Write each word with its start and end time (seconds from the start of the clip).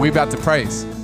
We 0.00 0.08
about 0.08 0.30
to 0.30 0.38
praise. 0.38 0.99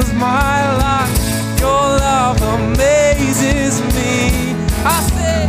Fills 0.00 0.12
my 0.14 0.76
life. 0.76 1.60
Your 1.60 1.70
love 1.70 2.40
amazes 2.42 3.80
me. 3.94 4.54
I 4.84 5.00
say. 5.12 5.46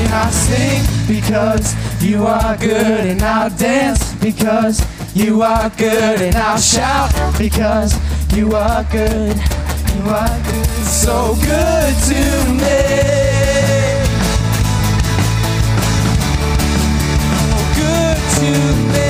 And 0.00 0.12
I'll 0.14 0.30
sing 0.30 0.82
because 1.06 1.74
you 2.02 2.26
are 2.26 2.56
good, 2.56 3.06
and 3.06 3.22
I'll 3.22 3.50
dance 3.50 4.14
because 4.14 4.84
you 5.14 5.42
are 5.42 5.70
good, 5.70 6.20
and 6.20 6.36
I'll 6.36 6.58
shout 6.58 7.12
because 7.38 7.94
you 8.34 8.54
are 8.54 8.84
good. 8.84 9.36
You 9.94 10.10
are 10.10 10.38
good, 10.44 10.66
so 10.84 11.34
good 11.40 11.94
to 12.08 12.22
me. 12.60 13.00
so 17.38 17.56
good 17.76 18.18
to 18.36 18.92
me. 18.92 19.09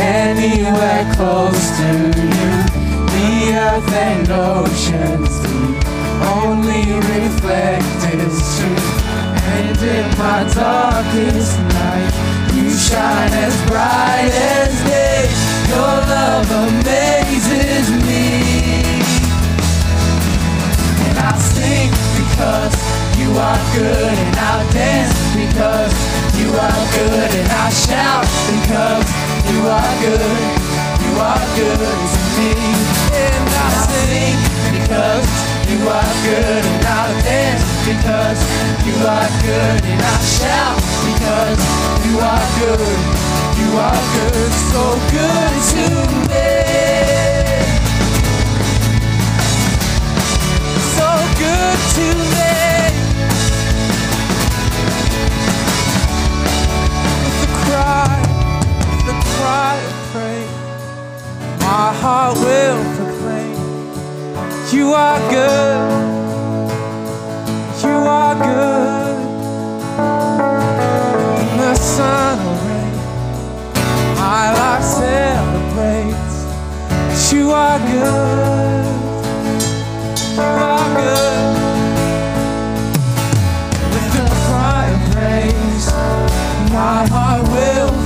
Anywhere 0.00 1.04
close 1.14 1.76
to 1.78 1.90
you. 2.16 2.50
The 3.12 3.52
earth 3.52 3.92
and 3.92 4.28
oceans 4.30 5.40
do 5.44 5.60
only 6.40 6.84
reflect 7.14 8.00
its 8.14 8.58
truth. 8.58 9.00
And 9.60 9.76
in 9.76 10.08
my 10.16 10.44
darkest 10.54 11.58
night, 11.76 12.14
you 12.54 12.70
shine 12.70 13.32
as 13.44 13.56
bright 13.68 14.32
as 14.32 14.72
day. 14.88 15.28
Your 15.68 15.96
love 16.08 16.50
amazes 16.50 17.90
me. 18.08 18.24
And 21.04 21.18
I'll 21.18 21.38
sing 21.38 21.90
because 22.16 22.74
you 23.18 23.30
are 23.36 23.60
good, 23.76 24.16
and 24.24 24.36
I'll 24.36 24.72
dance 24.72 25.18
because 25.36 25.94
you 26.40 26.48
are 26.48 26.82
good, 26.96 27.30
and 27.40 27.48
I'll 27.52 27.70
shout 27.70 28.26
because 28.48 29.19
you 29.48 29.60
are 29.64 29.92
good. 30.04 30.22
You 31.04 31.12
are 31.18 31.46
good 31.56 32.00
to 32.12 32.20
me. 32.36 32.52
And 33.16 33.48
I'll 33.64 33.88
sing 33.88 34.38
because 34.74 35.28
you 35.70 35.80
are 35.88 36.12
good, 36.26 36.62
and 36.72 36.84
I'll 36.86 37.14
dance 37.22 37.64
because 37.88 38.40
you 38.86 38.96
are 39.06 39.30
good, 39.46 39.80
and 39.84 40.02
I'll 40.02 40.26
shout 40.36 40.78
because 41.08 41.60
you 42.06 42.14
are 42.20 42.46
good. 42.60 42.98
You 43.60 43.70
are 43.88 44.02
good, 44.16 44.52
so 44.72 44.82
good 45.14 45.54
to 45.72 45.84
me. 46.28 46.60
so 50.96 51.08
good 51.38 51.78
to 51.96 52.06
me. 52.34 52.52
With 57.22 57.36
the 57.42 57.48
cry, 57.64 58.29
of 59.54 60.12
praise, 60.12 60.50
my 61.60 61.92
heart 62.02 62.36
will 62.38 62.78
proclaim, 62.96 63.56
You 64.72 64.92
are 64.94 65.20
good. 65.30 65.80
You 67.82 67.96
are 68.20 68.34
good. 68.34 69.16
In 71.40 71.56
the 71.58 71.74
sun 71.74 72.38
will 72.44 72.60
rain, 72.66 72.94
my 74.16 74.52
life 74.60 74.84
celebrates. 74.84 76.36
You 77.32 77.50
are 77.50 77.78
good. 77.78 78.86
You 80.34 80.42
are 80.42 80.88
good. 81.00 81.46
With 83.92 84.14
a 84.24 84.28
cry 84.46 84.84
of 84.94 85.00
praise, 85.14 85.86
my 86.72 87.06
heart 87.12 87.42
will 87.48 87.99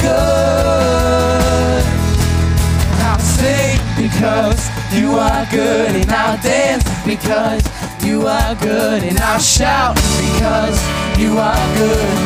good. 0.00 1.82
I'll 3.06 3.18
sing 3.18 3.78
because 3.96 4.60
you 4.92 5.14
are 5.14 5.46
good, 5.50 5.96
and 5.96 6.10
I'll 6.10 6.40
dance 6.42 6.84
because 7.04 7.62
you 8.04 8.26
are 8.26 8.54
good, 8.56 9.02
and 9.02 9.18
I'll 9.20 9.40
shout 9.40 9.96
because 9.96 10.78
you 11.18 11.38
are 11.38 11.66
good. 11.76 12.16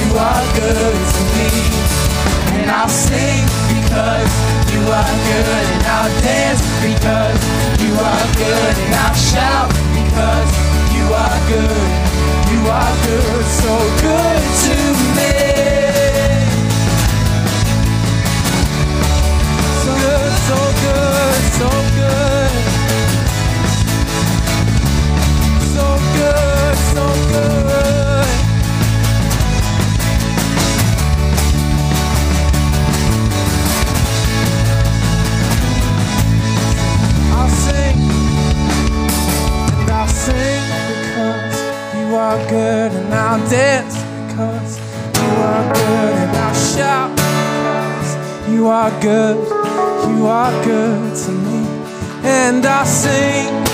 You 0.00 0.18
are 0.18 0.44
good 0.58 0.96
to 1.14 1.22
me, 1.36 1.50
and 2.58 2.70
I'll 2.70 2.88
sing 2.88 3.44
because 3.74 4.32
you 4.72 4.82
are 5.00 5.14
good, 5.30 5.64
and 5.74 5.84
I'll 5.96 6.14
dance 6.22 6.62
because 6.82 7.40
you 7.84 7.92
are 7.94 8.26
good, 8.42 8.74
and 8.84 8.94
I'll 9.04 9.14
shout 9.14 9.68
because 9.98 10.50
you 10.96 11.06
are 11.24 11.40
good. 11.52 11.88
You 12.52 12.60
are 12.68 12.94
good, 13.06 13.44
so 13.62 13.72
good 14.02 14.42
to 14.64 14.74
me. 15.16 15.49
Are 42.30 42.48
good, 42.48 42.92
and 42.92 43.12
I'll 43.12 43.50
dance 43.50 43.96
because 44.28 44.78
you 45.18 45.30
are 45.50 45.74
good, 45.74 46.14
and 46.22 46.36
I'll 46.36 46.54
shout 46.54 47.10
because 47.16 48.48
you 48.48 48.68
are 48.68 48.92
good, 49.00 49.38
you 50.08 50.26
are 50.26 50.64
good 50.64 51.16
to 51.24 51.30
me, 51.32 51.66
and 52.22 52.64
I'll 52.64 52.86
sing. 52.86 53.69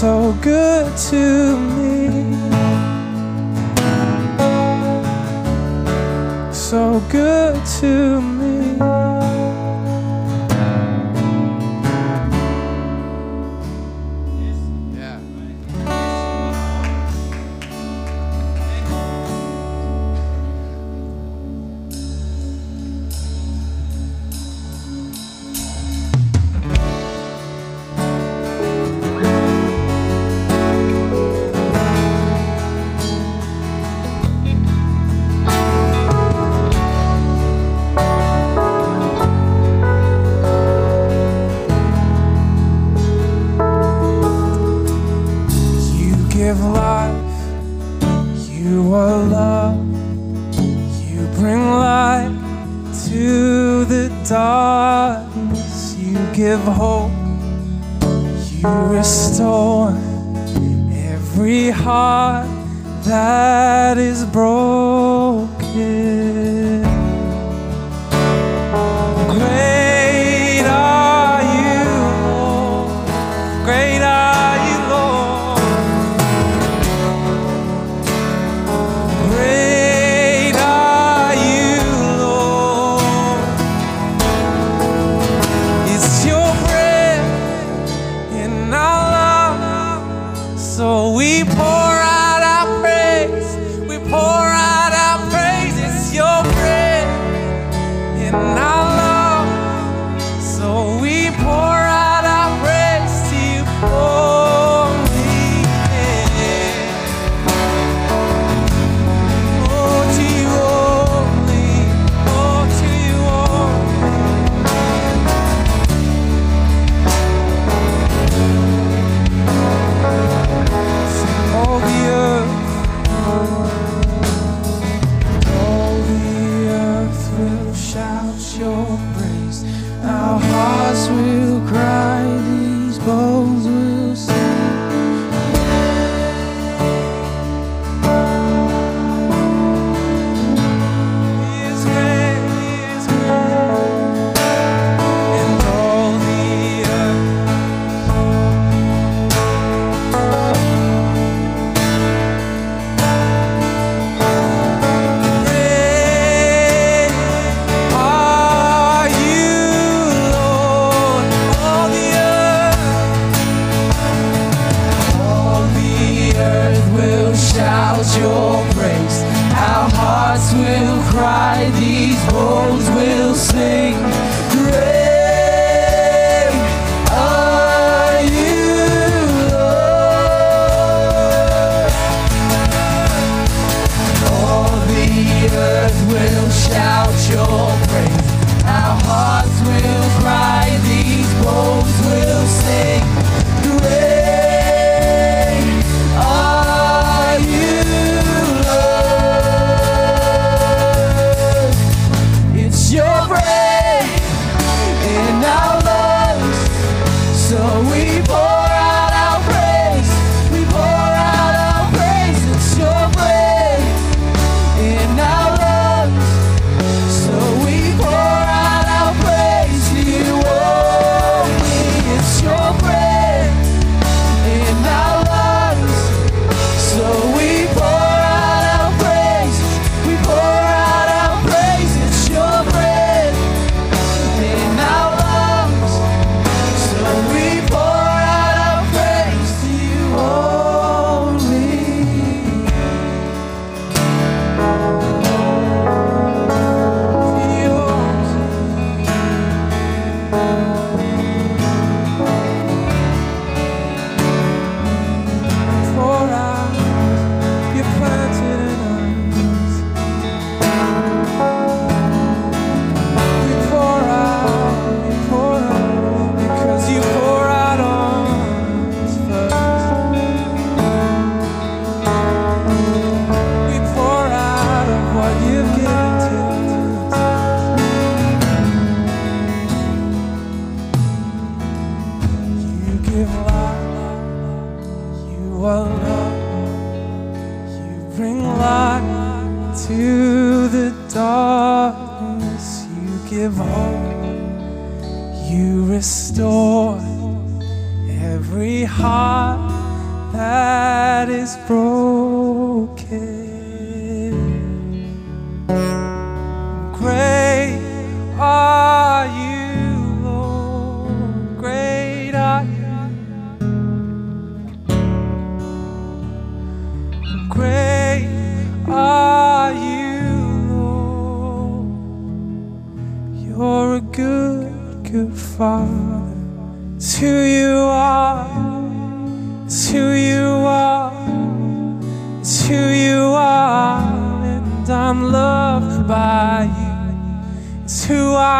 so 0.00 0.32
good 0.40 0.96
to 0.96 1.58
me. 1.76 2.08
So 6.50 7.02
good 7.10 7.54
to 7.80 8.09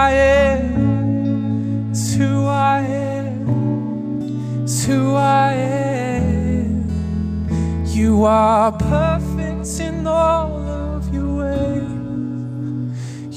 I 0.02 0.12
am. 0.12 1.90
It's 1.90 2.14
who 2.14 2.46
I 2.46 2.80
am. 2.80 4.62
It's 4.62 4.84
who 4.86 5.14
I 5.14 5.52
am. 5.52 6.88
You 7.84 8.24
are 8.24 8.72
perfect 8.72 9.78
in 9.78 10.06
all 10.06 10.56
of 10.56 11.12
your 11.12 11.36
ways. 11.42 11.82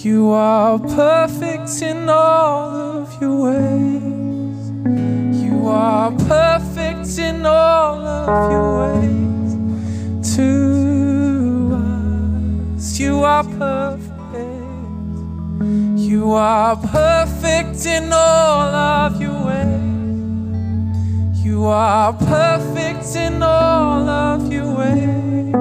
You 0.06 0.32
are 0.32 0.80
perfect 0.80 1.82
in 1.82 2.08
all 2.08 2.70
of 3.00 3.22
your 3.22 3.38
ways. 3.44 4.72
You 5.44 5.68
are 5.68 6.12
perfect 6.12 7.20
in 7.20 7.46
all 7.46 8.00
of 8.08 8.52
your 8.54 8.70
ways 8.84 9.52
to 10.38 10.48
us. 12.78 13.00
You 13.02 13.22
are 13.26 13.44
perfect. 13.44 14.03
You 16.14 16.34
are 16.34 16.76
perfect 16.76 17.88
in 17.88 18.14
all 18.14 18.76
of 18.76 19.20
your 19.20 19.48
ways. 19.48 21.44
You 21.44 21.66
are 21.66 22.14
perfect 22.14 23.16
in 23.16 23.42
all 23.42 24.08
of 24.08 24.54
your 24.54 24.76
ways. 24.78 25.56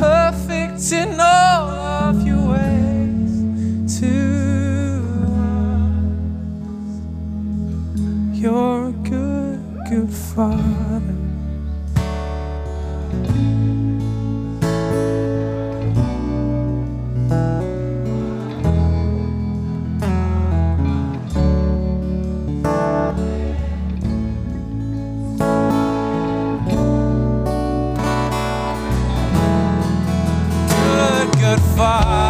Perfect 0.00 0.92
in 0.92 1.20
all 1.20 1.70
of 2.02 2.26
your 2.26 2.50
ways 2.50 4.00
to 4.00 4.12
us. 6.74 8.40
You're 8.40 8.88
a 8.88 8.92
good, 9.08 9.60
good 9.88 10.10
father. 10.10 10.87
Good, 31.78 32.27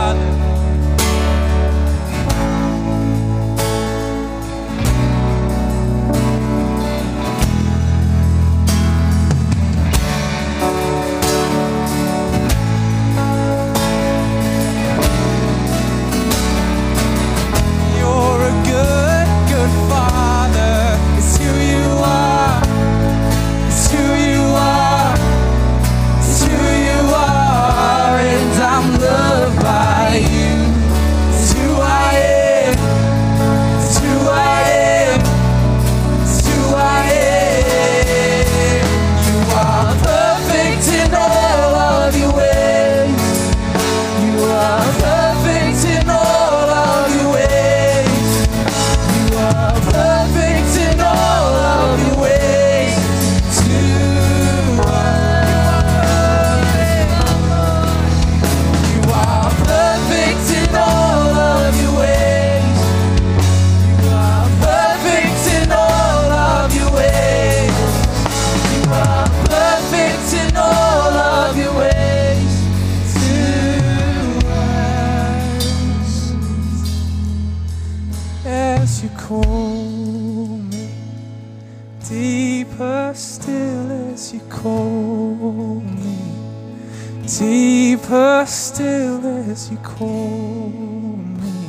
call 89.98 90.68
me. 90.70 91.68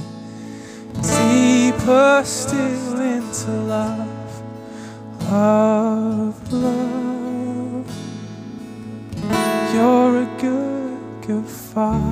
Deeper 1.02 2.22
still 2.24 3.00
into 3.00 3.52
love, 3.52 4.44
love, 5.32 6.54
love. 6.54 7.90
You're 9.74 10.22
a 10.22 10.26
good, 10.40 11.00
good 11.26 11.48
father. 11.48 12.09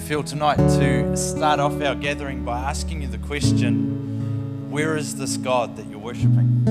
Feel 0.00 0.22
tonight 0.24 0.56
to 0.56 1.16
start 1.16 1.60
off 1.60 1.80
our 1.82 1.94
gathering 1.94 2.44
by 2.44 2.58
asking 2.58 3.02
you 3.02 3.08
the 3.08 3.18
question 3.18 4.70
where 4.70 4.96
is 4.96 5.16
this 5.16 5.36
God 5.36 5.76
that 5.76 5.86
you're 5.86 5.98
worshipping? 5.98 6.64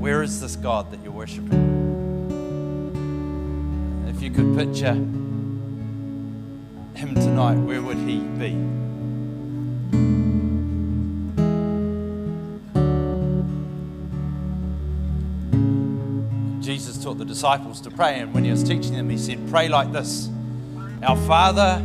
Where 0.00 0.22
is 0.22 0.40
this 0.40 0.56
God 0.56 0.90
that 0.90 1.02
you're 1.02 1.12
worshipping? 1.12 1.66
If 4.08 4.22
you 4.22 4.30
could 4.30 4.56
picture 4.56 4.94
him 6.94 7.14
tonight, 7.14 7.56
where 7.56 7.82
would 7.82 7.98
he 7.98 8.18
be? 8.20 8.87
The 17.18 17.24
disciples 17.24 17.80
to 17.80 17.90
pray, 17.90 18.20
and 18.20 18.32
when 18.32 18.44
he 18.44 18.50
was 18.50 18.62
teaching 18.62 18.92
them, 18.92 19.10
he 19.10 19.18
said, 19.18 19.38
Pray 19.50 19.68
like 19.68 19.92
this 19.92 20.30
Our 21.02 21.16
Father, 21.26 21.84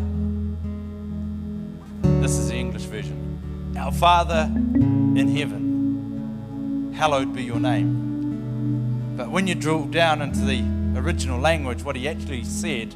this 2.22 2.38
is 2.38 2.50
the 2.50 2.56
English 2.56 2.84
version, 2.84 3.76
Our 3.78 3.92
Father 3.92 4.50
in 4.54 5.36
heaven, 5.36 6.94
hallowed 6.96 7.34
be 7.34 7.44
your 7.44 7.60
name. 7.60 9.16
But 9.18 9.30
when 9.30 9.48
you 9.48 9.56
drill 9.56 9.86
down 9.86 10.22
into 10.22 10.42
the 10.42 10.64
original 10.96 11.40
language, 11.40 11.84
what 11.84 11.96
he 11.96 12.08
actually 12.08 12.44
said 12.44 12.94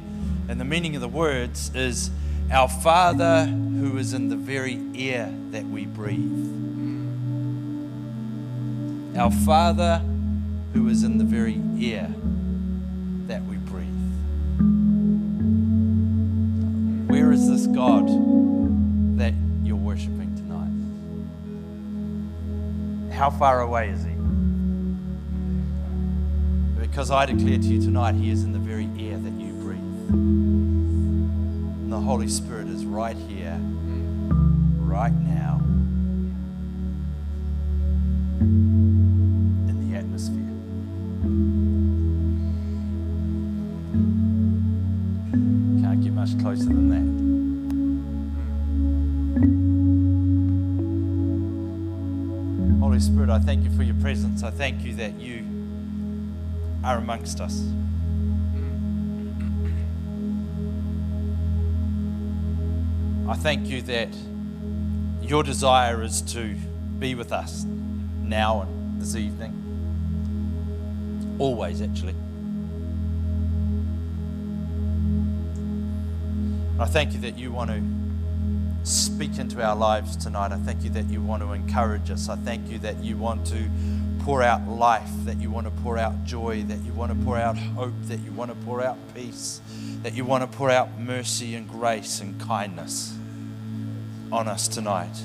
and 0.48 0.60
the 0.60 0.64
meaning 0.64 0.94
of 0.94 1.02
the 1.02 1.08
words 1.08 1.70
is 1.74 2.10
Our 2.50 2.68
Father 2.68 3.46
who 3.46 3.98
is 3.98 4.14
in 4.14 4.28
the 4.28 4.36
very 4.36 4.80
air 4.96 5.32
that 5.50 5.64
we 5.64 5.86
breathe. 5.86 6.46
Our 9.16 9.30
Father 9.30 10.02
who 10.72 10.88
is 10.88 11.02
in 11.02 11.18
the 11.18 11.24
very 11.24 11.60
air 11.80 12.12
that 13.26 13.44
we 13.44 13.56
breathe. 13.56 13.88
Where 17.08 17.32
is 17.32 17.48
this 17.48 17.66
God 17.66 18.06
that 19.18 19.34
you're 19.62 19.76
worshiping 19.76 20.34
tonight? 20.36 20.72
How 23.14 23.30
far 23.30 23.60
away 23.60 23.88
is 23.90 24.04
He? 24.04 24.14
Because 26.80 27.10
I 27.10 27.26
declare 27.26 27.58
to 27.58 27.66
you 27.66 27.80
tonight, 27.80 28.14
He 28.14 28.30
is 28.30 28.44
in 28.44 28.52
the 28.52 28.58
very 28.58 28.88
air 28.98 29.18
that 29.18 29.32
you 29.32 29.52
breathe. 29.54 29.78
And 30.10 31.92
the 31.92 32.00
Holy 32.00 32.28
Spirit 32.28 32.68
is 32.68 32.84
right 32.84 33.16
here, 33.16 33.58
right 34.78 35.12
now, 35.12 35.60
much 46.34 46.42
closer 46.42 46.64
than 46.64 46.88
that. 46.90 46.98
Holy 52.80 53.00
Spirit, 53.00 53.30
I 53.30 53.38
thank 53.38 53.64
you 53.64 53.70
for 53.70 53.82
your 53.82 53.94
presence. 53.96 54.42
I 54.42 54.50
thank 54.50 54.82
you 54.84 54.94
that 54.94 55.18
you 55.20 55.44
are 56.84 56.98
amongst 56.98 57.40
us. 57.40 57.62
I 63.28 63.34
thank 63.36 63.66
you 63.68 63.82
that 63.82 64.08
your 65.22 65.42
desire 65.42 66.02
is 66.02 66.22
to 66.22 66.54
be 66.98 67.14
with 67.14 67.32
us 67.32 67.64
now 68.22 68.62
and 68.62 69.00
this 69.00 69.14
evening. 69.14 69.54
Always, 71.38 71.82
actually. 71.82 72.14
I 76.80 76.86
thank 76.86 77.12
you 77.12 77.18
that 77.22 77.36
you 77.36 77.50
want 77.50 77.70
to 77.70 77.82
speak 78.88 79.38
into 79.38 79.60
our 79.60 79.74
lives 79.74 80.16
tonight. 80.16 80.52
I 80.52 80.58
thank 80.58 80.84
you 80.84 80.90
that 80.90 81.10
you 81.10 81.20
want 81.20 81.42
to 81.42 81.52
encourage 81.52 82.08
us. 82.08 82.28
I 82.28 82.36
thank 82.36 82.70
you 82.70 82.78
that 82.78 83.02
you 83.02 83.16
want 83.16 83.44
to 83.48 83.68
pour 84.20 84.44
out 84.44 84.68
life, 84.68 85.10
that 85.24 85.40
you 85.40 85.50
want 85.50 85.66
to 85.66 85.72
pour 85.82 85.98
out 85.98 86.24
joy, 86.24 86.62
that 86.68 86.78
you 86.84 86.92
want 86.92 87.10
to 87.10 87.24
pour 87.24 87.36
out 87.36 87.56
hope, 87.56 87.94
that 88.04 88.20
you 88.20 88.30
want 88.30 88.52
to 88.52 88.56
pour 88.64 88.80
out 88.80 88.96
peace, 89.12 89.60
that 90.04 90.14
you 90.14 90.24
want 90.24 90.48
to 90.48 90.56
pour 90.56 90.70
out 90.70 91.00
mercy 91.00 91.56
and 91.56 91.68
grace 91.68 92.20
and 92.20 92.40
kindness 92.40 93.12
on 94.30 94.46
us 94.46 94.68
tonight. 94.68 95.24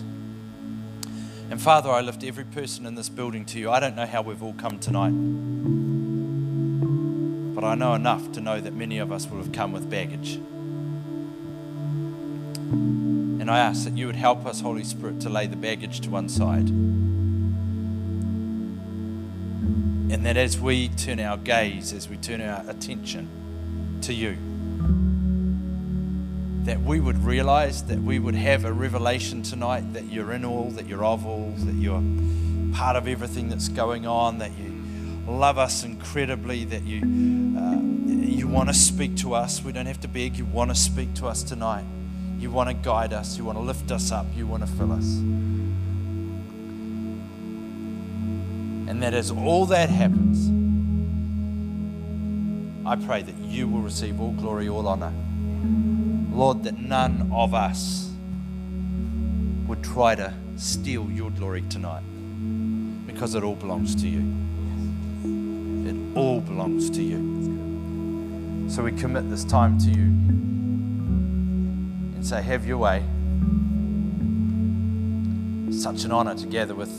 And 1.51 1.61
Father, 1.61 1.91
I 1.91 2.01
lift 2.01 2.23
every 2.23 2.45
person 2.45 2.87
in 2.87 2.95
this 2.95 3.09
building 3.09 3.45
to 3.45 3.59
you. 3.59 3.69
I 3.69 3.79
don't 3.79 3.95
know 3.95 4.07
how 4.07 4.23
we've 4.23 4.41
all 4.41 4.53
come 4.53 4.79
tonight, 4.79 5.13
but 7.53 7.63
I 7.63 7.75
know 7.75 7.93
enough 7.93 8.31
to 8.31 8.41
know 8.41 8.59
that 8.59 8.73
many 8.73 8.97
of 8.97 9.11
us 9.11 9.27
will 9.27 9.37
have 9.37 9.51
come 9.51 9.71
with 9.71 9.87
baggage. 9.87 10.39
And 12.73 13.51
I 13.51 13.59
ask 13.59 13.83
that 13.85 13.97
you 13.97 14.07
would 14.07 14.15
help 14.15 14.45
us, 14.45 14.61
Holy 14.61 14.83
Spirit, 14.83 15.19
to 15.21 15.29
lay 15.29 15.47
the 15.47 15.55
baggage 15.55 16.01
to 16.01 16.09
one 16.09 16.27
side. 16.29 16.69
And 20.11 20.25
that 20.25 20.37
as 20.37 20.59
we 20.59 20.89
turn 20.89 21.19
our 21.19 21.37
gaze, 21.37 21.93
as 21.93 22.09
we 22.09 22.17
turn 22.17 22.41
our 22.41 22.63
attention 22.69 23.99
to 24.01 24.13
you, 24.13 24.37
that 26.65 26.81
we 26.81 26.99
would 26.99 27.23
realize, 27.23 27.83
that 27.83 27.99
we 27.99 28.19
would 28.19 28.35
have 28.35 28.65
a 28.65 28.71
revelation 28.71 29.43
tonight 29.43 29.93
that 29.93 30.05
you're 30.05 30.31
in 30.31 30.45
all, 30.45 30.69
that 30.71 30.87
you're 30.87 31.03
of 31.03 31.25
all, 31.25 31.51
that 31.57 31.75
you're 31.75 32.03
part 32.73 32.95
of 32.95 33.07
everything 33.07 33.49
that's 33.49 33.67
going 33.67 34.07
on, 34.07 34.37
that 34.39 34.51
you 34.57 34.73
love 35.27 35.57
us 35.57 35.83
incredibly, 35.83 36.63
that 36.65 36.83
you, 36.83 37.01
uh, 37.57 37.79
you 38.25 38.47
want 38.47 38.69
to 38.69 38.73
speak 38.73 39.17
to 39.17 39.33
us. 39.33 39.63
We 39.63 39.71
don't 39.73 39.85
have 39.85 39.99
to 40.01 40.07
beg, 40.07 40.37
you 40.37 40.45
want 40.45 40.71
to 40.71 40.75
speak 40.75 41.13
to 41.15 41.27
us 41.27 41.43
tonight. 41.43 41.85
You 42.39 42.51
want 42.51 42.69
to 42.69 42.73
guide 42.75 43.13
us, 43.13 43.37
you 43.37 43.45
want 43.45 43.57
to 43.57 43.63
lift 43.63 43.91
us 43.91 44.11
up, 44.11 44.25
you 44.35 44.45
want 44.45 44.65
to 44.65 44.71
fill 44.73 44.91
us. 44.91 45.17
And 48.89 49.01
that 49.01 49.13
as 49.13 49.31
all 49.31 49.65
that 49.67 49.89
happens, 49.89 50.49
I 52.85 52.95
pray 52.97 53.21
that 53.21 53.35
you 53.37 53.67
will 53.67 53.81
receive 53.81 54.19
all 54.19 54.33
glory, 54.33 54.67
all 54.67 54.87
honor. 54.87 55.13
Lord, 56.31 56.63
that 56.63 56.77
none 56.77 57.31
of 57.33 57.53
us 57.53 58.11
would 59.67 59.83
try 59.83 60.15
to 60.15 60.33
steal 60.57 61.09
your 61.09 61.31
glory 61.31 61.61
tonight 61.69 62.03
because 63.07 63.35
it 63.35 63.43
all 63.43 63.55
belongs 63.55 63.95
to 63.95 64.07
you. 64.07 64.21
It 65.87 66.17
all 66.17 66.41
belongs 66.41 66.89
to 66.89 67.01
you. 67.01 68.69
So 68.69 68.83
we 68.83 68.91
commit 68.91 69.29
this 69.29 69.43
time 69.43 69.77
to 69.79 69.89
you 69.89 70.52
and 72.23 72.29
say, 72.29 72.41
Have 72.41 72.65
your 72.65 72.77
way. 72.77 73.03
Such 75.77 76.05
an 76.05 76.13
honor 76.13 76.35
together 76.35 76.73
with 76.73 76.89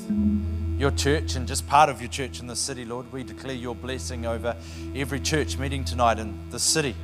your 0.79 0.91
church 0.91 1.35
and 1.35 1.49
just 1.49 1.67
part 1.67 1.89
of 1.89 2.03
your 2.03 2.11
church 2.11 2.41
in 2.41 2.47
the 2.47 2.57
city, 2.57 2.85
Lord. 2.85 3.11
We 3.11 3.25
declare 3.25 3.55
your 3.55 3.75
blessing 3.75 4.27
over 4.27 4.55
every 4.95 5.21
church 5.21 5.57
meeting 5.57 5.83
tonight 5.83 6.19
in 6.19 6.39
the 6.51 6.59
city. 6.59 6.95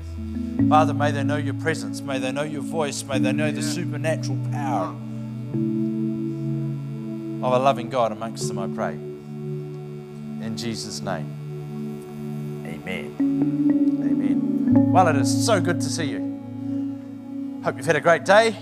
Father, 0.68 0.92
may 0.92 1.12
they 1.12 1.22
know 1.22 1.38
your 1.38 1.54
presence, 1.54 2.02
may 2.02 2.18
they 2.18 2.30
know 2.30 2.42
your 2.42 2.61
voice, 2.61 3.02
may 3.04 3.18
they 3.18 3.33
know 3.33 3.50
the 3.50 3.62
supernatural 3.62 4.37
power 4.52 4.88
of 7.42 7.52
a 7.54 7.59
loving 7.59 7.88
God 7.88 8.12
amongst 8.12 8.48
them, 8.48 8.59
I 8.59 8.66
pray. 8.66 8.92
In 10.44 10.56
Jesus' 10.59 11.00
name. 11.00 12.66
Amen. 12.66 13.16
Amen. 13.18 14.92
Well, 14.92 15.09
it 15.09 15.16
is 15.16 15.46
so 15.46 15.59
good 15.59 15.80
to 15.80 15.88
see 15.88 16.04
you. 16.04 16.29
Hope 17.62 17.76
you've 17.76 17.86
had 17.86 17.96
a 17.96 18.00
great 18.00 18.24
day. 18.24 18.56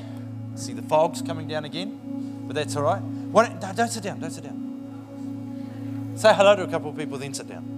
See 0.56 0.72
the 0.72 0.82
fog's 0.82 1.22
coming 1.22 1.46
down 1.46 1.64
again, 1.64 2.44
but 2.48 2.56
that's 2.56 2.74
all 2.74 2.82
right. 2.82 3.00
Don't, 3.32 3.76
don't 3.76 3.88
sit 3.88 4.02
down, 4.02 4.18
don't 4.18 4.30
sit 4.30 4.42
down. 4.42 6.14
Say 6.16 6.34
hello 6.34 6.56
to 6.56 6.64
a 6.64 6.68
couple 6.68 6.90
of 6.90 6.96
people, 6.96 7.16
then 7.16 7.32
sit 7.32 7.48
down. 7.48 7.77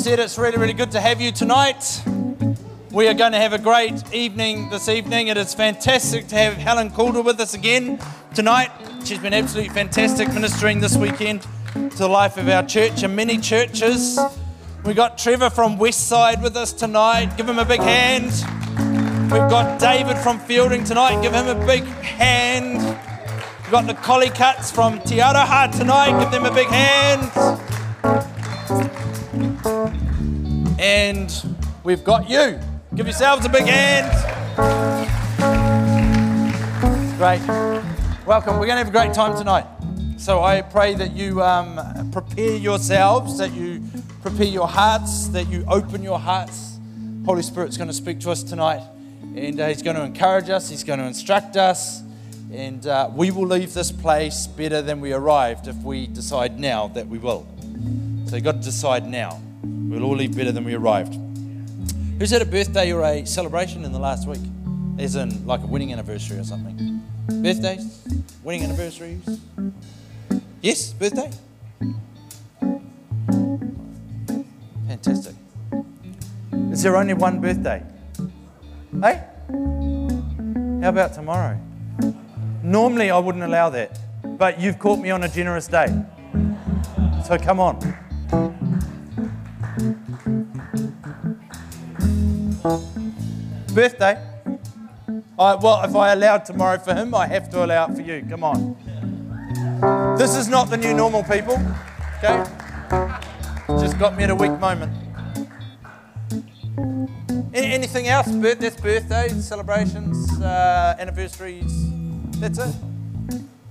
Said, 0.00 0.18
it's 0.18 0.38
really, 0.38 0.56
really 0.56 0.72
good 0.72 0.92
to 0.92 1.00
have 1.00 1.20
you 1.20 1.30
tonight. 1.30 2.02
We 2.90 3.06
are 3.06 3.12
going 3.12 3.32
to 3.32 3.38
have 3.38 3.52
a 3.52 3.58
great 3.58 4.02
evening 4.14 4.70
this 4.70 4.88
evening. 4.88 5.28
It 5.28 5.36
is 5.36 5.52
fantastic 5.52 6.26
to 6.28 6.36
have 6.36 6.54
Helen 6.54 6.90
Calder 6.90 7.20
with 7.20 7.38
us 7.38 7.52
again 7.52 8.00
tonight. 8.34 8.70
She's 9.04 9.18
been 9.18 9.34
absolutely 9.34 9.74
fantastic 9.74 10.28
ministering 10.32 10.80
this 10.80 10.96
weekend. 10.96 11.42
to 11.74 11.88
the 11.90 12.08
life 12.08 12.38
of 12.38 12.48
our 12.48 12.62
church 12.62 13.02
and 13.02 13.14
many 13.14 13.36
churches. 13.36 14.18
We 14.86 14.94
got 14.94 15.18
Trevor 15.18 15.50
from 15.50 15.78
Westside 15.78 16.42
with 16.42 16.56
us 16.56 16.72
tonight. 16.72 17.36
Give 17.36 17.46
him 17.46 17.58
a 17.58 17.66
big 17.66 17.80
hand. 17.80 18.32
We've 19.30 19.50
got 19.50 19.78
David 19.78 20.16
from 20.16 20.40
Feilding 20.40 20.86
tonight. 20.86 21.20
Give 21.20 21.34
him 21.34 21.46
a 21.46 21.66
big 21.66 21.84
hand. 21.84 22.82
We've 23.62 23.70
got 23.70 23.86
the 23.86 23.92
Collie 23.92 24.30
Cuts 24.30 24.70
from 24.70 24.98
Te 25.02 25.18
Aroha 25.18 25.70
tonight. 25.76 26.18
Give 26.18 26.30
them 26.30 26.46
a 26.46 26.54
big 26.54 26.68
hand. 26.68 27.60
And 30.80 31.30
we've 31.84 32.02
got 32.02 32.30
you. 32.30 32.58
Give 32.94 33.04
yourselves 33.04 33.44
a 33.44 33.50
big 33.50 33.66
hand. 33.66 34.08
Great. 37.18 37.46
Welcome. 38.24 38.58
We're 38.58 38.64
going 38.64 38.78
to 38.78 38.84
have 38.84 38.88
a 38.88 38.90
great 38.90 39.12
time 39.12 39.36
tonight. 39.36 39.66
So 40.16 40.42
I 40.42 40.62
pray 40.62 40.94
that 40.94 41.12
you 41.12 41.42
um, 41.42 42.10
prepare 42.12 42.56
yourselves, 42.56 43.36
that 43.36 43.52
you 43.52 43.82
prepare 44.22 44.46
your 44.46 44.66
hearts, 44.66 45.28
that 45.28 45.50
you 45.50 45.66
open 45.68 46.02
your 46.02 46.18
hearts. 46.18 46.78
Holy 47.26 47.42
Spirit's 47.42 47.76
going 47.76 47.88
to 47.88 47.94
speak 47.94 48.18
to 48.20 48.30
us 48.30 48.42
tonight, 48.42 48.82
and 49.36 49.60
uh, 49.60 49.68
He's 49.68 49.82
going 49.82 49.96
to 49.96 50.02
encourage 50.02 50.48
us, 50.48 50.70
He's 50.70 50.82
going 50.82 50.98
to 50.98 51.04
instruct 51.04 51.58
us, 51.58 52.02
and 52.50 52.86
uh, 52.86 53.10
we 53.12 53.30
will 53.30 53.46
leave 53.46 53.74
this 53.74 53.92
place 53.92 54.46
better 54.46 54.80
than 54.80 55.02
we 55.02 55.12
arrived 55.12 55.68
if 55.68 55.76
we 55.82 56.06
decide 56.06 56.58
now 56.58 56.88
that 56.88 57.06
we 57.06 57.18
will. 57.18 57.46
So 58.24 58.36
you've 58.36 58.44
got 58.44 58.52
to 58.52 58.62
decide 58.62 59.06
now. 59.06 59.42
We'll 59.90 60.04
all 60.04 60.14
leave 60.14 60.36
better 60.36 60.52
than 60.52 60.62
we 60.62 60.74
arrived. 60.74 61.18
Who's 62.20 62.30
had 62.30 62.42
a 62.42 62.44
birthday 62.44 62.92
or 62.92 63.02
a 63.02 63.26
celebration 63.26 63.84
in 63.84 63.90
the 63.90 63.98
last 63.98 64.28
week? 64.28 64.38
As 65.00 65.16
in, 65.16 65.44
like 65.48 65.64
a 65.64 65.66
wedding 65.66 65.92
anniversary 65.92 66.38
or 66.38 66.44
something? 66.44 67.02
Birthdays? 67.26 68.06
Wedding 68.44 68.62
anniversaries? 68.62 69.40
Yes, 70.62 70.92
birthday? 70.92 71.28
Fantastic. 74.86 75.34
Is 76.70 76.84
there 76.84 76.96
only 76.96 77.14
one 77.14 77.40
birthday? 77.40 77.82
Hey? 79.00 79.24
How 80.82 80.90
about 80.90 81.14
tomorrow? 81.14 81.58
Normally 82.62 83.10
I 83.10 83.18
wouldn't 83.18 83.42
allow 83.42 83.70
that, 83.70 83.98
but 84.38 84.60
you've 84.60 84.78
caught 84.78 85.00
me 85.00 85.10
on 85.10 85.24
a 85.24 85.28
generous 85.28 85.66
day. 85.66 85.88
So 87.26 87.36
come 87.38 87.58
on. 87.58 88.09
Birthday? 93.74 94.18
I, 95.38 95.54
well, 95.54 95.82
if 95.82 95.94
I 95.96 96.12
allowed 96.12 96.44
tomorrow 96.44 96.78
for 96.78 96.94
him, 96.94 97.14
I 97.14 97.26
have 97.26 97.48
to 97.50 97.64
allow 97.64 97.86
it 97.86 97.94
for 97.94 98.02
you. 98.02 98.24
Come 98.28 98.44
on. 98.44 98.76
This 100.18 100.36
is 100.36 100.48
not 100.48 100.68
the 100.68 100.76
new 100.76 100.92
normal, 100.92 101.22
people. 101.22 101.58
Okay? 102.18 102.44
Just 103.80 103.98
got 103.98 104.16
me 104.16 104.24
at 104.24 104.30
a 104.30 104.34
weak 104.34 104.58
moment. 104.58 104.92
Anything 107.54 108.08
else? 108.08 108.26
That's 108.28 108.80
birthdays, 108.80 109.48
celebrations, 109.48 110.40
uh, 110.40 110.96
anniversaries. 110.98 111.72
That's 112.38 112.58
it. 112.58 112.74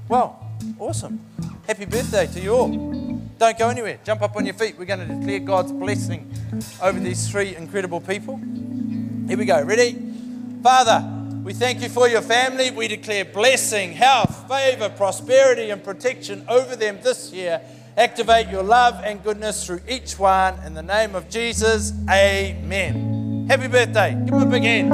Well, 0.08 0.52
awesome. 0.80 1.20
Happy 1.68 1.86
birthday 1.86 2.28
to 2.28 2.40
you 2.40 2.54
all. 2.56 3.09
Don't 3.40 3.58
go 3.58 3.70
anywhere. 3.70 3.98
Jump 4.04 4.22
up 4.22 4.36
on 4.36 4.46
your 4.46 4.54
feet. 4.54 4.76
We're 4.78 4.84
going 4.84 5.08
to 5.08 5.16
declare 5.16 5.40
God's 5.40 5.72
blessing 5.72 6.30
over 6.84 7.00
these 7.00 7.32
three 7.32 7.56
incredible 7.56 8.02
people. 8.02 8.36
Here 8.36 9.38
we 9.38 9.46
go. 9.46 9.64
Ready? 9.64 9.98
Father, 10.62 11.10
we 11.42 11.54
thank 11.54 11.82
you 11.82 11.88
for 11.88 12.10
your 12.10 12.22
family. 12.22 12.70
We 12.70 12.90
declare 12.90 13.24
blessing, 13.24 13.94
health, 13.94 14.46
favor, 14.50 14.90
prosperity, 14.90 15.70
and 15.70 15.82
protection 15.82 16.44
over 16.50 16.76
them 16.76 17.00
this 17.02 17.32
year. 17.32 17.62
Activate 17.96 18.50
your 18.50 18.62
love 18.64 19.00
and 19.06 19.24
goodness 19.24 19.66
through 19.66 19.80
each 19.88 20.20
one. 20.20 20.62
In 20.66 20.74
the 20.74 20.84
name 20.84 21.16
of 21.16 21.30
Jesus, 21.30 21.94
amen. 22.10 23.48
Happy 23.50 23.68
birthday. 23.70 24.22
Give 24.26 24.34
him 24.34 24.42
a 24.42 24.46
big 24.48 24.64
hand. 24.64 24.90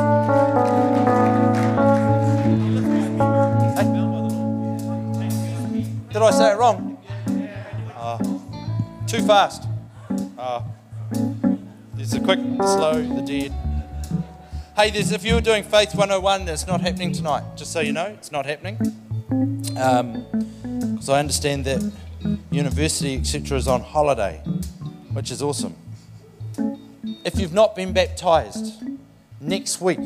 Did 6.14 6.22
I 6.22 6.30
say 6.30 6.52
it 6.52 6.58
wrong? 6.60 6.95
Too 9.16 9.26
fast. 9.26 9.64
Uh, 10.38 10.62
there's 11.94 12.14
a 12.16 12.20
quick, 12.20 12.38
slow, 12.58 13.02
the 13.02 13.22
dead. 13.22 13.54
Hey, 14.76 14.90
there's, 14.90 15.14
if 15.14 15.24
you 15.24 15.36
were 15.36 15.42
doing 15.42 15.64
Faith 15.64 15.96
101, 15.96 16.44
that's 16.44 16.68
not 16.68 16.82
happening 16.82 17.14
tonight. 17.14 17.44
Just 17.56 17.72
so 17.72 17.80
you 17.80 17.94
know, 17.94 18.08
it's 18.08 18.30
not 18.30 18.46
happening. 18.46 18.76
Because 19.70 21.10
um, 21.10 21.16
I 21.16 21.18
understand 21.18 21.64
that 21.64 21.94
university, 22.52 23.16
etc., 23.16 23.58
is 23.58 23.70
on 23.70 23.80
holiday, 23.80 24.40
which 25.14 25.32
is 25.32 25.42
awesome. 25.42 25.78
If 27.24 27.40
you've 27.40 27.54
not 27.54 27.74
been 27.74 27.94
baptized, 27.94 28.84
next 29.40 29.80
week 29.80 30.00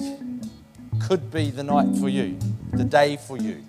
could 1.02 1.32
be 1.32 1.50
the 1.50 1.64
night 1.64 1.98
for 1.98 2.10
you, 2.10 2.38
the 2.74 2.84
day 2.84 3.18
for 3.18 3.38
you. 3.38 3.64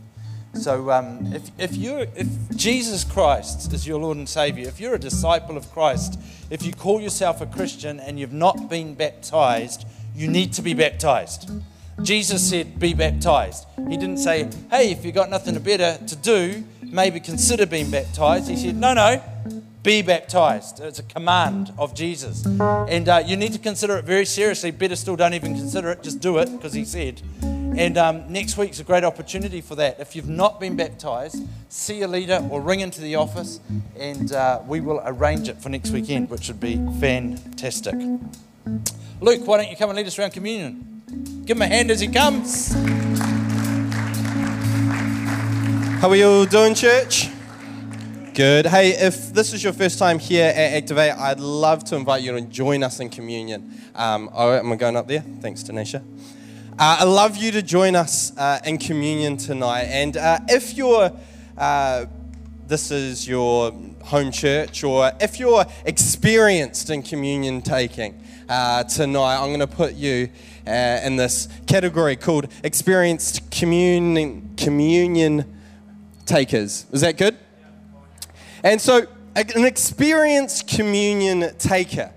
So 0.54 0.90
um, 0.90 1.32
if, 1.32 1.50
if, 1.58 1.76
you 1.76 2.06
if 2.16 2.56
Jesus 2.56 3.04
Christ 3.04 3.72
is 3.72 3.86
your 3.86 4.00
Lord 4.00 4.16
and 4.16 4.28
Savior, 4.28 4.68
if 4.68 4.80
you're 4.80 4.94
a 4.94 4.98
disciple 4.98 5.56
of 5.56 5.70
Christ, 5.72 6.20
if 6.50 6.64
you 6.64 6.72
call 6.72 7.00
yourself 7.00 7.40
a 7.40 7.46
Christian 7.46 8.00
and 8.00 8.18
you've 8.18 8.32
not 8.32 8.68
been 8.68 8.94
baptized, 8.94 9.86
you 10.14 10.28
need 10.28 10.52
to 10.54 10.62
be 10.62 10.74
baptized. 10.74 11.50
Jesus 12.02 12.48
said, 12.48 12.78
Be 12.78 12.94
baptized. 12.94 13.66
He 13.88 13.96
didn't 13.96 14.18
say, 14.18 14.48
Hey, 14.70 14.90
if 14.90 15.04
you've 15.04 15.14
got 15.14 15.30
nothing 15.30 15.58
better 15.60 15.98
to 16.04 16.16
do, 16.16 16.64
maybe 16.82 17.20
consider 17.20 17.66
being 17.66 17.90
baptized. 17.90 18.48
He 18.48 18.56
said, 18.56 18.76
No, 18.76 18.94
no, 18.94 19.22
be 19.82 20.02
baptized. 20.02 20.80
It's 20.80 20.98
a 20.98 21.02
command 21.04 21.72
of 21.78 21.94
Jesus. 21.94 22.44
And 22.44 23.08
uh, 23.08 23.22
you 23.24 23.36
need 23.36 23.52
to 23.52 23.58
consider 23.58 23.96
it 23.98 24.04
very 24.04 24.26
seriously. 24.26 24.70
Better 24.70 24.96
still, 24.96 25.16
don't 25.16 25.34
even 25.34 25.54
consider 25.54 25.90
it, 25.90 26.02
just 26.02 26.20
do 26.20 26.38
it 26.38 26.50
because 26.50 26.72
He 26.72 26.84
said. 26.84 27.22
And 27.76 27.96
um, 27.96 28.30
next 28.33 28.56
week's 28.56 28.80
a 28.80 28.85
great 28.85 29.04
opportunity 29.04 29.61
for 29.61 29.74
that. 29.76 30.00
If 30.00 30.14
you've 30.14 30.28
not 30.28 30.61
been 30.61 30.76
baptized, 30.76 31.42
see 31.68 32.02
a 32.02 32.09
leader 32.09 32.46
or 32.50 32.61
ring 32.61 32.80
into 32.80 33.00
the 33.00 33.14
office 33.14 33.61
and 33.98 34.33
uh, 34.33 34.61
we 34.66 34.80
will 34.80 35.00
arrange 35.04 35.48
it 35.48 35.62
for 35.62 35.68
next 35.68 35.90
weekend, 35.90 36.30
which 36.30 36.48
would 36.48 36.61
be 36.61 36.76
fantastic. 37.00 37.94
Luke, 39.20 39.46
why 39.46 39.59
don't 39.59 39.70
you 39.70 39.76
come 39.76 39.90
and 39.90 39.96
lead 39.96 40.06
us 40.06 40.18
around 40.18 40.33
communion? 40.33 41.02
Give 41.44 41.56
him 41.56 41.62
a 41.62 41.66
hand 41.66 41.90
as 41.90 42.00
he 42.00 42.09
comes. 42.09 42.72
How 46.00 46.09
are 46.09 46.16
you 46.16 46.26
all 46.26 46.46
doing, 46.46 46.74
church? 46.74 47.28
Good. 48.35 48.66
Hey, 48.66 48.90
if 48.90 49.33
this 49.33 49.52
is 49.52 49.62
your 49.62 49.72
first 49.72 49.98
time 49.98 50.18
here 50.18 50.46
at 50.46 50.74
Activate, 50.74 51.12
I'd 51.12 51.40
love 51.40 51.85
to 51.85 51.96
invite 51.96 52.22
you 52.22 52.33
to 52.33 52.40
join 52.40 52.83
us 52.83 53.00
in 53.00 53.11
communion. 53.11 53.70
Um, 53.94 54.30
oh, 54.33 54.52
am 54.52 54.72
I 54.72 54.76
going 54.76 54.96
up 54.96 55.09
there? 55.09 55.20
Thanks, 55.40 55.62
Tanisha. 55.62 56.02
Uh, 56.80 56.96
I'd 57.00 57.04
love 57.04 57.36
you 57.36 57.52
to 57.52 57.60
join 57.60 57.94
us 57.94 58.34
uh, 58.38 58.58
in 58.64 58.78
communion 58.78 59.36
tonight. 59.36 59.82
And 59.82 60.16
uh, 60.16 60.38
if 60.48 60.78
you're, 60.78 61.12
uh, 61.58 62.06
this 62.66 62.90
is 62.90 63.28
your 63.28 63.72
home 64.02 64.32
church, 64.32 64.82
or 64.82 65.12
if 65.20 65.38
you're 65.38 65.66
experienced 65.84 66.88
in 66.88 67.02
communion 67.02 67.60
taking, 67.60 68.24
uh, 68.48 68.84
tonight, 68.84 69.42
I'm 69.42 69.48
going 69.48 69.60
to 69.60 69.66
put 69.66 69.92
you 69.92 70.30
uh, 70.66 71.00
in 71.04 71.16
this 71.16 71.48
category 71.66 72.16
called 72.16 72.50
experienced 72.64 73.50
communion, 73.50 74.54
communion 74.56 75.60
takers. 76.24 76.86
Is 76.92 77.02
that 77.02 77.18
good? 77.18 77.36
And 78.64 78.80
so, 78.80 79.06
an 79.36 79.66
experienced 79.66 80.66
communion 80.66 81.54
taker, 81.58 82.10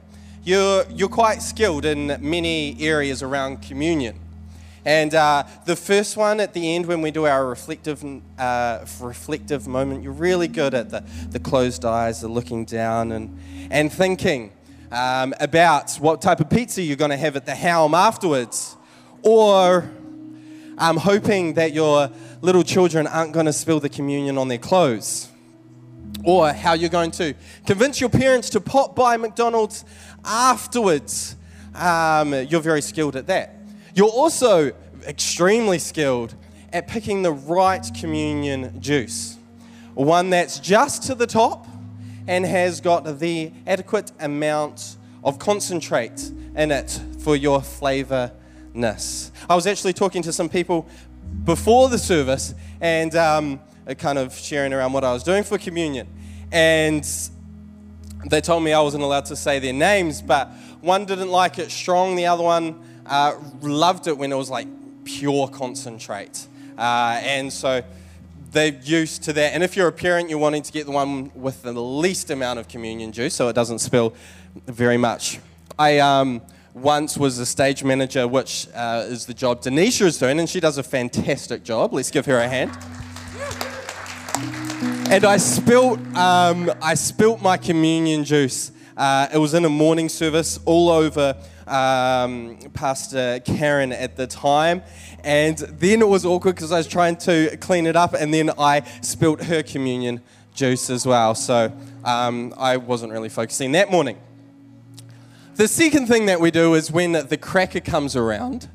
you're, 0.46 0.86
you're 0.90 1.10
quite 1.10 1.42
skilled 1.42 1.84
in 1.84 2.18
many 2.22 2.78
areas 2.80 3.22
around 3.22 3.62
communion. 3.62 4.22
And 4.86 5.16
uh, 5.16 5.44
the 5.66 5.78
first 5.78 6.18
one 6.18 6.42
at 6.42 6.54
the 6.54 6.76
end, 6.76 6.88
when 6.88 7.02
we 7.02 7.12
do 7.12 7.26
our 7.26 7.48
reflective, 7.48 8.04
uh, 8.38 8.86
reflective 9.00 9.66
moment, 9.66 10.04
you're 10.04 10.12
really 10.12 10.50
good 10.50 10.74
at 10.74 10.90
the, 10.90 11.06
the 11.30 11.40
closed 11.40 11.86
eyes, 11.86 12.20
the 12.20 12.28
looking 12.28 12.66
down, 12.66 13.14
and, 13.14 13.40
and 13.72 13.92
thinking 13.92 14.52
um, 14.92 15.34
about 15.40 15.96
what 15.96 16.22
type 16.22 16.42
of 16.42 16.50
pizza 16.50 16.82
you're 16.82 16.98
going 16.98 17.12
to 17.12 17.18
have 17.18 17.38
at 17.38 17.46
the 17.46 17.56
Helm 17.56 17.94
afterwards, 17.94 18.76
or 19.22 19.90
um, 20.78 20.98
hoping 20.98 21.54
that 21.54 21.72
your 21.72 22.12
little 22.42 22.64
children 22.64 23.08
aren't 23.08 23.32
going 23.32 23.46
to 23.46 23.54
spill 23.54 23.80
the 23.80 23.90
communion 23.90 24.38
on 24.38 24.50
their 24.50 24.58
clothes, 24.58 25.30
or 26.26 26.52
how 26.52 26.74
you're 26.74 26.90
going 26.90 27.12
to 27.12 27.34
convince 27.66 28.02
your 28.02 28.10
parents 28.10 28.50
to 28.50 28.60
pop 28.60 28.98
by 28.98 29.16
McDonald's 29.16 29.86
afterwards. 30.26 31.38
Um, 31.74 32.34
you're 32.34 32.62
very 32.62 32.82
skilled 32.82 33.16
at 33.16 33.28
that. 33.28 33.63
You're 33.96 34.08
also 34.08 34.72
extremely 35.06 35.78
skilled 35.78 36.34
at 36.72 36.88
picking 36.88 37.22
the 37.22 37.32
right 37.32 37.88
communion 38.00 38.82
juice, 38.82 39.38
one 39.94 40.32
that's 40.32 40.58
just 40.58 41.04
to 41.04 41.16
the 41.16 41.28
top 41.28 41.68
and 42.28 42.44
has 42.44 42.82
got 42.82 43.20
the 43.20 43.52
adequate 43.68 44.12
amount 44.20 44.98
of 45.24 45.38
concentrate 45.38 46.32
in 46.56 46.72
it 46.72 47.00
for 47.20 47.36
your 47.36 47.62
flavorness. 47.62 49.32
I 49.48 49.54
was 49.54 49.68
actually 49.68 49.94
talking 49.94 50.24
to 50.24 50.34
some 50.34 50.50
people 50.50 50.88
before 51.44 51.88
the 51.90 52.00
service 52.00 52.56
and 52.82 53.16
um, 53.16 53.60
kind 54.00 54.18
of 54.18 54.34
sharing 54.34 54.74
around 54.74 54.94
what 54.94 55.04
I 55.04 55.14
was 55.14 55.22
doing 55.22 55.44
for 55.44 55.60
communion. 55.60 56.08
and 56.52 57.08
they 58.26 58.42
told 58.42 58.64
me 58.64 58.72
I 58.74 58.80
wasn't 58.80 59.04
allowed 59.04 59.26
to 59.26 59.36
say 59.36 59.60
their 59.60 59.74
names, 59.74 60.22
but 60.22 60.50
one 60.82 61.06
didn't 61.06 61.30
like 61.30 61.60
it 61.60 61.70
strong, 61.70 62.16
the 62.16 62.26
other 62.26 62.42
one 62.42 62.93
uh, 63.06 63.36
loved 63.62 64.08
it 64.08 64.18
when 64.18 64.32
it 64.32 64.36
was 64.36 64.50
like 64.50 64.68
pure 65.04 65.48
concentrate. 65.48 66.48
Uh, 66.78 67.20
and 67.24 67.52
so 67.52 67.84
they're 68.52 68.74
used 68.84 69.24
to 69.24 69.34
that. 69.34 69.54
And 69.54 69.64
if 69.64 69.76
you're 69.76 69.88
a 69.88 69.92
parent, 69.92 70.30
you're 70.30 70.40
wanting 70.40 70.64
to 70.64 70.72
get 70.72 70.86
the 70.86 70.92
one 70.92 71.32
with 71.36 71.64
the 71.64 71.74
least 71.74 72.30
amount 72.30 72.60
of 72.60 72.68
communion 72.68 73.12
juice 73.12 73.34
so 73.36 73.48
it 73.48 73.54
doesn't 73.54 73.80
spill 73.80 74.14
very 74.68 74.98
much. 74.98 75.40
I 75.78 76.00
um, 76.00 76.42
once 76.74 77.18
was 77.18 77.40
a 77.40 77.46
stage 77.46 77.84
manager, 77.84 78.28
which 78.28 78.68
uh, 78.76 79.06
is 79.08 79.26
the 79.26 79.34
job 79.34 79.62
Denisha 79.62 80.06
is 80.06 80.18
doing, 80.18 80.40
and 80.40 80.50
she 80.50 80.60
does 80.60 80.78
a 80.78 80.84
fantastic 80.84 81.64
job. 81.64 81.94
Let's 81.94 82.12
give 82.12 82.26
her 82.28 82.38
a 82.38 82.48
hand. 82.48 82.72
And 85.10 85.26
I 85.26 85.38
spilt, 85.38 86.00
um, 86.16 86.72
I 86.82 86.96
spilt 86.96 87.42
my 87.42 87.58
communion 87.58 88.24
juice. 88.24 88.72
Uh, 88.96 89.28
it 89.34 89.38
was 89.38 89.54
in 89.54 89.66
a 89.66 89.70
morning 89.70 90.10
service 90.10 90.60
all 90.66 90.90
over 90.90 91.36
um, 91.68 92.58
Pastor 92.74 93.40
Karen 93.46 93.92
at 93.92 94.16
the 94.16 94.28
time. 94.28 94.82
And 95.24 95.58
then 95.58 96.02
it 96.02 96.08
was 96.08 96.26
awkward 96.26 96.56
because 96.56 96.72
I 96.72 96.78
was 96.78 96.88
trying 96.88 97.18
to 97.18 97.58
clean 97.58 97.86
it 97.86 97.96
up, 97.96 98.14
and 98.14 98.34
then 98.34 98.52
I 98.58 98.82
spilt 99.02 99.44
her 99.44 99.64
communion 99.64 100.22
juice 100.54 100.90
as 100.90 101.06
well. 101.06 101.36
So 101.36 101.72
um, 102.04 102.54
I 102.58 102.78
wasn't 102.78 103.12
really 103.12 103.30
focusing 103.30 103.72
that 103.74 103.90
morning. 103.90 104.18
The 105.56 105.68
second 105.68 106.08
thing 106.08 106.26
that 106.26 106.40
we 106.40 106.52
do 106.52 106.74
is 106.74 106.92
when 106.92 107.12
the 107.12 107.38
cracker 107.38 107.80
comes 107.80 108.16
around, 108.16 108.70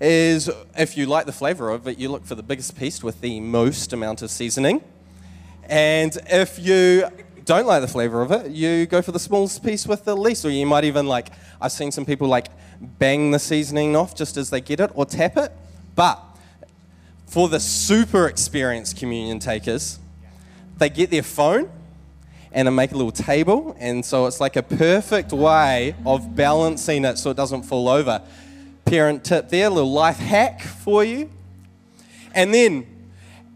is 0.00 0.50
if 0.76 0.96
you 0.96 1.06
like 1.06 1.26
the 1.26 1.32
flavor 1.32 1.70
of 1.70 1.86
it, 1.86 1.96
you 1.98 2.08
look 2.08 2.26
for 2.26 2.34
the 2.34 2.42
biggest 2.42 2.76
piece 2.76 3.04
with 3.04 3.20
the 3.20 3.38
most 3.38 3.92
amount 3.92 4.20
of 4.20 4.30
seasoning. 4.30 4.82
And 5.68 6.18
if 6.26 6.58
you 6.58 7.08
don't 7.44 7.66
like 7.66 7.80
the 7.80 7.88
flavor 7.88 8.22
of 8.22 8.30
it, 8.32 8.50
you 8.50 8.86
go 8.86 9.02
for 9.02 9.12
the 9.12 9.18
smallest 9.18 9.64
piece 9.64 9.86
with 9.86 10.04
the 10.04 10.16
least. 10.16 10.44
Or 10.44 10.50
you 10.50 10.66
might 10.66 10.84
even 10.84 11.06
like, 11.06 11.28
I've 11.60 11.72
seen 11.72 11.92
some 11.92 12.04
people 12.04 12.28
like 12.28 12.48
bang 12.80 13.30
the 13.30 13.38
seasoning 13.38 13.96
off 13.96 14.14
just 14.14 14.36
as 14.36 14.50
they 14.50 14.60
get 14.60 14.80
it 14.80 14.90
or 14.94 15.06
tap 15.06 15.36
it. 15.36 15.52
But 15.94 16.22
for 17.26 17.48
the 17.48 17.60
super 17.60 18.26
experienced 18.26 18.96
communion 18.96 19.38
takers, 19.38 19.98
they 20.78 20.88
get 20.88 21.10
their 21.10 21.22
phone 21.22 21.70
and 22.52 22.68
they 22.68 22.72
make 22.72 22.92
a 22.92 22.96
little 22.96 23.12
table. 23.12 23.76
And 23.78 24.04
so 24.04 24.26
it's 24.26 24.40
like 24.40 24.56
a 24.56 24.62
perfect 24.62 25.32
way 25.32 25.94
of 26.04 26.36
balancing 26.36 27.04
it 27.04 27.18
so 27.18 27.30
it 27.30 27.36
doesn't 27.36 27.62
fall 27.62 27.88
over. 27.88 28.22
Parent 28.84 29.24
tip 29.24 29.48
there, 29.48 29.68
a 29.68 29.70
little 29.70 29.92
life 29.92 30.18
hack 30.18 30.60
for 30.60 31.04
you. 31.04 31.30
And 32.34 32.52
then, 32.52 32.86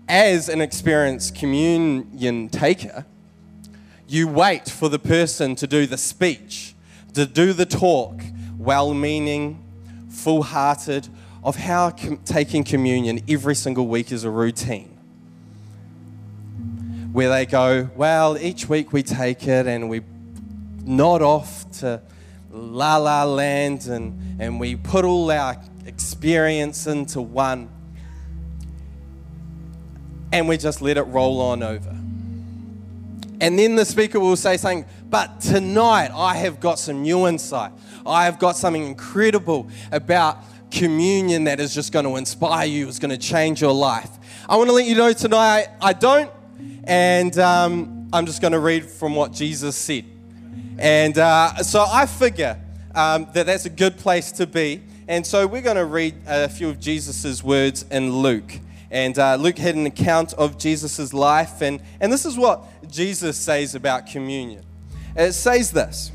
as 0.08 0.48
an 0.48 0.60
experienced 0.60 1.34
communion 1.34 2.48
taker, 2.48 3.04
you 4.08 4.28
wait 4.28 4.68
for 4.68 4.88
the 4.88 4.98
person 4.98 5.54
to 5.56 5.66
do 5.66 5.86
the 5.86 5.98
speech, 5.98 6.74
to 7.14 7.26
do 7.26 7.52
the 7.52 7.66
talk, 7.66 8.22
well 8.58 8.94
meaning, 8.94 9.62
full 10.08 10.42
hearted, 10.42 11.08
of 11.42 11.56
how 11.56 11.90
com- 11.90 12.18
taking 12.24 12.64
communion 12.64 13.20
every 13.28 13.54
single 13.54 13.86
week 13.86 14.12
is 14.12 14.24
a 14.24 14.30
routine. 14.30 14.92
Where 17.12 17.28
they 17.28 17.46
go, 17.46 17.88
well, 17.96 18.36
each 18.36 18.68
week 18.68 18.92
we 18.92 19.02
take 19.02 19.46
it 19.46 19.66
and 19.66 19.88
we 19.88 20.02
nod 20.84 21.22
off 21.22 21.70
to 21.78 22.00
la 22.50 22.96
la 22.96 23.24
land 23.24 23.86
and, 23.86 24.40
and 24.40 24.60
we 24.60 24.76
put 24.76 25.04
all 25.04 25.30
our 25.30 25.56
experience 25.86 26.86
into 26.86 27.20
one 27.20 27.68
and 30.32 30.48
we 30.48 30.56
just 30.56 30.82
let 30.82 30.96
it 30.96 31.02
roll 31.02 31.40
on 31.40 31.62
over. 31.62 31.96
And 33.40 33.58
then 33.58 33.76
the 33.76 33.84
speaker 33.84 34.18
will 34.18 34.36
say 34.36 34.56
something, 34.56 34.86
but 35.10 35.40
tonight 35.40 36.10
I 36.14 36.36
have 36.36 36.58
got 36.58 36.78
some 36.78 37.02
new 37.02 37.26
insight. 37.26 37.72
I 38.06 38.24
have 38.24 38.38
got 38.38 38.56
something 38.56 38.86
incredible 38.86 39.68
about 39.92 40.38
communion 40.70 41.44
that 41.44 41.60
is 41.60 41.74
just 41.74 41.92
going 41.92 42.06
to 42.06 42.16
inspire 42.16 42.66
you, 42.66 42.88
is 42.88 42.98
going 42.98 43.10
to 43.10 43.18
change 43.18 43.60
your 43.60 43.72
life. 43.72 44.10
I 44.48 44.56
want 44.56 44.70
to 44.70 44.74
let 44.74 44.86
you 44.86 44.94
know 44.94 45.12
tonight 45.12 45.68
I 45.82 45.92
don't, 45.92 46.30
and 46.84 47.36
um, 47.38 48.08
I'm 48.12 48.24
just 48.26 48.40
going 48.40 48.52
to 48.52 48.60
read 48.60 48.86
from 48.86 49.14
what 49.14 49.32
Jesus 49.32 49.76
said. 49.76 50.04
And 50.78 51.18
uh, 51.18 51.56
so 51.62 51.84
I 51.86 52.06
figure 52.06 52.58
um, 52.94 53.28
that 53.34 53.46
that's 53.46 53.66
a 53.66 53.70
good 53.70 53.96
place 53.98 54.32
to 54.32 54.46
be. 54.46 54.82
And 55.08 55.26
so 55.26 55.46
we're 55.46 55.62
going 55.62 55.76
to 55.76 55.84
read 55.84 56.14
a 56.26 56.48
few 56.48 56.68
of 56.68 56.80
Jesus' 56.80 57.42
words 57.44 57.84
in 57.90 58.10
Luke. 58.10 58.60
And 58.90 59.18
uh, 59.18 59.36
Luke 59.36 59.58
had 59.58 59.74
an 59.74 59.86
account 59.86 60.32
of 60.34 60.58
Jesus' 60.58 61.12
life, 61.12 61.60
and, 61.60 61.82
and 62.00 62.12
this 62.12 62.24
is 62.24 62.36
what 62.36 62.64
Jesus 62.90 63.36
says 63.36 63.74
about 63.74 64.06
communion. 64.06 64.64
It 65.14 65.32
says 65.32 65.70
this 65.72 66.12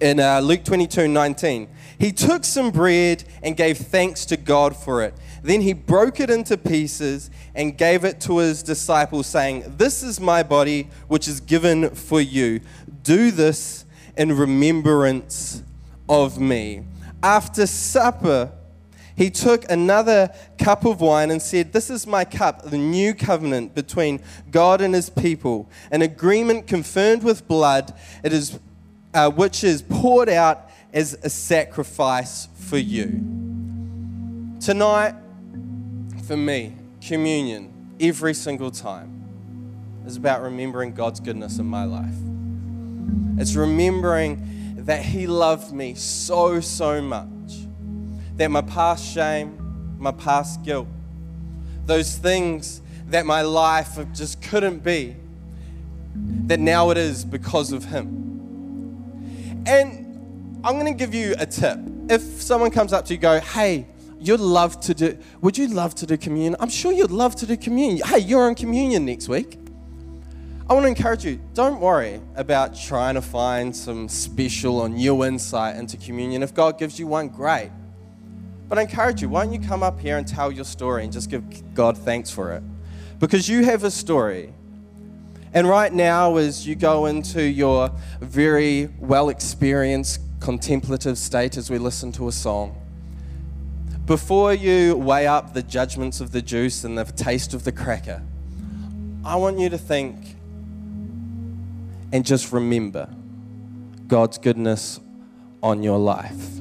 in 0.00 0.20
uh, 0.20 0.40
Luke 0.40 0.64
22 0.64 1.08
19. 1.08 1.68
He 1.98 2.12
took 2.12 2.44
some 2.44 2.70
bread 2.70 3.24
and 3.42 3.56
gave 3.56 3.78
thanks 3.78 4.26
to 4.26 4.36
God 4.36 4.76
for 4.76 5.02
it. 5.02 5.14
Then 5.42 5.60
he 5.60 5.72
broke 5.72 6.20
it 6.20 6.28
into 6.28 6.56
pieces 6.56 7.30
and 7.54 7.76
gave 7.76 8.04
it 8.04 8.20
to 8.22 8.38
his 8.38 8.62
disciples, 8.62 9.26
saying, 9.26 9.64
This 9.76 10.02
is 10.02 10.20
my 10.20 10.42
body, 10.42 10.88
which 11.08 11.26
is 11.28 11.40
given 11.40 11.90
for 11.90 12.20
you. 12.20 12.60
Do 13.02 13.30
this 13.30 13.84
in 14.16 14.36
remembrance 14.36 15.62
of 16.08 16.38
me. 16.38 16.84
After 17.22 17.66
supper, 17.66 18.52
he 19.16 19.30
took 19.30 19.68
another 19.70 20.30
cup 20.58 20.84
of 20.84 21.00
wine 21.00 21.30
and 21.30 21.40
said, 21.40 21.72
This 21.72 21.88
is 21.88 22.06
my 22.06 22.24
cup, 22.24 22.62
the 22.64 22.76
new 22.76 23.14
covenant 23.14 23.74
between 23.74 24.20
God 24.50 24.82
and 24.82 24.94
his 24.94 25.08
people, 25.08 25.70
an 25.90 26.02
agreement 26.02 26.66
confirmed 26.66 27.22
with 27.24 27.48
blood, 27.48 27.94
it 28.22 28.34
is, 28.34 28.58
uh, 29.14 29.30
which 29.30 29.64
is 29.64 29.80
poured 29.80 30.28
out 30.28 30.68
as 30.92 31.18
a 31.22 31.30
sacrifice 31.30 32.48
for 32.56 32.76
you. 32.76 33.06
Tonight, 34.60 35.14
for 36.26 36.36
me, 36.36 36.74
communion, 37.00 37.72
every 37.98 38.34
single 38.34 38.70
time, 38.70 39.24
is 40.06 40.16
about 40.16 40.42
remembering 40.42 40.92
God's 40.92 41.20
goodness 41.20 41.58
in 41.58 41.66
my 41.66 41.84
life. 41.84 42.14
It's 43.38 43.54
remembering 43.54 44.84
that 44.84 45.02
He 45.02 45.26
loved 45.26 45.72
me 45.72 45.94
so, 45.94 46.60
so 46.60 47.00
much 47.00 47.28
that 48.36 48.50
my 48.50 48.62
past 48.62 49.04
shame, 49.04 49.96
my 49.98 50.12
past 50.12 50.62
guilt, 50.62 50.88
those 51.86 52.16
things 52.16 52.82
that 53.08 53.24
my 53.24 53.42
life 53.42 53.98
just 54.12 54.42
couldn't 54.42 54.82
be, 54.82 55.16
that 56.46 56.60
now 56.60 56.90
it 56.90 56.98
is 56.98 57.24
because 57.24 57.72
of 57.72 57.84
Him. 57.84 59.64
And 59.66 60.60
I'm 60.64 60.74
going 60.78 60.86
to 60.86 60.98
give 60.98 61.14
you 61.14 61.34
a 61.38 61.46
tip. 61.46 61.78
If 62.08 62.22
someone 62.22 62.70
comes 62.70 62.92
up 62.92 63.04
to 63.06 63.14
you, 63.14 63.18
go, 63.18 63.40
hey, 63.40 63.86
you'd 64.18 64.40
love 64.40 64.80
to 64.80 64.94
do, 64.94 65.18
would 65.40 65.56
you 65.56 65.68
love 65.68 65.94
to 65.96 66.06
do 66.06 66.16
communion? 66.16 66.56
I'm 66.60 66.68
sure 66.68 66.92
you'd 66.92 67.10
love 67.10 67.36
to 67.36 67.46
do 67.46 67.56
communion. 67.56 68.06
Hey, 68.06 68.18
you're 68.18 68.44
on 68.44 68.54
communion 68.54 69.04
next 69.04 69.28
week. 69.28 69.58
I 70.68 70.74
want 70.74 70.82
to 70.84 70.88
encourage 70.88 71.24
you, 71.24 71.40
don't 71.54 71.78
worry 71.78 72.20
about 72.34 72.76
trying 72.76 73.14
to 73.14 73.22
find 73.22 73.74
some 73.74 74.08
special 74.08 74.80
or 74.80 74.88
new 74.88 75.24
insight 75.24 75.76
into 75.76 75.96
communion. 75.96 76.42
If 76.42 76.54
God 76.54 76.76
gives 76.76 76.98
you 76.98 77.06
one, 77.06 77.28
great. 77.28 77.70
But 78.68 78.78
I 78.78 78.82
encourage 78.82 79.22
you, 79.22 79.28
why 79.28 79.44
don't 79.44 79.54
you 79.54 79.66
come 79.66 79.82
up 79.82 80.00
here 80.00 80.18
and 80.18 80.26
tell 80.26 80.50
your 80.50 80.64
story 80.64 81.04
and 81.04 81.12
just 81.12 81.30
give 81.30 81.74
God 81.74 81.96
thanks 81.96 82.30
for 82.30 82.52
it? 82.52 82.62
Because 83.18 83.48
you 83.48 83.64
have 83.64 83.84
a 83.84 83.90
story. 83.90 84.52
And 85.54 85.68
right 85.68 85.92
now, 85.92 86.36
as 86.36 86.66
you 86.66 86.74
go 86.74 87.06
into 87.06 87.42
your 87.42 87.90
very 88.20 88.90
well 88.98 89.28
experienced 89.28 90.20
contemplative 90.40 91.16
state 91.16 91.56
as 91.56 91.70
we 91.70 91.78
listen 91.78 92.12
to 92.12 92.28
a 92.28 92.32
song, 92.32 92.76
before 94.04 94.52
you 94.52 94.96
weigh 94.96 95.26
up 95.26 95.54
the 95.54 95.62
judgments 95.62 96.20
of 96.20 96.32
the 96.32 96.42
juice 96.42 96.84
and 96.84 96.98
the 96.98 97.04
taste 97.04 97.54
of 97.54 97.64
the 97.64 97.72
cracker, 97.72 98.22
I 99.24 99.36
want 99.36 99.58
you 99.58 99.68
to 99.68 99.78
think 99.78 100.36
and 102.12 102.24
just 102.24 102.52
remember 102.52 103.08
God's 104.06 104.38
goodness 104.38 105.00
on 105.62 105.82
your 105.82 105.98
life 105.98 106.55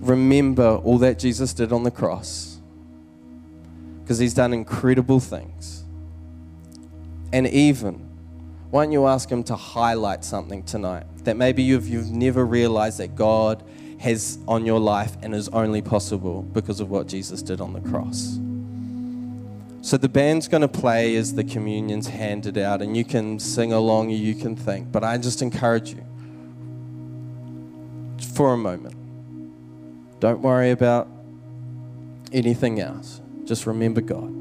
remember 0.00 0.76
all 0.76 0.98
that 0.98 1.18
Jesus 1.18 1.52
did 1.52 1.72
on 1.72 1.82
the 1.82 1.90
cross 1.90 2.58
because 4.02 4.18
he's 4.18 4.34
done 4.34 4.52
incredible 4.52 5.20
things. 5.20 5.84
And 7.32 7.46
even, 7.46 7.94
why 8.70 8.84
don't 8.84 8.92
you 8.92 9.06
ask 9.06 9.28
him 9.28 9.44
to 9.44 9.54
highlight 9.54 10.24
something 10.24 10.64
tonight 10.64 11.04
that 11.24 11.36
maybe 11.36 11.62
you've, 11.62 11.86
you've 11.86 12.10
never 12.10 12.44
realized 12.44 12.98
that 12.98 13.14
God 13.14 13.62
has 14.00 14.38
on 14.48 14.66
your 14.66 14.80
life 14.80 15.16
and 15.22 15.34
is 15.34 15.48
only 15.50 15.82
possible 15.82 16.42
because 16.42 16.80
of 16.80 16.90
what 16.90 17.06
Jesus 17.06 17.42
did 17.42 17.60
on 17.60 17.72
the 17.72 17.80
cross? 17.80 18.38
So 19.82 19.96
the 19.96 20.08
band's 20.08 20.48
going 20.48 20.62
to 20.62 20.68
play 20.68 21.14
as 21.16 21.34
the 21.34 21.44
communion's 21.44 22.08
handed 22.08 22.58
out, 22.58 22.82
and 22.82 22.96
you 22.96 23.04
can 23.04 23.38
sing 23.38 23.72
along 23.72 24.08
or 24.08 24.14
you 24.14 24.34
can 24.34 24.56
think. 24.56 24.90
But 24.92 25.04
I 25.04 25.16
just 25.18 25.40
encourage 25.40 25.94
you 25.94 26.04
for 28.34 28.52
a 28.52 28.58
moment 28.58 28.99
don't 30.20 30.40
worry 30.40 30.70
about 30.70 31.08
anything 32.32 32.80
else. 32.80 33.20
Just 33.44 33.66
remember 33.66 34.00
God 34.00 34.40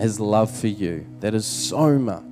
his 0.00 0.18
love 0.18 0.50
for 0.50 0.66
you. 0.66 1.06
That 1.20 1.34
is 1.34 1.46
so 1.46 1.98
much 1.98 2.24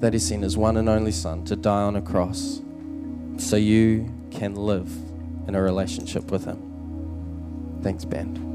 that 0.00 0.12
he 0.12 0.18
sent 0.18 0.42
his 0.42 0.56
one 0.56 0.76
and 0.76 0.88
only 0.88 1.12
Son 1.12 1.44
to 1.46 1.56
die 1.56 1.82
on 1.82 1.96
a 1.96 2.02
cross 2.02 2.60
so 3.38 3.56
you 3.56 4.12
can 4.30 4.54
live 4.54 4.90
in 5.48 5.54
a 5.54 5.62
relationship 5.62 6.30
with 6.30 6.44
him. 6.44 7.80
Thanks, 7.82 8.04
band. 8.04 8.45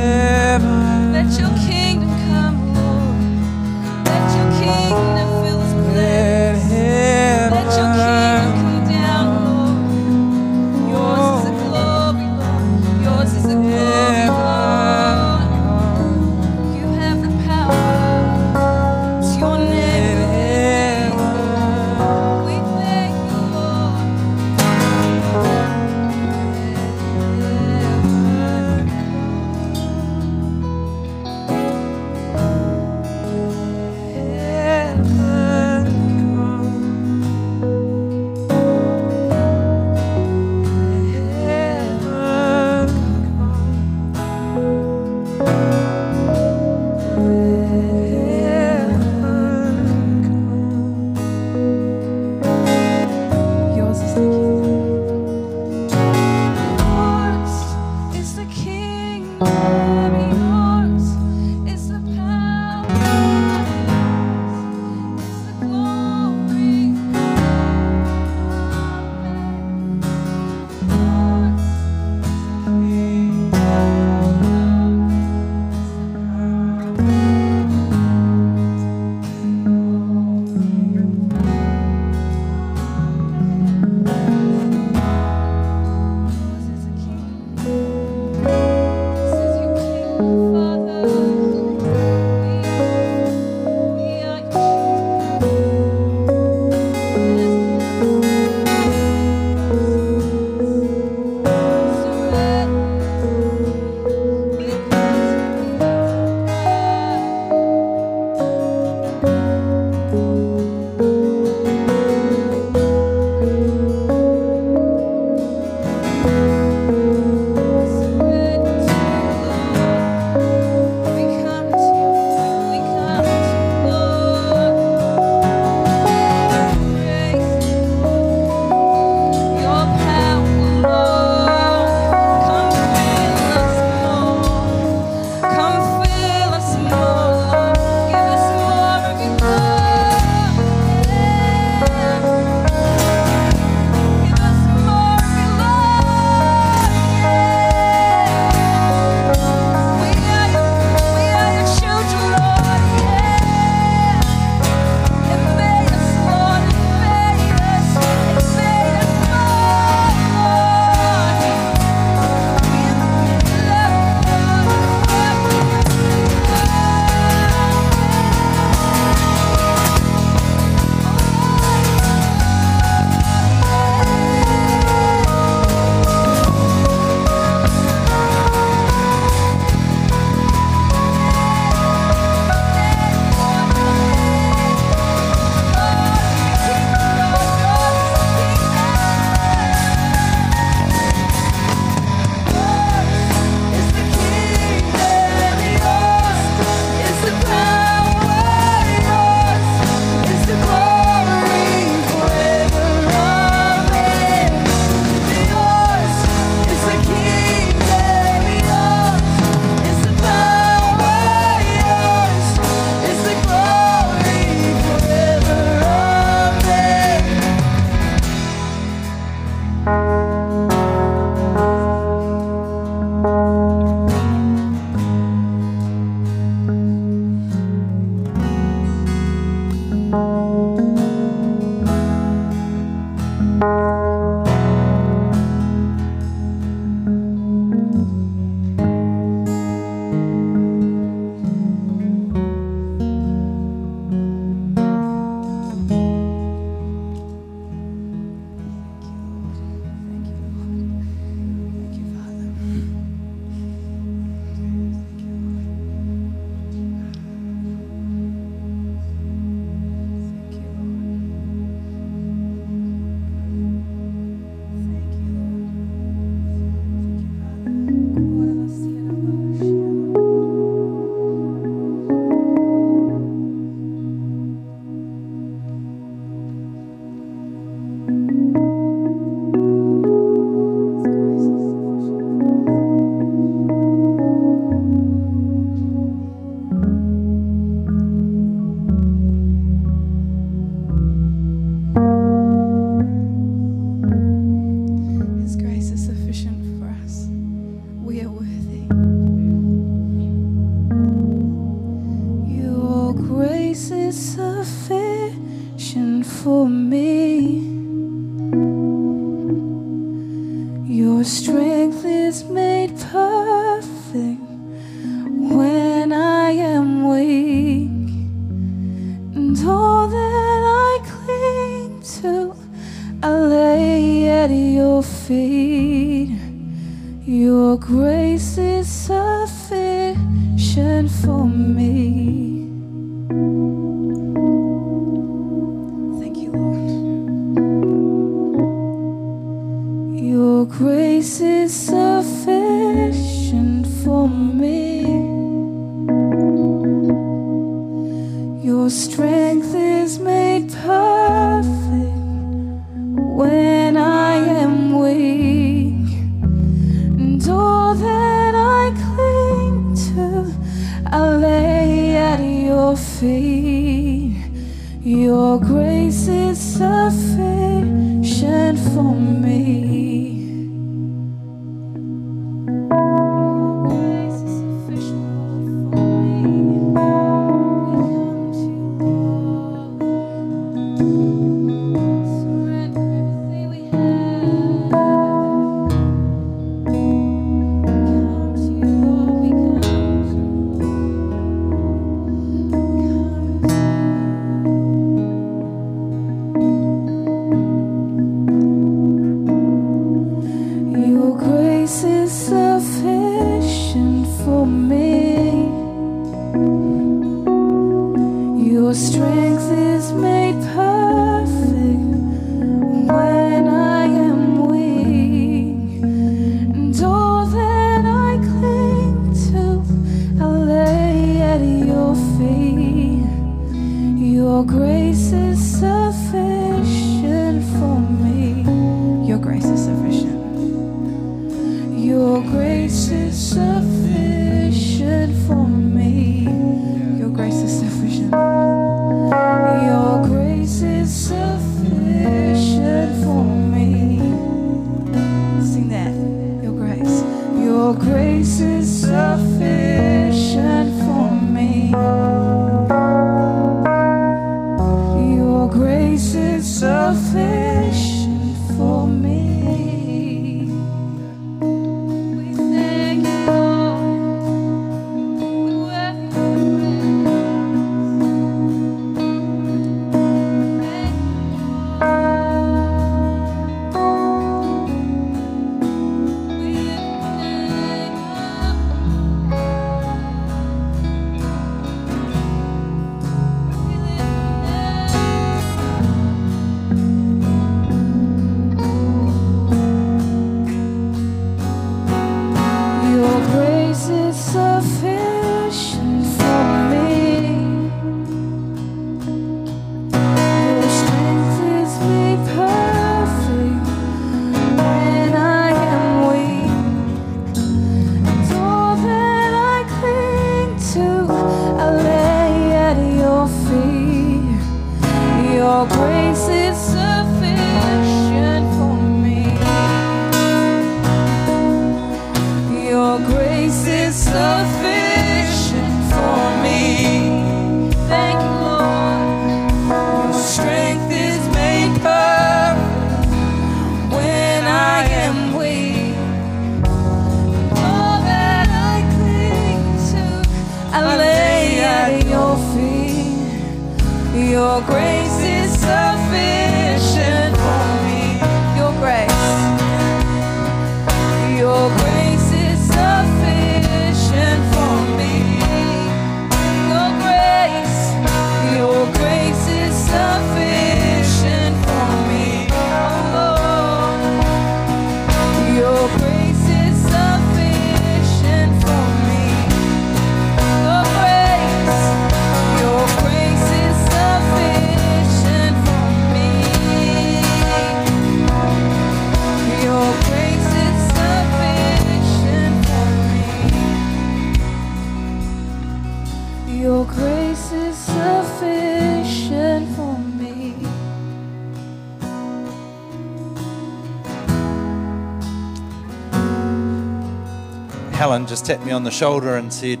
Tapped 598.70 598.86
me 598.86 598.92
on 598.92 599.02
the 599.02 599.10
shoulder 599.10 599.56
and 599.56 599.72
said 599.72 600.00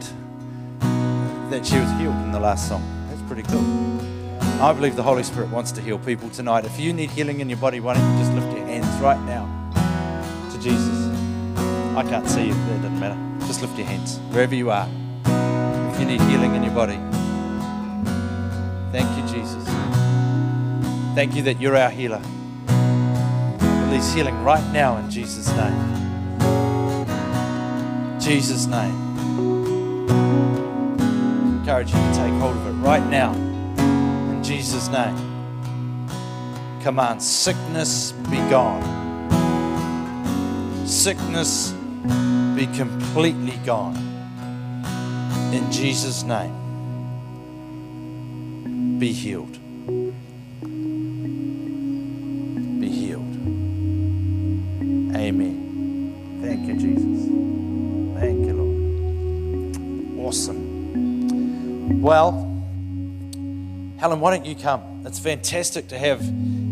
that 1.50 1.66
she 1.66 1.76
was 1.76 1.90
healed 1.98 2.14
in 2.22 2.30
the 2.30 2.38
last 2.38 2.68
song. 2.68 2.80
That's 3.08 3.20
pretty 3.22 3.42
cool. 3.42 4.00
I 4.62 4.72
believe 4.72 4.94
the 4.94 5.02
Holy 5.02 5.24
Spirit 5.24 5.50
wants 5.50 5.72
to 5.72 5.80
heal 5.80 5.98
people 5.98 6.30
tonight. 6.30 6.64
If 6.64 6.78
you 6.78 6.92
need 6.92 7.10
healing 7.10 7.40
in 7.40 7.48
your 7.48 7.58
body, 7.58 7.80
why 7.80 7.94
don't 7.94 8.12
you 8.12 8.18
just 8.20 8.32
lift 8.32 8.56
your 8.56 8.64
hands 8.64 8.86
right 9.02 9.20
now 9.22 9.44
to 10.52 10.60
Jesus? 10.60 11.08
I 11.96 12.04
can't 12.08 12.28
see 12.28 12.46
you, 12.46 12.52
it 12.52 12.76
doesn't 12.76 13.00
matter. 13.00 13.18
Just 13.48 13.60
lift 13.60 13.76
your 13.76 13.88
hands 13.88 14.18
wherever 14.30 14.54
you 14.54 14.70
are. 14.70 14.88
If 15.92 15.98
you 15.98 16.06
need 16.06 16.20
healing 16.20 16.54
in 16.54 16.62
your 16.62 16.72
body, 16.72 17.00
thank 18.92 19.10
you, 19.18 19.34
Jesus. 19.34 19.64
Thank 21.16 21.34
you 21.34 21.42
that 21.42 21.60
you're 21.60 21.76
our 21.76 21.90
healer. 21.90 22.22
Release 23.88 24.12
healing 24.12 24.40
right 24.44 24.64
now 24.72 24.96
in 24.98 25.10
Jesus' 25.10 25.48
name. 25.56 25.99
Jesus' 28.30 28.66
name. 28.66 28.94
Encourage 31.58 31.88
you 31.88 31.98
to 31.98 32.12
take 32.14 32.32
hold 32.34 32.56
of 32.56 32.64
it 32.68 32.74
right 32.74 33.04
now. 33.10 33.32
In 33.34 34.40
Jesus' 34.44 34.86
name. 34.86 35.16
Command 36.80 37.20
sickness 37.20 38.12
be 38.30 38.36
gone. 38.48 38.84
Sickness 40.86 41.72
be 42.54 42.68
completely 42.76 43.56
gone. 43.66 43.96
In 45.52 45.68
Jesus' 45.72 46.22
name. 46.22 46.54
Be 49.00 49.12
healed. 49.12 49.59
Helen, 64.00 64.18
why 64.20 64.34
don't 64.34 64.46
you 64.46 64.54
come? 64.54 65.02
It's 65.04 65.18
fantastic 65.18 65.88
to 65.88 65.98
have 65.98 66.22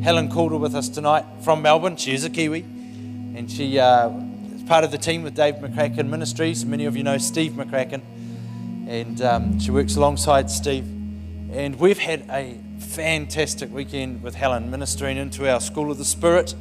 Helen 0.03 0.31
Calder 0.31 0.57
with 0.57 0.75
us 0.75 0.89
tonight 0.89 1.27
from 1.43 1.61
Melbourne. 1.61 1.99
She 1.99 2.15
is 2.15 2.25
a 2.25 2.31
Kiwi, 2.31 2.61
and 2.61 3.51
she 3.51 3.79
uh, 3.79 4.09
is 4.55 4.63
part 4.63 4.83
of 4.83 4.93
the 4.93 4.97
team 4.97 5.25
with 5.25 5.35
Dave 5.35 5.57
McCracken 5.57 6.09
Ministries. 6.09 6.65
Many 6.65 6.87
of 6.87 6.97
you 6.97 7.03
know 7.03 7.19
Steve 7.19 7.53
McCracken, 7.53 8.01
and 8.89 9.21
um, 9.21 9.61
she 9.61 9.71
works 9.71 9.95
alongside 9.95 10.49
Steve. 10.49 10.85
And 11.53 11.79
we've 11.79 11.99
had 11.99 12.25
a 12.31 12.59
fantastic 12.79 13.71
weekend 13.75 14.23
with 14.23 14.35
Helen 14.35 14.71
ministering 14.71 15.19
into 15.19 15.47
our 15.53 15.61
School 15.61 15.91
of 15.91 15.99
the 15.99 16.07
Spirit. 16.07 16.55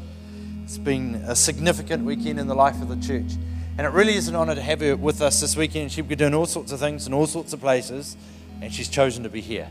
It's 0.65 0.77
been 0.77 1.15
a 1.25 1.35
significant 1.37 2.03
weekend 2.03 2.41
in 2.41 2.47
the 2.47 2.55
life 2.55 2.81
of 2.81 2.89
the 2.89 2.97
church. 2.97 3.37
And 3.77 3.87
it 3.87 3.93
really 3.93 4.15
is 4.15 4.27
an 4.27 4.35
honour 4.35 4.55
to 4.55 4.61
have 4.61 4.81
her 4.81 4.97
with 4.97 5.21
us 5.21 5.39
this 5.39 5.55
weekend. 5.55 5.93
She'll 5.93 6.03
be 6.03 6.17
doing 6.17 6.33
all 6.33 6.45
sorts 6.45 6.73
of 6.73 6.79
things 6.81 7.07
in 7.07 7.13
all 7.13 7.25
sorts 7.25 7.53
of 7.53 7.61
places, 7.61 8.17
and 8.61 8.73
she's 8.73 8.89
chosen 8.89 9.23
to 9.23 9.29
be 9.29 9.39
here. 9.39 9.69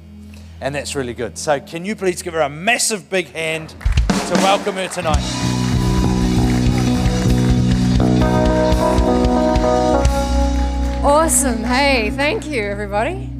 And 0.60 0.74
that's 0.74 0.94
really 0.94 1.14
good. 1.14 1.36
So, 1.36 1.60
can 1.60 1.84
you 1.84 1.94
please 1.94 2.22
give 2.22 2.32
her 2.32 2.40
a 2.40 2.48
massive 2.48 3.10
big 3.10 3.28
hand 3.32 3.70
to 3.70 4.34
welcome 4.36 4.76
her 4.76 4.88
tonight? 4.88 5.22
Awesome. 11.04 11.62
Hey, 11.62 12.10
thank 12.10 12.46
you, 12.46 12.62
everybody. 12.62 13.30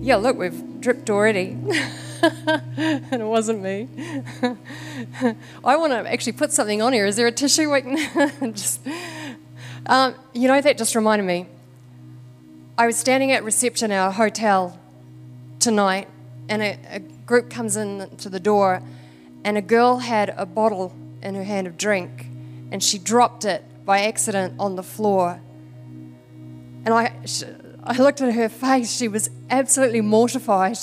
Yeah, 0.00 0.16
look, 0.16 0.36
we've 0.36 0.80
dripped 0.80 1.08
already. 1.08 1.56
and 2.22 3.22
it 3.22 3.24
wasn't 3.24 3.62
me. 3.62 3.88
I 5.64 5.76
want 5.76 5.92
to 5.92 6.12
actually 6.12 6.32
put 6.32 6.52
something 6.52 6.82
on 6.82 6.92
here. 6.92 7.06
Is 7.06 7.16
there 7.16 7.26
a 7.26 7.32
tissue 7.32 7.72
we 7.72 7.80
can 7.80 7.96
just. 8.54 8.80
Um, 9.86 10.14
you 10.34 10.48
know, 10.48 10.60
that 10.60 10.76
just 10.76 10.94
reminded 10.94 11.24
me. 11.24 11.46
I 12.76 12.86
was 12.86 12.96
standing 12.96 13.32
at 13.32 13.42
reception 13.42 13.90
at 13.90 13.98
our 13.98 14.12
hotel 14.12 14.78
tonight, 15.58 16.08
and 16.48 16.62
a, 16.62 16.78
a 16.90 16.98
group 17.00 17.50
comes 17.50 17.76
in 17.76 18.16
to 18.18 18.28
the 18.28 18.40
door, 18.40 18.82
and 19.44 19.56
a 19.56 19.62
girl 19.62 19.98
had 19.98 20.34
a 20.36 20.46
bottle 20.46 20.94
in 21.22 21.34
her 21.34 21.44
hand 21.44 21.66
of 21.66 21.76
drink, 21.76 22.26
and 22.70 22.82
she 22.82 22.98
dropped 22.98 23.44
it 23.44 23.64
by 23.84 24.00
accident 24.00 24.54
on 24.58 24.76
the 24.76 24.82
floor. 24.82 25.40
And 26.84 26.94
I, 26.94 27.12
I 27.84 27.96
looked 27.96 28.20
at 28.20 28.34
her 28.34 28.48
face, 28.48 28.94
she 28.94 29.08
was 29.08 29.30
absolutely 29.50 30.00
mortified. 30.00 30.78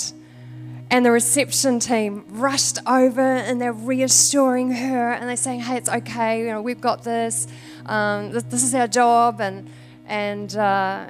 And 0.88 1.04
the 1.04 1.10
reception 1.10 1.80
team 1.80 2.24
rushed 2.28 2.78
over 2.86 3.20
and 3.20 3.60
they're 3.60 3.72
reassuring 3.72 4.70
her 4.72 5.12
and 5.12 5.28
they're 5.28 5.36
saying, 5.36 5.60
hey, 5.60 5.76
it's 5.76 5.88
okay, 5.88 6.40
you 6.40 6.46
know, 6.46 6.62
we've 6.62 6.80
got 6.80 7.02
this, 7.02 7.48
um, 7.86 8.30
this, 8.30 8.44
this, 8.44 8.62
is 8.62 8.72
our 8.72 8.86
job. 8.86 9.40
And, 9.40 9.68
and 10.06 10.54
uh, 10.56 11.08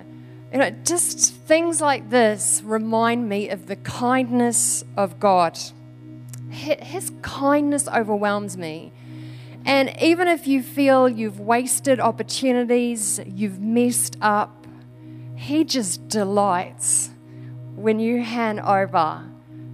you 0.50 0.58
know, 0.58 0.70
just 0.84 1.35
things 1.46 1.80
like 1.80 2.10
this 2.10 2.60
remind 2.64 3.28
me 3.28 3.48
of 3.48 3.66
the 3.66 3.76
kindness 3.76 4.84
of 4.96 5.20
God. 5.20 5.56
His 6.50 7.12
kindness 7.22 7.88
overwhelms 7.88 8.56
me. 8.56 8.92
And 9.64 9.94
even 10.00 10.28
if 10.28 10.46
you 10.46 10.62
feel 10.62 11.08
you've 11.08 11.40
wasted 11.40 12.00
opportunities, 12.00 13.20
you've 13.26 13.60
messed 13.60 14.16
up, 14.20 14.66
He 15.36 15.64
just 15.64 16.08
delights 16.08 17.10
when 17.74 18.00
you 18.00 18.22
hand 18.22 18.60
over 18.60 19.24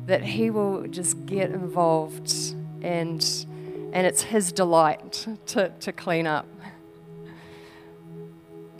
that 0.06 0.24
He 0.24 0.50
will 0.50 0.86
just 0.88 1.24
get 1.24 1.50
involved 1.50 2.54
and, 2.82 3.22
and 3.92 4.06
it's 4.06 4.22
His 4.22 4.52
delight 4.52 5.26
to, 5.46 5.70
to 5.80 5.92
clean 5.92 6.26
up. 6.26 6.46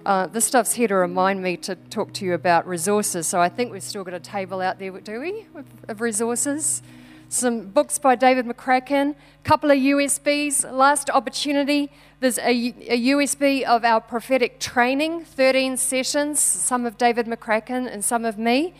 Uh, 0.04 0.26
this 0.26 0.44
stuff's 0.44 0.72
here 0.72 0.88
to 0.88 0.96
remind 0.96 1.40
me 1.40 1.56
to 1.56 1.76
talk 1.76 2.12
to 2.12 2.24
you 2.24 2.34
about 2.34 2.66
resources. 2.66 3.24
So 3.24 3.40
I 3.40 3.48
think 3.48 3.70
we've 3.70 3.82
still 3.82 4.02
got 4.02 4.14
a 4.14 4.20
table 4.20 4.60
out 4.60 4.80
there, 4.80 4.90
do 4.90 5.20
we, 5.20 5.46
of 5.86 6.00
resources? 6.00 6.82
Some 7.28 7.68
books 7.68 8.00
by 8.00 8.16
David 8.16 8.46
McCracken, 8.46 9.12
a 9.12 9.48
couple 9.48 9.70
of 9.70 9.78
USBs. 9.78 10.70
Last 10.72 11.08
opportunity, 11.08 11.88
there's 12.18 12.38
a, 12.38 12.50
a 12.50 13.00
USB 13.10 13.62
of 13.62 13.84
our 13.84 14.00
prophetic 14.00 14.58
training, 14.58 15.24
13 15.24 15.76
sessions, 15.76 16.40
some 16.40 16.84
of 16.84 16.98
David 16.98 17.26
McCracken 17.26 17.88
and 17.90 18.04
some 18.04 18.24
of 18.24 18.36
me. 18.36 18.74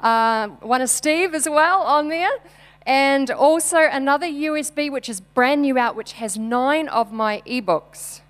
Uh, 0.00 0.48
one 0.62 0.80
of 0.80 0.88
Steve 0.88 1.34
as 1.34 1.46
well 1.46 1.82
on 1.82 2.08
there. 2.08 2.30
And 2.86 3.30
also 3.30 3.76
another 3.78 4.26
USB, 4.26 4.90
which 4.90 5.10
is 5.10 5.20
brand 5.20 5.62
new 5.62 5.76
out, 5.76 5.96
which 5.96 6.14
has 6.14 6.38
nine 6.38 6.88
of 6.88 7.12
my 7.12 7.42
ebooks 7.46 8.21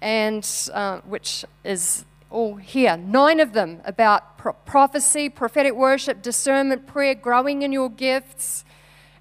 and 0.00 0.48
uh, 0.72 1.00
which 1.00 1.44
is 1.64 2.04
all 2.30 2.56
here. 2.56 2.96
Nine 2.96 3.40
of 3.40 3.52
them 3.52 3.80
about 3.84 4.38
pro- 4.38 4.52
prophecy, 4.52 5.28
prophetic 5.28 5.74
worship, 5.74 6.22
discernment, 6.22 6.86
prayer, 6.86 7.14
growing 7.14 7.62
in 7.62 7.72
your 7.72 7.88
gifts. 7.88 8.64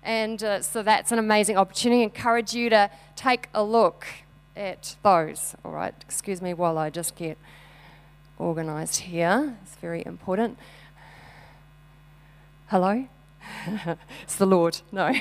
And 0.03 0.43
uh, 0.43 0.61
so 0.61 0.83
that's 0.83 1.11
an 1.11 1.19
amazing 1.19 1.57
opportunity. 1.57 2.01
I 2.01 2.05
encourage 2.05 2.53
you 2.53 2.69
to 2.69 2.89
take 3.15 3.49
a 3.53 3.63
look 3.63 4.05
at 4.55 4.95
those. 5.03 5.55
All 5.63 5.71
right, 5.71 5.93
excuse 6.01 6.41
me 6.41 6.53
while 6.53 6.77
I 6.77 6.89
just 6.89 7.15
get 7.15 7.37
organized 8.37 8.97
here. 8.97 9.57
It's 9.63 9.75
very 9.75 10.03
important. 10.05 10.57
Hello? 12.67 13.07
it's 14.23 14.35
the 14.35 14.45
Lord. 14.45 14.81
No. 14.91 15.13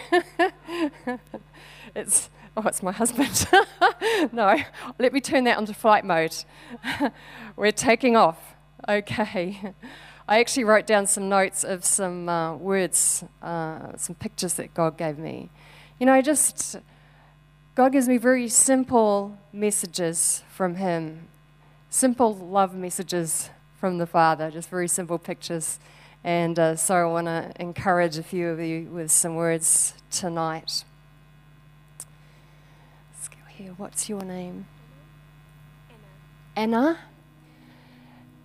it's 1.95 2.31
Oh, 2.57 2.63
it's 2.69 2.85
my 2.85 2.93
husband. 2.93 3.49
no, 4.33 4.57
let 5.01 5.13
me 5.13 5.21
turn 5.21 5.43
that 5.43 5.59
onto 5.59 5.73
flight 5.73 6.05
mode. 6.05 6.37
We're 7.57 7.73
taking 7.73 8.17
off. 8.17 8.55
Okay. 8.89 9.75
I 10.29 10.39
actually 10.39 10.63
wrote 10.63 10.87
down 10.87 11.09
some 11.09 11.29
notes 11.29 11.65
of 11.65 11.85
some 11.85 12.29
uh, 12.29 12.55
words, 12.55 13.25
uh, 13.43 13.97
some 13.97 14.15
pictures 14.15 14.55
that 14.55 14.73
God 14.73 14.97
gave 14.97 15.19
me. 15.19 15.51
You 15.99 16.07
know, 16.07 16.23
just 16.23 16.77
God 17.75 17.91
gives 17.91 18.07
me 18.07 18.19
very 18.19 18.49
simple 18.49 19.37
messages 19.53 20.45
from 20.49 20.77
Him, 20.77 21.27
simple 21.91 22.37
love 22.37 22.73
messages 22.73 23.51
from 23.81 23.99
the 23.99 24.07
Father, 24.07 24.53
just 24.53 24.71
very 24.71 24.87
simple 24.87 25.19
pictures. 25.19 25.81
And 26.23 26.57
uh, 26.59 26.77
so 26.77 26.95
I 26.95 27.05
want 27.05 27.27
to 27.27 27.53
encourage 27.59 28.17
a 28.17 28.23
few 28.23 28.49
of 28.49 28.61
you 28.61 28.85
with 28.93 29.11
some 29.11 29.35
words 29.35 29.95
tonight 30.13 30.85
here. 33.57 33.73
What's 33.77 34.09
your 34.09 34.23
name? 34.23 34.67
Anna. 36.57 36.79
Anna. 36.91 36.99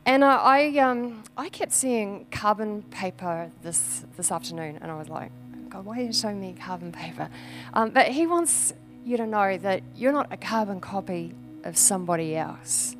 Anna, 0.06 0.26
I 0.26 0.78
um, 0.80 1.24
I 1.38 1.50
kept 1.50 1.72
seeing 1.72 2.26
carbon 2.32 2.84
paper 2.84 3.52
this 3.62 4.06
this 4.18 4.32
afternoon, 4.32 4.80
and 4.82 4.92
I 4.92 4.98
was 4.98 5.10
like, 5.10 5.32
God, 5.70 5.86
why 5.86 6.00
are 6.00 6.04
you 6.04 6.14
showing 6.14 6.40
me 6.40 6.56
carbon 6.60 6.92
paper? 6.92 7.30
Um, 7.74 7.92
but 7.92 8.08
he 8.08 8.26
wants 8.26 8.74
you 9.06 9.18
to 9.18 9.28
know 9.28 9.58
that 9.58 9.84
you're 9.96 10.12
not 10.12 10.32
a 10.32 10.38
carbon 10.38 10.80
copy 10.80 11.34
of 11.64 11.78
somebody 11.78 12.36
else. 12.36 12.96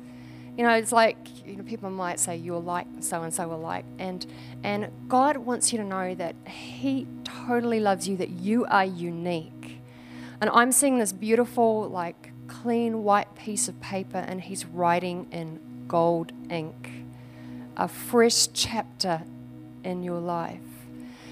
You 0.56 0.64
know, 0.64 0.74
it's 0.74 0.92
like 0.92 1.16
you 1.46 1.56
know, 1.56 1.64
people 1.64 1.90
might 1.90 2.20
say 2.20 2.36
you're 2.36 2.60
like 2.60 2.86
so 3.00 3.22
and 3.22 3.32
so 3.32 3.52
alike, 3.52 3.84
and 3.98 4.24
and 4.62 4.88
God 5.08 5.36
wants 5.36 5.72
you 5.72 5.78
to 5.78 5.84
know 5.84 6.14
that 6.16 6.34
He 6.46 7.06
totally 7.24 7.80
loves 7.80 8.06
you, 8.06 8.16
that 8.18 8.30
you 8.30 8.66
are 8.66 8.84
unique 8.84 9.79
and 10.40 10.50
I'm 10.50 10.72
seeing 10.72 10.98
this 10.98 11.12
beautiful, 11.12 11.88
like, 11.88 12.32
clean 12.48 13.04
white 13.04 13.34
piece 13.34 13.68
of 13.68 13.80
paper, 13.80 14.18
and 14.18 14.40
he's 14.40 14.64
writing 14.66 15.28
in 15.30 15.60
gold 15.86 16.32
ink 16.50 16.90
a 17.76 17.88
fresh 17.88 18.48
chapter 18.52 19.22
in 19.82 20.02
your 20.02 20.20
life. 20.20 20.60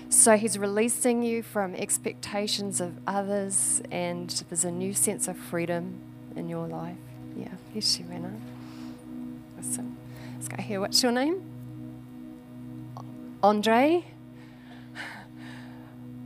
So 0.08 0.36
he's 0.38 0.58
releasing 0.58 1.22
you 1.22 1.42
from 1.42 1.74
expectations 1.74 2.80
of 2.80 2.98
others, 3.06 3.82
and 3.90 4.30
there's 4.48 4.64
a 4.64 4.70
new 4.70 4.94
sense 4.94 5.28
of 5.28 5.36
freedom 5.36 6.00
in 6.34 6.48
your 6.48 6.66
life. 6.66 6.96
Yeah, 7.36 7.48
yes, 7.74 7.98
you, 7.98 8.06
Anna. 8.10 8.32
Awesome. 9.58 9.96
Let's 10.34 10.48
go 10.48 10.62
here. 10.62 10.80
What's 10.80 11.02
your 11.02 11.12
name? 11.12 11.42
Andre. 13.42 14.04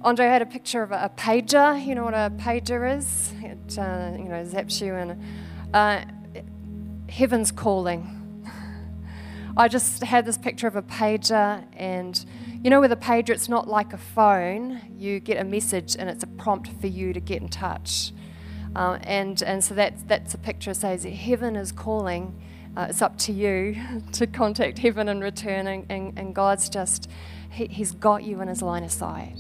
Andre 0.05 0.27
had 0.27 0.43
a 0.43 0.47
picture 0.47 0.83
of 0.83 0.93
a, 0.93 1.11
pager. 1.17 1.85
You 1.85 1.95
know 1.95 2.05
what 2.05 2.15
a 2.15 2.33
pager 2.37 2.97
is? 2.97 3.33
It 3.41 3.79
uh, 3.79 4.13
you 4.17 4.29
know 4.29 4.45
zaps 4.45 4.81
you, 4.81 4.95
and 4.95 5.23
uh, 5.73 6.05
heaven's 7.09 7.53
calling. 7.53 8.19
I 9.57 9.69
just 9.69 10.03
had 10.03 10.25
this 10.25 10.39
picture 10.39 10.67
of 10.67 10.77
a 10.77 10.83
pager, 10.83 11.65
and 11.75 12.25
you 12.63 12.71
know, 12.71 12.81
with 12.81 12.93
a 12.93 12.97
pager, 12.97 13.31
it's 13.31 13.49
not 13.49 13.67
like 13.67 13.93
a 13.93 13.99
phone. 13.99 14.81
You 14.97 15.19
get 15.19 15.37
a 15.37 15.45
message, 15.45 15.97
and 15.99 16.09
it's 16.09 16.23
a 16.23 16.29
prompt 16.29 16.71
for 16.81 16.87
you 16.87 17.13
to 17.13 17.19
get 17.19 17.43
in 17.43 17.49
touch. 17.49 18.13
Uh, 18.77 18.99
and, 19.03 19.43
and 19.43 19.63
so 19.63 19.75
that's, 19.75 20.03
that's 20.05 20.33
a 20.33 20.39
picture 20.39 20.71
that 20.73 20.77
says 20.77 21.05
heaven 21.05 21.57
is 21.57 21.73
calling. 21.73 22.41
Uh, 22.77 22.87
it's 22.89 23.03
up 23.03 23.19
to 23.19 23.33
you 23.33 23.77
to 24.13 24.29
contact 24.29 24.79
heaven 24.79 25.09
in 25.09 25.21
return, 25.21 25.67
and, 25.67 25.87
and, 25.91 26.17
and 26.17 26.35
God's 26.37 26.69
just, 26.69 27.11
he, 27.51 27.67
He's 27.67 27.91
got 27.91 28.23
you 28.23 28.41
in 28.41 28.47
His 28.47 28.63
line 28.63 28.85
of 28.85 28.93
sight, 28.93 29.37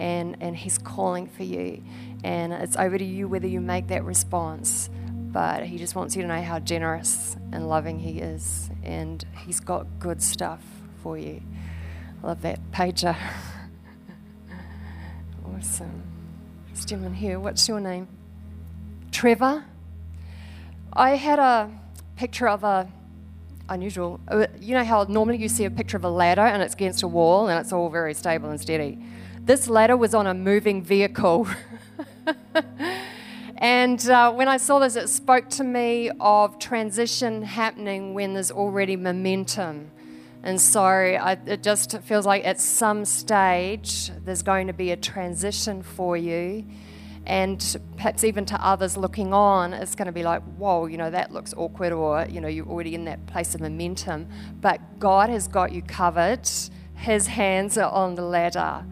and, 0.00 0.36
and 0.40 0.56
He's 0.56 0.78
calling 0.78 1.28
for 1.28 1.44
you. 1.44 1.82
And 2.24 2.52
it's 2.52 2.76
over 2.76 2.98
to 2.98 3.04
you 3.04 3.28
whether 3.28 3.46
you 3.46 3.60
make 3.60 3.86
that 3.88 4.04
response 4.04 4.90
but 5.32 5.62
he 5.64 5.78
just 5.78 5.94
wants 5.94 6.16
you 6.16 6.22
to 6.22 6.28
know 6.28 6.42
how 6.42 6.58
generous 6.58 7.36
and 7.52 7.68
loving 7.68 8.00
he 8.00 8.18
is, 8.18 8.68
and 8.82 9.24
he's 9.44 9.60
got 9.60 9.86
good 9.98 10.22
stuff 10.22 10.60
for 11.02 11.16
you. 11.16 11.40
Love 12.22 12.42
that 12.42 12.58
pager. 12.72 13.16
awesome. 15.56 16.02
This 16.70 16.84
gentleman 16.84 17.14
here, 17.14 17.38
what's 17.38 17.68
your 17.68 17.80
name? 17.80 18.08
Trevor. 19.12 19.64
I 20.92 21.10
had 21.10 21.38
a 21.38 21.70
picture 22.16 22.48
of 22.48 22.64
a 22.64 22.90
unusual. 23.68 24.18
Uh, 24.26 24.48
you 24.60 24.74
know 24.74 24.84
how 24.84 25.04
normally 25.04 25.38
you 25.38 25.48
see 25.48 25.64
a 25.64 25.70
picture 25.70 25.96
of 25.96 26.04
a 26.04 26.10
ladder 26.10 26.40
and 26.40 26.60
it's 26.60 26.74
against 26.74 27.04
a 27.04 27.08
wall 27.08 27.46
and 27.46 27.60
it's 27.60 27.72
all 27.72 27.88
very 27.88 28.14
stable 28.14 28.50
and 28.50 28.60
steady. 28.60 28.98
This 29.50 29.68
ladder 29.68 29.96
was 29.96 30.14
on 30.14 30.28
a 30.28 30.32
moving 30.32 30.80
vehicle. 30.80 31.48
And 33.58 34.08
uh, 34.08 34.32
when 34.32 34.46
I 34.46 34.56
saw 34.58 34.78
this, 34.78 34.94
it 34.94 35.08
spoke 35.08 35.48
to 35.50 35.64
me 35.64 36.10
of 36.20 36.60
transition 36.60 37.42
happening 37.42 38.14
when 38.14 38.32
there's 38.32 38.52
already 38.52 38.94
momentum. 38.94 39.90
And 40.44 40.60
so 40.60 40.80
I, 40.80 41.36
it 41.46 41.64
just 41.64 41.98
feels 42.02 42.26
like 42.26 42.46
at 42.46 42.60
some 42.60 43.04
stage 43.04 44.12
there's 44.24 44.42
going 44.42 44.68
to 44.68 44.72
be 44.72 44.92
a 44.92 44.96
transition 44.96 45.82
for 45.82 46.16
you. 46.16 46.64
And 47.26 47.60
perhaps 47.96 48.22
even 48.22 48.46
to 48.46 48.64
others 48.64 48.96
looking 48.96 49.34
on, 49.34 49.74
it's 49.74 49.96
going 49.96 50.06
to 50.06 50.12
be 50.12 50.22
like, 50.22 50.42
whoa, 50.58 50.86
you 50.86 50.96
know, 50.96 51.10
that 51.10 51.32
looks 51.32 51.52
awkward, 51.56 51.92
or, 51.92 52.24
you 52.30 52.40
know, 52.40 52.48
you're 52.48 52.68
already 52.68 52.94
in 52.94 53.04
that 53.06 53.26
place 53.26 53.56
of 53.56 53.60
momentum. 53.60 54.28
But 54.60 55.00
God 55.00 55.28
has 55.28 55.48
got 55.48 55.72
you 55.72 55.82
covered, 55.82 56.48
His 56.94 57.26
hands 57.26 57.76
are 57.76 57.90
on 57.90 58.14
the 58.14 58.22
ladder. 58.22 58.84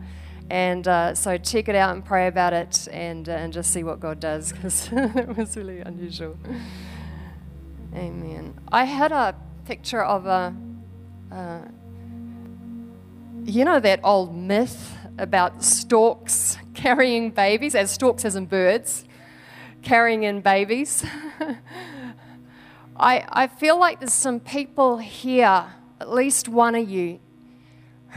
And 0.50 0.88
uh, 0.88 1.14
so 1.14 1.36
check 1.36 1.68
it 1.68 1.74
out 1.74 1.94
and 1.94 2.04
pray 2.04 2.26
about 2.26 2.52
it 2.52 2.88
and, 2.90 3.28
uh, 3.28 3.32
and 3.32 3.52
just 3.52 3.70
see 3.70 3.82
what 3.82 4.00
God 4.00 4.18
does 4.18 4.52
because 4.52 4.88
it 4.92 5.36
was 5.36 5.56
really 5.56 5.80
unusual. 5.80 6.38
Amen. 7.94 8.58
I 8.70 8.84
had 8.84 9.12
a 9.12 9.34
picture 9.66 10.02
of 10.02 10.26
a, 10.26 10.54
uh, 11.30 11.60
you 13.44 13.64
know, 13.64 13.80
that 13.80 14.00
old 14.02 14.34
myth 14.34 14.96
about 15.18 15.62
storks 15.62 16.56
carrying 16.74 17.30
babies, 17.30 17.74
as 17.74 17.90
storks 17.90 18.24
as 18.24 18.36
in 18.36 18.46
birds, 18.46 19.04
carrying 19.82 20.22
in 20.22 20.40
babies. 20.40 21.04
I, 22.96 23.24
I 23.28 23.46
feel 23.46 23.78
like 23.78 24.00
there's 24.00 24.12
some 24.12 24.40
people 24.40 24.98
here, 24.98 25.66
at 26.00 26.10
least 26.10 26.48
one 26.48 26.74
of 26.74 26.88
you, 26.88 27.20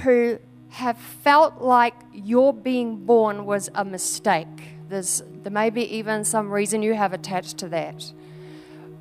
who 0.04 0.40
have 0.72 0.98
felt 0.98 1.62
like 1.62 1.94
your 2.14 2.54
being 2.54 3.06
born 3.06 3.46
was 3.46 3.70
a 3.76 3.84
mistake. 3.84 4.48
There's, 4.88 5.22
there 5.44 5.52
may 5.52 5.70
be 5.70 5.84
even 5.98 6.24
some 6.24 6.50
reason 6.50 6.82
you 6.82 6.94
have 6.94 7.12
attached 7.12 7.58
to 7.58 7.68
that. 7.70 8.14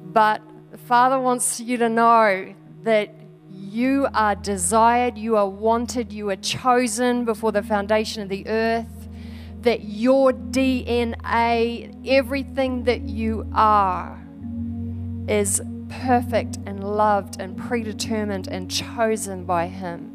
But 0.03 0.43
the 0.73 0.79
Father 0.79 1.21
wants 1.21 1.61
you 1.61 1.77
to 1.77 1.89
know 1.89 2.55
that 2.83 3.15
you 3.53 4.09
are 4.13 4.35
desired, 4.35 5.17
you 5.17 5.37
are 5.37 5.49
wanted, 5.49 6.13
you 6.13 6.29
are 6.31 6.37
chosen 6.37 7.25
before 7.25 7.53
the 7.53 7.63
foundation 7.63 8.21
of 8.21 8.29
the 8.29 8.49
earth, 8.49 9.09
that 9.61 9.85
your 9.85 10.33
DNA, 10.33 11.95
everything 12.05 12.83
that 12.83 13.03
you 13.03 13.49
are, 13.55 14.21
is 15.29 15.63
perfect 15.89 16.59
and 16.67 16.83
loved 16.83 17.41
and 17.41 17.57
predetermined 17.57 18.49
and 18.49 18.69
chosen 18.69 19.45
by 19.45 19.69
Him. 19.69 20.10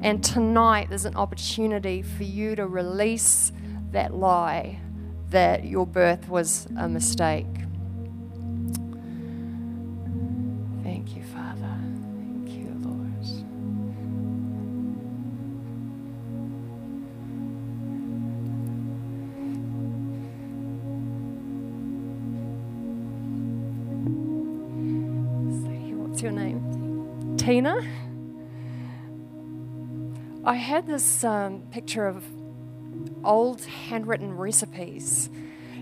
And 0.00 0.22
tonight, 0.22 0.88
there's 0.88 1.04
an 1.04 1.16
opportunity 1.16 2.02
for 2.02 2.22
you 2.22 2.54
to 2.54 2.66
release 2.66 3.52
that 3.90 4.14
lie 4.14 4.80
that 5.30 5.64
your 5.64 5.86
birth 5.86 6.28
was 6.28 6.66
a 6.78 6.88
mistake. 6.88 7.46
Thank 10.84 11.16
you, 11.16 11.22
Father. 11.24 11.76
Thank 12.16 12.50
you, 12.50 12.72
Lord. 12.80 13.24
So, 25.62 25.70
what's 25.96 26.22
your 26.22 26.32
name? 26.32 27.36
Tina? 27.36 28.07
I 30.48 30.54
had 30.54 30.86
this 30.86 31.24
um, 31.24 31.60
picture 31.70 32.06
of 32.06 32.24
old 33.22 33.62
handwritten 33.66 34.34
recipes. 34.34 35.28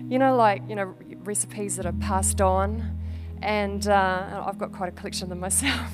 You 0.09 0.19
know, 0.19 0.35
like, 0.35 0.61
you 0.67 0.75
know, 0.75 0.93
recipes 1.23 1.77
that 1.77 1.85
are 1.85 1.93
passed 1.93 2.41
on. 2.41 2.99
And 3.41 3.87
uh, 3.87 4.43
I've 4.45 4.57
got 4.57 4.73
quite 4.73 4.89
a 4.89 4.91
collection 4.91 5.23
of 5.23 5.29
them 5.29 5.39
myself. 5.49 5.89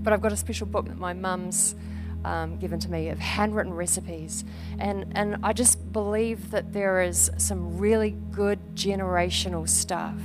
but 0.00 0.12
I've 0.12 0.20
got 0.20 0.32
a 0.32 0.36
special 0.36 0.66
book 0.66 0.88
that 0.88 0.98
my 0.98 1.12
mum's 1.12 1.76
um, 2.24 2.58
given 2.58 2.80
to 2.80 2.90
me 2.90 3.08
of 3.08 3.20
handwritten 3.20 3.72
recipes. 3.72 4.44
And, 4.80 5.12
and 5.14 5.36
I 5.44 5.52
just 5.52 5.92
believe 5.92 6.50
that 6.50 6.72
there 6.72 7.02
is 7.02 7.30
some 7.36 7.78
really 7.78 8.16
good 8.32 8.74
generational 8.74 9.68
stuff. 9.68 10.18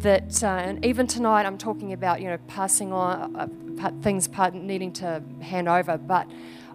That, 0.00 0.42
uh, 0.42 0.48
and 0.48 0.84
even 0.84 1.06
tonight 1.06 1.46
I'm 1.46 1.58
talking 1.58 1.92
about, 1.92 2.20
you 2.20 2.26
know, 2.26 2.38
passing 2.48 2.92
on 2.92 3.36
uh, 3.36 3.46
things 4.02 4.28
needing 4.52 4.92
to 4.94 5.22
hand 5.40 5.68
over, 5.68 5.96
but 5.96 6.26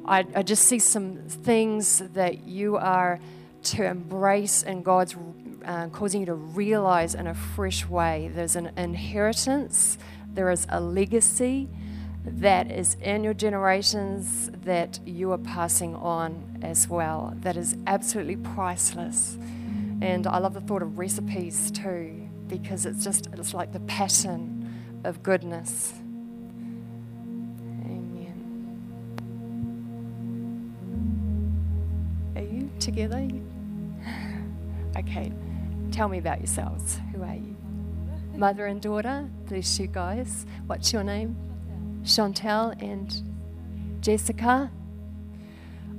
I, 0.08 0.26
I 0.36 0.44
just 0.44 0.64
see 0.64 0.80
some 0.80 1.18
things 1.28 2.02
that 2.14 2.48
you 2.48 2.78
are 2.78 3.20
to 3.64 3.86
embrace 3.86 4.64
and 4.64 4.84
God's 4.84 5.16
uh, 5.66 5.88
causing 5.88 6.22
you 6.22 6.26
to 6.28 6.36
realize 6.36 7.14
in 7.14 7.28
a 7.28 7.34
fresh 7.34 7.86
way. 7.86 8.32
There's 8.34 8.56
an 8.56 8.72
inheritance, 8.78 9.98
there 10.34 10.50
is 10.50 10.66
a 10.70 10.80
legacy 10.80 11.70
that 12.24 12.72
is 12.72 12.96
in 13.02 13.24
your 13.24 13.34
generations 13.34 14.50
that 14.64 15.00
you 15.06 15.32
are 15.32 15.38
passing 15.38 15.96
on 15.96 16.60
as 16.62 16.88
well, 16.88 17.34
that 17.42 17.58
is 17.58 17.76
absolutely 17.86 18.38
priceless. 18.38 19.38
And 20.02 20.28
I 20.28 20.38
love 20.38 20.54
the 20.54 20.62
thought 20.62 20.82
of 20.82 20.98
recipes 20.98 21.72
too, 21.72 22.30
because 22.48 22.86
it's 22.86 23.04
just, 23.04 23.28
it's 23.34 23.54
like 23.54 23.74
the 23.74 23.80
pattern 23.82 24.74
of 25.04 25.24
goodness. 25.24 25.94
Together? 32.88 33.28
Okay, 34.98 35.32
tell 35.92 36.08
me 36.08 36.18
about 36.18 36.40
yourselves. 36.40 37.00
Who 37.14 37.22
are 37.22 37.36
you? 37.36 37.56
Mother 38.36 38.66
and 38.66 38.82
daughter. 38.82 39.30
Bless 39.46 39.80
you 39.80 39.86
guys. 39.86 40.48
What's 40.66 40.92
your 40.92 41.04
name? 41.04 41.36
Chantel 42.02 42.82
and 42.82 44.02
Jessica. 44.02 44.72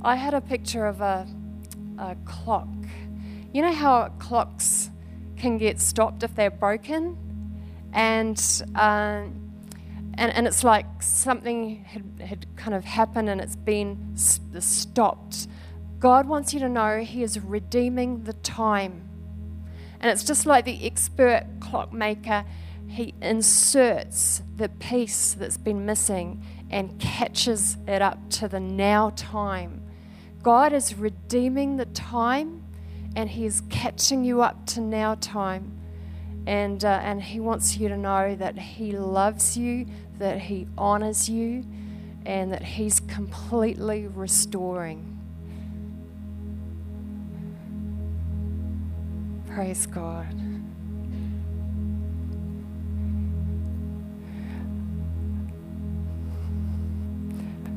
I 0.02 0.16
had 0.16 0.34
a 0.34 0.40
picture 0.40 0.84
of 0.84 1.00
a, 1.00 1.28
a 1.96 2.16
clock. 2.24 2.66
You 3.52 3.62
know 3.62 3.72
how 3.72 4.08
clocks 4.18 4.90
can 5.36 5.58
get 5.58 5.78
stopped 5.80 6.24
if 6.24 6.34
they're 6.34 6.50
broken? 6.50 7.16
And, 7.92 8.36
uh, 8.74 9.26
and, 10.14 10.32
and 10.32 10.46
it's 10.48 10.64
like 10.64 11.04
something 11.04 11.84
had, 11.84 12.20
had 12.20 12.56
kind 12.56 12.74
of 12.74 12.84
happened 12.84 13.28
and 13.28 13.40
it's 13.40 13.54
been 13.54 14.16
stopped 14.16 15.46
God 15.98 16.28
wants 16.28 16.54
you 16.54 16.60
to 16.60 16.68
know 16.68 17.00
He 17.00 17.22
is 17.22 17.40
redeeming 17.40 18.24
the 18.24 18.34
time. 18.34 19.08
And 20.00 20.10
it's 20.10 20.24
just 20.24 20.46
like 20.46 20.64
the 20.64 20.86
expert 20.86 21.44
clockmaker, 21.60 22.44
he 22.88 23.14
inserts 23.20 24.42
the 24.56 24.70
piece 24.70 25.34
that's 25.34 25.58
been 25.58 25.84
missing 25.84 26.42
and 26.70 26.98
catches 26.98 27.76
it 27.86 28.00
up 28.00 28.18
to 28.30 28.48
the 28.48 28.60
now 28.60 29.12
time. 29.14 29.82
God 30.42 30.72
is 30.72 30.94
redeeming 30.94 31.76
the 31.76 31.84
time 31.84 32.64
and 33.14 33.28
He's 33.28 33.62
catching 33.68 34.24
you 34.24 34.42
up 34.42 34.66
to 34.68 34.80
now 34.80 35.16
time. 35.16 35.78
And, 36.46 36.82
uh, 36.82 37.00
and 37.02 37.22
He 37.22 37.40
wants 37.40 37.76
you 37.76 37.88
to 37.88 37.96
know 37.96 38.34
that 38.36 38.58
He 38.58 38.92
loves 38.92 39.56
you, 39.56 39.86
that 40.18 40.40
He 40.40 40.66
honors 40.78 41.28
you, 41.28 41.64
and 42.24 42.52
that 42.52 42.62
He's 42.62 43.00
completely 43.00 44.06
restoring. 44.06 45.17
Praise 49.48 49.86
God. 49.86 50.26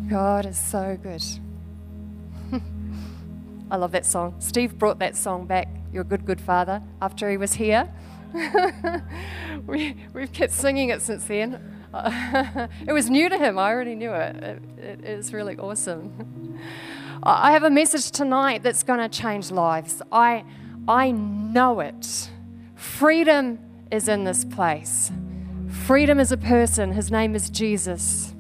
God 0.10 0.46
is 0.46 0.58
so 0.58 0.98
good. 1.02 1.24
I 3.72 3.78
love 3.78 3.94
that 3.94 4.06
song. 4.06 4.36
Steve 4.40 4.78
brought 4.78 5.00
that 5.00 5.16
song 5.16 5.46
back, 5.46 5.70
You're 5.94 6.04
Good, 6.04 6.26
Good 6.26 6.42
Father, 6.42 6.84
after 7.02 7.30
he 7.30 7.38
was 7.38 7.54
here. 7.54 7.90
we, 9.66 9.96
we've 10.14 10.34
kept 10.34 10.52
singing 10.52 10.90
it 10.90 11.02
since 11.02 11.24
then. 11.24 11.78
it 11.94 12.92
was 12.92 13.10
new 13.10 13.30
to 13.30 13.38
him. 13.38 13.58
I 13.58 13.70
already 13.72 13.96
knew 13.96 14.12
it. 14.12 14.36
It, 14.36 14.62
it 14.78 15.06
is 15.06 15.34
really 15.34 15.58
awesome. 15.58 16.60
I 17.24 17.52
have 17.52 17.64
a 17.64 17.70
message 17.70 18.12
tonight 18.12 18.64
that's 18.64 18.84
going 18.84 19.00
to 19.00 19.10
change 19.10 19.52
lives. 19.52 20.02
I, 20.12 20.44
I 20.88 21.12
know 21.12 21.80
it. 21.80 22.30
Freedom 22.76 23.60
is 23.92 24.08
in 24.08 24.24
this 24.24 24.46
place. 24.46 25.12
Freedom 25.86 26.20
is 26.20 26.32
a 26.32 26.38
person. 26.38 26.92
His 26.92 27.12
name 27.12 27.36
is 27.36 27.50
Jesus. 27.50 28.34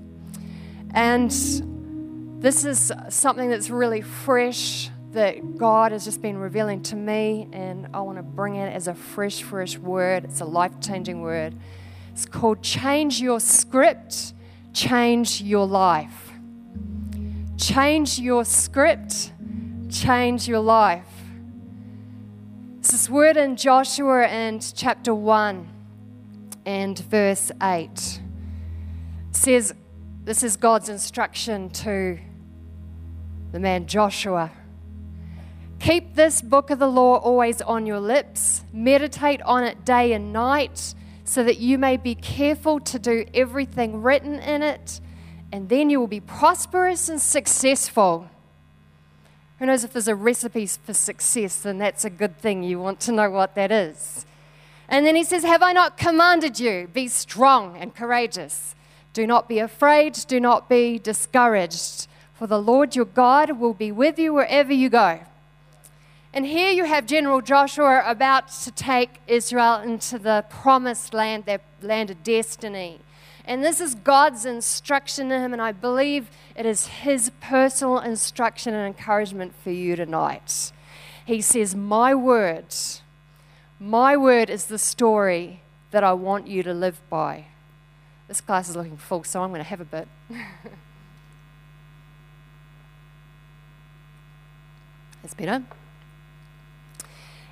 And 0.93 1.31
this 2.41 2.65
is 2.65 2.91
something 3.09 3.49
that's 3.49 3.69
really 3.69 4.01
fresh 4.01 4.89
that 5.11 5.57
God 5.57 5.91
has 5.91 6.05
just 6.05 6.21
been 6.21 6.37
revealing 6.37 6.81
to 6.83 6.95
me, 6.95 7.47
and 7.51 7.87
I 7.93 7.99
want 7.99 8.17
to 8.17 8.23
bring 8.23 8.55
it 8.55 8.73
as 8.73 8.87
a 8.87 8.93
fresh, 8.93 9.43
fresh 9.43 9.77
word. 9.77 10.23
It's 10.23 10.39
a 10.39 10.45
life 10.45 10.79
changing 10.79 11.21
word. 11.21 11.53
It's 12.11 12.25
called 12.25 12.61
Change 12.61 13.19
Your 13.19 13.39
Script, 13.39 14.33
Change 14.73 15.41
Your 15.41 15.67
Life. 15.67 16.31
Change 17.57 18.17
your 18.17 18.43
script, 18.43 19.31
change 19.87 20.47
your 20.47 20.61
life. 20.61 21.05
This 22.89 23.09
word 23.09 23.37
in 23.37 23.57
Joshua 23.57 24.25
and 24.25 24.73
chapter 24.75 25.13
1 25.13 25.69
and 26.65 26.97
verse 26.97 27.51
8. 27.61 27.89
It 27.89 28.21
says, 29.31 29.73
This 30.23 30.41
is 30.41 30.57
God's 30.57 30.89
instruction 30.89 31.69
to 31.69 32.17
the 33.51 33.59
man 33.59 33.85
Joshua. 33.85 34.51
Keep 35.79 36.15
this 36.15 36.41
book 36.41 36.69
of 36.69 36.79
the 36.79 36.87
law 36.87 37.17
always 37.17 37.61
on 37.61 37.85
your 37.85 37.99
lips, 37.99 38.63
meditate 38.73 39.41
on 39.43 39.63
it 39.63 39.85
day 39.85 40.13
and 40.13 40.33
night 40.33 40.95
so 41.23 41.43
that 41.43 41.59
you 41.59 41.77
may 41.77 41.97
be 41.97 42.15
careful 42.15 42.79
to 42.79 42.99
do 42.99 43.25
everything 43.33 44.01
written 44.01 44.39
in 44.39 44.61
it, 44.61 44.99
and 45.51 45.69
then 45.69 45.89
you 45.89 45.99
will 45.99 46.07
be 46.07 46.19
prosperous 46.19 47.09
and 47.09 47.21
successful. 47.21 48.27
Who 49.61 49.67
knows 49.67 49.83
if 49.83 49.93
there's 49.93 50.07
a 50.07 50.15
recipe 50.15 50.65
for 50.65 50.95
success, 50.95 51.57
then 51.57 51.77
that's 51.77 52.03
a 52.03 52.09
good 52.09 52.39
thing. 52.39 52.63
You 52.63 52.79
want 52.79 52.99
to 53.01 53.11
know 53.11 53.29
what 53.29 53.53
that 53.53 53.71
is. 53.71 54.25
And 54.89 55.05
then 55.05 55.15
he 55.15 55.23
says, 55.23 55.43
Have 55.43 55.61
I 55.61 55.71
not 55.71 55.99
commanded 55.99 56.59
you? 56.59 56.89
Be 56.91 57.07
strong 57.07 57.77
and 57.77 57.93
courageous. 57.93 58.73
Do 59.13 59.27
not 59.27 59.47
be 59.47 59.59
afraid, 59.59 60.15
do 60.27 60.39
not 60.39 60.67
be 60.67 60.97
discouraged, 60.97 62.07
for 62.33 62.47
the 62.47 62.59
Lord 62.59 62.95
your 62.95 63.05
God 63.05 63.59
will 63.59 63.75
be 63.75 63.91
with 63.91 64.17
you 64.17 64.33
wherever 64.33 64.73
you 64.73 64.89
go. 64.89 65.19
And 66.33 66.47
here 66.47 66.71
you 66.71 66.85
have 66.85 67.05
General 67.05 67.41
Joshua 67.41 68.01
about 68.03 68.47
to 68.63 68.71
take 68.71 69.21
Israel 69.27 69.75
into 69.75 70.17
the 70.17 70.43
promised 70.49 71.13
land, 71.13 71.45
their 71.45 71.61
land 71.83 72.09
of 72.09 72.23
destiny. 72.23 72.99
And 73.51 73.65
this 73.65 73.81
is 73.81 73.95
God's 73.95 74.45
instruction 74.45 75.27
to 75.27 75.37
him, 75.37 75.51
and 75.51 75.61
I 75.61 75.73
believe 75.73 76.29
it 76.55 76.65
is 76.65 76.87
his 76.87 77.33
personal 77.41 77.99
instruction 77.99 78.73
and 78.73 78.87
encouragement 78.87 79.53
for 79.61 79.71
you 79.71 79.97
tonight. 79.97 80.71
He 81.25 81.41
says, 81.41 81.75
My 81.75 82.15
word, 82.15 82.73
my 83.77 84.15
word 84.15 84.49
is 84.49 84.67
the 84.67 84.77
story 84.77 85.63
that 85.91 86.01
I 86.01 86.13
want 86.13 86.47
you 86.47 86.63
to 86.63 86.73
live 86.73 87.01
by. 87.09 87.47
This 88.29 88.39
class 88.39 88.69
is 88.69 88.77
looking 88.77 88.95
full, 88.95 89.25
so 89.25 89.43
I'm 89.43 89.49
going 89.49 89.59
to 89.59 89.65
have 89.65 89.81
a 89.81 89.85
bit. 89.85 90.07
It's 95.25 95.33
better. 95.33 95.63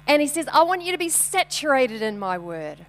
And 0.08 0.22
he 0.22 0.28
says, 0.30 0.48
I 0.52 0.64
want 0.64 0.82
you 0.82 0.94
to 0.94 0.98
be 0.98 1.10
saturated 1.10 2.02
in 2.02 2.18
my 2.18 2.38
word. 2.38 2.86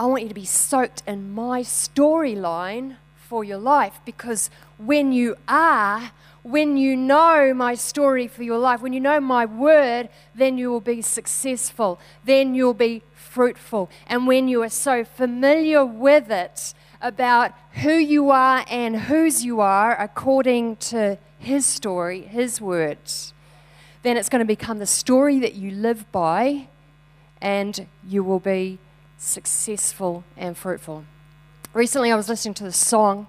I 0.00 0.06
want 0.06 0.22
you 0.22 0.28
to 0.30 0.34
be 0.34 0.46
soaked 0.46 1.02
in 1.06 1.30
my 1.34 1.60
storyline 1.60 2.96
for 3.14 3.44
your 3.44 3.58
life 3.58 4.00
because 4.06 4.48
when 4.78 5.12
you 5.12 5.36
are, 5.46 6.12
when 6.42 6.78
you 6.78 6.96
know 6.96 7.52
my 7.52 7.74
story 7.74 8.26
for 8.26 8.42
your 8.42 8.56
life, 8.56 8.80
when 8.80 8.94
you 8.94 9.00
know 9.00 9.20
my 9.20 9.44
word, 9.44 10.08
then 10.34 10.56
you 10.56 10.70
will 10.70 10.80
be 10.80 11.02
successful. 11.02 12.00
Then 12.24 12.54
you'll 12.54 12.72
be 12.72 13.02
fruitful. 13.14 13.90
And 14.06 14.26
when 14.26 14.48
you 14.48 14.62
are 14.62 14.70
so 14.70 15.04
familiar 15.04 15.84
with 15.84 16.30
it 16.30 16.72
about 17.02 17.52
who 17.82 17.92
you 17.92 18.30
are 18.30 18.64
and 18.70 19.02
whose 19.02 19.44
you 19.44 19.60
are 19.60 20.00
according 20.00 20.76
to 20.76 21.18
his 21.38 21.66
story, 21.66 22.22
his 22.22 22.58
words, 22.58 23.34
then 24.02 24.16
it's 24.16 24.30
going 24.30 24.40
to 24.40 24.46
become 24.46 24.78
the 24.78 24.86
story 24.86 25.38
that 25.40 25.56
you 25.56 25.70
live 25.72 26.10
by, 26.10 26.68
and 27.42 27.86
you 28.08 28.24
will 28.24 28.40
be 28.40 28.78
successful 29.20 30.24
and 30.36 30.56
fruitful. 30.56 31.04
Recently, 31.74 32.10
I 32.10 32.16
was 32.16 32.28
listening 32.28 32.54
to 32.54 32.64
the 32.64 32.72
song. 32.72 33.28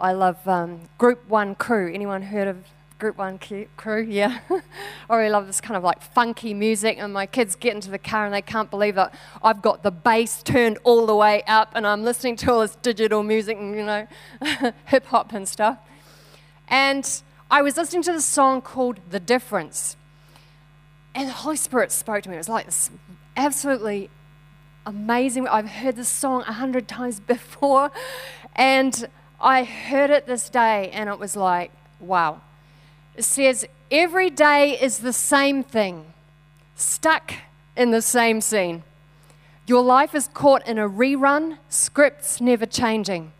I 0.00 0.12
love 0.12 0.46
um, 0.46 0.82
Group 0.96 1.28
One 1.28 1.54
Crew. 1.56 1.92
Anyone 1.92 2.22
heard 2.22 2.46
of 2.46 2.64
Group 2.98 3.18
One 3.18 3.38
Crew? 3.76 4.00
Yeah. 4.00 4.38
I 5.10 5.16
really 5.16 5.30
love 5.30 5.46
this 5.46 5.60
kind 5.60 5.76
of 5.76 5.82
like 5.82 6.00
funky 6.00 6.54
music, 6.54 6.96
and 6.98 7.12
my 7.12 7.26
kids 7.26 7.56
get 7.56 7.74
into 7.74 7.90
the 7.90 7.98
car 7.98 8.24
and 8.24 8.32
they 8.32 8.42
can't 8.42 8.70
believe 8.70 8.94
that 8.94 9.12
I've 9.42 9.60
got 9.60 9.82
the 9.82 9.90
bass 9.90 10.42
turned 10.42 10.78
all 10.84 11.04
the 11.04 11.16
way 11.16 11.42
up, 11.48 11.72
and 11.74 11.86
I'm 11.86 12.04
listening 12.04 12.36
to 12.36 12.52
all 12.52 12.60
this 12.60 12.76
digital 12.76 13.22
music 13.24 13.58
and 13.58 13.74
you 13.74 13.84
know, 13.84 14.06
hip 14.86 15.06
hop 15.06 15.32
and 15.32 15.48
stuff. 15.48 15.78
And 16.68 17.22
I 17.50 17.60
was 17.62 17.76
listening 17.76 18.02
to 18.04 18.12
this 18.12 18.24
song 18.24 18.62
called 18.62 19.00
The 19.10 19.20
Difference. 19.20 19.96
And 21.14 21.28
the 21.28 21.32
Holy 21.32 21.56
Spirit 21.56 21.90
spoke 21.90 22.22
to 22.22 22.28
me. 22.28 22.36
It 22.36 22.38
was 22.38 22.48
like 22.48 22.66
this 22.66 22.90
absolutely 23.36 24.10
amazing. 24.88 25.46
I've 25.46 25.68
heard 25.68 25.96
this 25.96 26.08
song 26.08 26.42
a 26.48 26.52
hundred 26.52 26.88
times 26.88 27.20
before. 27.34 27.90
And 28.56 29.08
I 29.40 29.62
heard 29.62 30.10
it 30.10 30.26
this 30.26 30.48
day, 30.48 30.90
and 30.92 31.08
it 31.08 31.18
was 31.18 31.36
like, 31.36 31.70
wow. 32.00 32.40
It 33.14 33.22
says, 33.22 33.66
Every 33.90 34.28
day 34.28 34.78
is 34.78 34.98
the 34.98 35.12
same 35.12 35.62
thing, 35.62 36.12
stuck 36.74 37.32
in 37.76 37.90
the 37.90 38.02
same 38.02 38.40
scene. 38.40 38.82
Your 39.66 39.82
life 39.82 40.14
is 40.14 40.28
caught 40.28 40.66
in 40.66 40.78
a 40.78 40.88
rerun, 40.88 41.58
scripts 41.68 42.40
never 42.40 42.66
changing. 42.66 43.32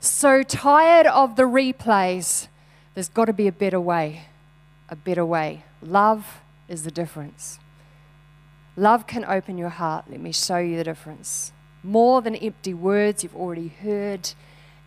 So 0.00 0.42
tired 0.42 1.06
of 1.06 1.36
the 1.36 1.42
replays 1.42 2.48
there's 2.94 3.10
got 3.10 3.26
to 3.26 3.34
be 3.34 3.46
a 3.46 3.52
better 3.52 3.80
way. 3.80 4.22
A 4.88 4.96
better 4.96 5.26
way. 5.26 5.64
Love 5.82 6.40
is 6.66 6.84
the 6.84 6.90
difference. 6.90 7.58
Love 8.76 9.06
can 9.06 9.24
open 9.24 9.56
your 9.56 9.70
heart. 9.70 10.04
Let 10.10 10.20
me 10.20 10.32
show 10.32 10.58
you 10.58 10.76
the 10.76 10.84
difference. 10.84 11.52
More 11.82 12.20
than 12.20 12.36
empty 12.36 12.74
words 12.74 13.22
you've 13.22 13.36
already 13.36 13.68
heard, 13.68 14.32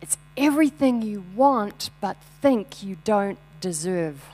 it's 0.00 0.16
everything 0.36 1.02
you 1.02 1.24
want 1.34 1.90
but 2.00 2.16
think 2.40 2.82
you 2.82 2.96
don't 3.04 3.38
deserve. 3.60 4.24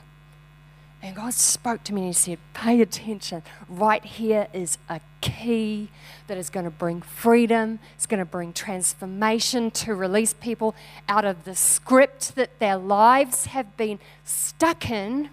And 1.02 1.14
God 1.14 1.34
spoke 1.34 1.84
to 1.84 1.94
me 1.94 2.02
and 2.02 2.08
He 2.08 2.12
said, 2.12 2.38
Pay 2.52 2.80
attention. 2.80 3.42
Right 3.68 4.04
here 4.04 4.48
is 4.52 4.76
a 4.88 5.00
key 5.20 5.88
that 6.26 6.36
is 6.36 6.50
going 6.50 6.64
to 6.64 6.70
bring 6.70 7.00
freedom, 7.00 7.78
it's 7.94 8.06
going 8.06 8.18
to 8.18 8.24
bring 8.24 8.52
transformation 8.52 9.70
to 9.72 9.94
release 9.94 10.34
people 10.34 10.74
out 11.08 11.24
of 11.24 11.44
the 11.44 11.54
script 11.54 12.34
that 12.34 12.58
their 12.58 12.76
lives 12.76 13.46
have 13.46 13.76
been 13.76 13.98
stuck 14.24 14.90
in 14.90 15.30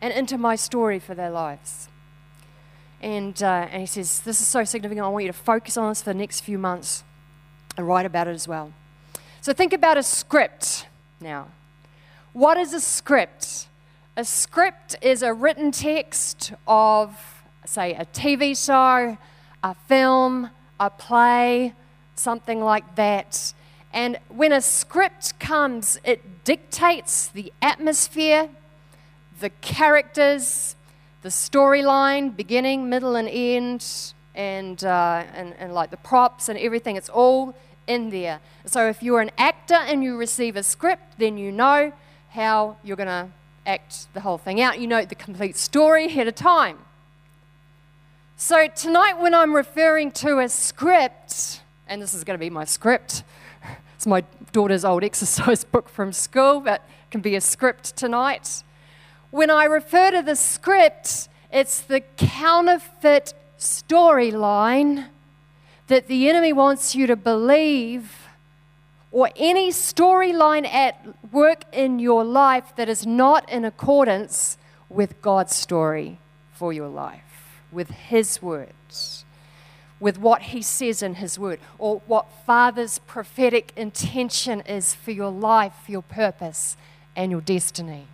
and 0.00 0.12
into 0.12 0.38
my 0.38 0.56
story 0.56 0.98
for 0.98 1.14
their 1.14 1.30
lives. 1.30 1.89
And, 3.00 3.42
uh, 3.42 3.68
and 3.70 3.80
he 3.80 3.86
says, 3.86 4.20
This 4.20 4.40
is 4.40 4.46
so 4.46 4.64
significant. 4.64 5.04
I 5.04 5.08
want 5.08 5.24
you 5.24 5.32
to 5.32 5.38
focus 5.38 5.76
on 5.76 5.88
this 5.90 6.02
for 6.02 6.10
the 6.10 6.18
next 6.18 6.40
few 6.40 6.58
months 6.58 7.02
and 7.76 7.86
write 7.86 8.06
about 8.06 8.28
it 8.28 8.34
as 8.34 8.46
well. 8.46 8.72
So 9.40 9.52
think 9.52 9.72
about 9.72 9.96
a 9.96 10.02
script 10.02 10.86
now. 11.20 11.48
What 12.32 12.58
is 12.58 12.74
a 12.74 12.80
script? 12.80 13.68
A 14.16 14.24
script 14.24 14.96
is 15.00 15.22
a 15.22 15.32
written 15.32 15.72
text 15.72 16.52
of, 16.66 17.42
say, 17.64 17.94
a 17.94 18.04
TV 18.04 18.56
show, 18.56 19.16
a 19.62 19.74
film, 19.88 20.50
a 20.78 20.90
play, 20.90 21.74
something 22.16 22.62
like 22.62 22.96
that. 22.96 23.54
And 23.92 24.18
when 24.28 24.52
a 24.52 24.60
script 24.60 25.40
comes, 25.40 25.98
it 26.04 26.44
dictates 26.44 27.28
the 27.28 27.52
atmosphere, 27.62 28.50
the 29.40 29.50
characters, 29.50 30.76
the 31.22 31.28
storyline, 31.28 32.34
beginning, 32.34 32.88
middle, 32.88 33.16
and 33.16 33.28
end, 33.28 34.12
and, 34.34 34.82
uh, 34.84 35.24
and, 35.34 35.54
and 35.58 35.74
like 35.74 35.90
the 35.90 35.96
props 35.98 36.48
and 36.48 36.58
everything. 36.58 36.96
It's 36.96 37.08
all 37.08 37.54
in 37.86 38.10
there. 38.10 38.40
So 38.64 38.88
if 38.88 39.02
you're 39.02 39.20
an 39.20 39.30
actor 39.36 39.74
and 39.74 40.02
you 40.02 40.16
receive 40.16 40.56
a 40.56 40.62
script, 40.62 41.18
then 41.18 41.36
you 41.36 41.52
know 41.52 41.92
how 42.30 42.76
you're 42.84 42.96
going 42.96 43.08
to 43.08 43.28
act 43.66 44.12
the 44.14 44.20
whole 44.20 44.38
thing 44.38 44.60
out. 44.60 44.80
You 44.80 44.86
know 44.86 45.04
the 45.04 45.14
complete 45.14 45.56
story 45.56 46.06
ahead 46.06 46.28
of 46.28 46.34
time. 46.34 46.78
So 48.36 48.68
tonight, 48.68 49.20
when 49.20 49.34
I'm 49.34 49.54
referring 49.54 50.12
to 50.12 50.38
a 50.38 50.48
script, 50.48 51.60
and 51.86 52.00
this 52.00 52.14
is 52.14 52.24
going 52.24 52.38
to 52.38 52.40
be 52.40 52.48
my 52.48 52.64
script, 52.64 53.22
it's 53.94 54.06
my 54.06 54.24
daughter's 54.52 54.84
old 54.84 55.04
exercise 55.10 55.64
book 55.64 55.88
from 55.88 56.12
school, 56.12 56.60
but 56.60 56.80
it 56.80 57.10
can 57.10 57.20
be 57.20 57.34
a 57.34 57.40
script 57.40 57.96
tonight. 57.96 58.62
When 59.30 59.48
I 59.48 59.64
refer 59.64 60.10
to 60.10 60.22
the 60.22 60.34
script, 60.34 61.28
it's 61.52 61.80
the 61.80 62.00
counterfeit 62.16 63.32
storyline 63.58 65.06
that 65.86 66.08
the 66.08 66.28
enemy 66.28 66.52
wants 66.52 66.94
you 66.94 67.06
to 67.06 67.16
believe, 67.16 68.28
or 69.12 69.30
any 69.36 69.70
storyline 69.70 70.66
at 70.66 71.04
work 71.32 71.64
in 71.72 71.98
your 71.98 72.24
life 72.24 72.74
that 72.76 72.88
is 72.88 73.06
not 73.06 73.48
in 73.50 73.64
accordance 73.64 74.56
with 74.88 75.20
God's 75.22 75.54
story 75.54 76.18
for 76.52 76.72
your 76.72 76.88
life, 76.88 77.60
with 77.70 77.90
His 77.90 78.42
words, 78.42 79.24
with 80.00 80.18
what 80.18 80.42
He 80.42 80.62
says 80.62 81.02
in 81.02 81.16
His 81.16 81.38
word, 81.38 81.60
or 81.78 82.02
what 82.06 82.26
Father's 82.46 82.98
prophetic 83.00 83.72
intention 83.76 84.60
is 84.62 84.94
for 84.94 85.12
your 85.12 85.30
life, 85.30 85.88
your 85.88 86.02
purpose, 86.02 86.76
and 87.14 87.30
your 87.30 87.40
destiny. 87.40 88.06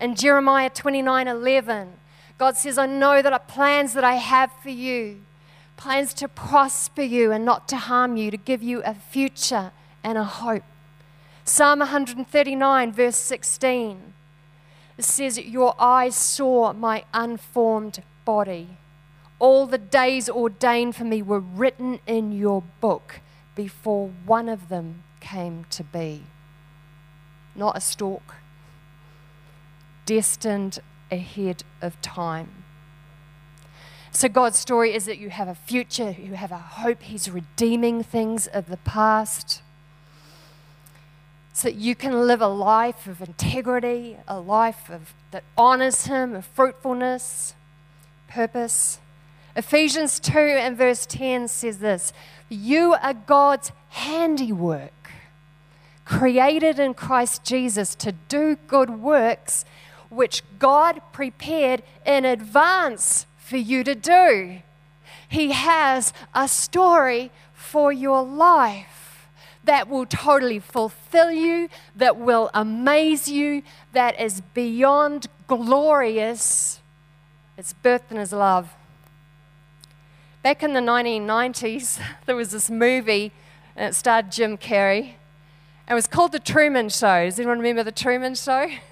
In 0.00 0.14
Jeremiah 0.14 0.70
29 0.70 1.28
11, 1.28 1.92
God 2.38 2.56
says, 2.56 2.78
I 2.78 2.86
know 2.86 3.20
that 3.20 3.34
are 3.34 3.38
plans 3.38 3.92
that 3.92 4.02
I 4.02 4.14
have 4.14 4.50
for 4.62 4.70
you, 4.70 5.20
plans 5.76 6.14
to 6.14 6.26
prosper 6.26 7.02
you 7.02 7.32
and 7.32 7.44
not 7.44 7.68
to 7.68 7.76
harm 7.76 8.16
you, 8.16 8.30
to 8.30 8.38
give 8.38 8.62
you 8.62 8.82
a 8.82 8.94
future 8.94 9.72
and 10.02 10.16
a 10.16 10.24
hope. 10.24 10.64
Psalm 11.44 11.80
139, 11.80 12.92
verse 12.92 13.16
16, 13.16 14.14
it 14.96 15.04
says, 15.04 15.38
Your 15.38 15.74
eyes 15.78 16.16
saw 16.16 16.72
my 16.72 17.04
unformed 17.12 18.02
body. 18.24 18.78
All 19.38 19.66
the 19.66 19.78
days 19.78 20.30
ordained 20.30 20.96
for 20.96 21.04
me 21.04 21.20
were 21.22 21.40
written 21.40 22.00
in 22.06 22.32
your 22.32 22.62
book 22.80 23.20
before 23.54 24.10
one 24.24 24.48
of 24.48 24.68
them 24.68 25.02
came 25.20 25.64
to 25.70 25.84
be. 25.84 26.24
Not 27.54 27.76
a 27.76 27.80
stalk, 27.80 28.36
destined 30.10 30.80
ahead 31.12 31.62
of 31.80 32.00
time. 32.02 32.64
So, 34.10 34.28
God's 34.28 34.58
story 34.58 34.92
is 34.92 35.04
that 35.04 35.18
you 35.18 35.30
have 35.30 35.46
a 35.46 35.54
future, 35.54 36.16
you 36.18 36.34
have 36.34 36.50
a 36.50 36.58
hope. 36.58 37.02
He's 37.02 37.30
redeeming 37.30 38.02
things 38.02 38.48
of 38.48 38.66
the 38.66 38.76
past. 38.78 39.62
So 41.52 41.68
that 41.68 41.76
you 41.76 41.94
can 41.94 42.26
live 42.26 42.40
a 42.40 42.48
life 42.48 43.06
of 43.06 43.20
integrity, 43.20 44.16
a 44.26 44.40
life 44.40 44.90
of, 44.90 45.14
that 45.30 45.44
honors 45.56 46.06
Him, 46.06 46.34
of 46.34 46.44
fruitfulness, 46.44 47.54
purpose. 48.26 48.98
Ephesians 49.54 50.18
2 50.18 50.36
and 50.38 50.76
verse 50.76 51.06
10 51.06 51.46
says 51.46 51.78
this 51.78 52.12
You 52.48 52.96
are 53.00 53.14
God's 53.14 53.70
handiwork, 53.90 55.12
created 56.04 56.80
in 56.80 56.94
Christ 56.94 57.44
Jesus 57.44 57.94
to 57.94 58.10
do 58.10 58.56
good 58.66 58.90
works 58.90 59.64
which 60.10 60.42
God 60.58 61.00
prepared 61.12 61.82
in 62.04 62.24
advance 62.24 63.26
for 63.38 63.56
you 63.56 63.82
to 63.84 63.94
do. 63.94 64.60
He 65.28 65.52
has 65.52 66.12
a 66.34 66.48
story 66.48 67.30
for 67.54 67.92
your 67.92 68.22
life 68.22 69.28
that 69.64 69.88
will 69.88 70.06
totally 70.06 70.58
fulfill 70.58 71.30
you, 71.30 71.68
that 71.94 72.16
will 72.16 72.50
amaze 72.52 73.28
you, 73.28 73.62
that 73.92 74.20
is 74.20 74.40
beyond 74.54 75.28
glorious. 75.46 76.80
It's 77.56 77.74
birthed 77.84 78.10
in 78.10 78.16
His 78.16 78.32
love. 78.32 78.74
Back 80.42 80.62
in 80.62 80.72
the 80.72 80.80
1990s, 80.80 82.00
there 82.26 82.34
was 82.34 82.50
this 82.50 82.70
movie, 82.70 83.32
and 83.76 83.90
it 83.90 83.94
starred 83.94 84.32
Jim 84.32 84.56
Carrey. 84.56 85.14
It 85.88 85.94
was 85.94 86.06
called 86.06 86.32
The 86.32 86.40
Truman 86.40 86.88
Show. 86.88 87.24
Does 87.24 87.38
anyone 87.38 87.58
remember 87.58 87.84
The 87.84 87.92
Truman 87.92 88.34
Show? 88.34 88.68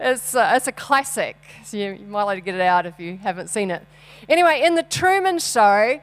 it's, 0.00 0.34
a, 0.34 0.56
it's 0.56 0.66
a 0.66 0.72
classic. 0.72 1.36
So 1.64 1.76
you, 1.76 1.92
you 1.92 2.06
might 2.06 2.24
like 2.24 2.38
to 2.38 2.44
get 2.44 2.54
it 2.54 2.60
out 2.60 2.86
if 2.86 2.98
you 2.98 3.16
haven't 3.18 3.48
seen 3.48 3.70
it. 3.70 3.86
Anyway, 4.28 4.62
in 4.64 4.74
the 4.74 4.82
Truman 4.82 5.38
Show, 5.38 6.00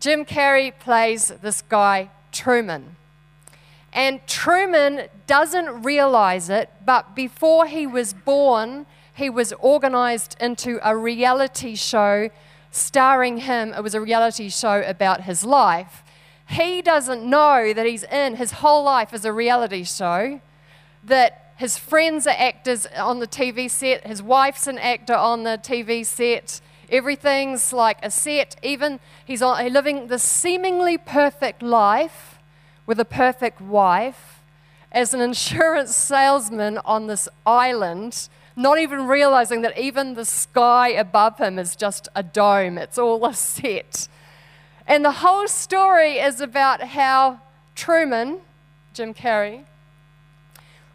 Jim 0.00 0.24
Carrey 0.24 0.72
plays 0.78 1.32
this 1.42 1.62
guy, 1.62 2.10
Truman. 2.32 2.96
And 3.92 4.20
Truman 4.26 5.08
doesn't 5.26 5.82
realize 5.82 6.50
it, 6.50 6.70
but 6.84 7.16
before 7.16 7.66
he 7.66 7.86
was 7.86 8.12
born, 8.12 8.86
he 9.14 9.30
was 9.30 9.54
organized 9.54 10.36
into 10.38 10.78
a 10.86 10.94
reality 10.94 11.74
show 11.74 12.28
starring 12.70 13.38
him. 13.38 13.72
It 13.72 13.82
was 13.82 13.94
a 13.94 14.00
reality 14.00 14.50
show 14.50 14.82
about 14.82 15.22
his 15.22 15.44
life. 15.44 16.04
He 16.46 16.82
doesn't 16.82 17.24
know 17.24 17.72
that 17.72 17.86
he's 17.86 18.04
in, 18.04 18.36
his 18.36 18.52
whole 18.52 18.84
life 18.84 19.14
is 19.14 19.24
a 19.24 19.32
reality 19.32 19.82
show, 19.82 20.40
that 21.02 21.45
his 21.56 21.78
friends 21.78 22.26
are 22.26 22.36
actors 22.36 22.86
on 22.96 23.18
the 23.18 23.26
TV 23.26 23.70
set. 23.70 24.06
His 24.06 24.22
wife's 24.22 24.66
an 24.66 24.78
actor 24.78 25.14
on 25.14 25.44
the 25.44 25.58
TV 25.62 26.04
set. 26.04 26.60
Everything's 26.90 27.72
like 27.72 27.98
a 28.02 28.10
set. 28.10 28.56
Even 28.62 29.00
he's 29.24 29.40
living 29.40 30.08
the 30.08 30.18
seemingly 30.18 30.98
perfect 30.98 31.62
life 31.62 32.38
with 32.84 33.00
a 33.00 33.06
perfect 33.06 33.60
wife 33.60 34.42
as 34.92 35.14
an 35.14 35.20
insurance 35.30 35.96
salesman 35.96 36.78
on 36.84 37.06
this 37.06 37.26
island, 37.46 38.28
not 38.54 38.78
even 38.78 39.06
realizing 39.06 39.62
that 39.62 39.78
even 39.78 40.12
the 40.12 40.26
sky 40.26 40.88
above 40.90 41.38
him 41.38 41.58
is 41.58 41.74
just 41.74 42.06
a 42.14 42.22
dome. 42.22 42.76
It's 42.76 42.98
all 42.98 43.24
a 43.24 43.32
set. 43.32 44.08
And 44.86 45.02
the 45.02 45.12
whole 45.12 45.48
story 45.48 46.18
is 46.18 46.42
about 46.42 46.82
how 46.82 47.40
Truman, 47.74 48.40
Jim 48.92 49.14
Carrey, 49.14 49.64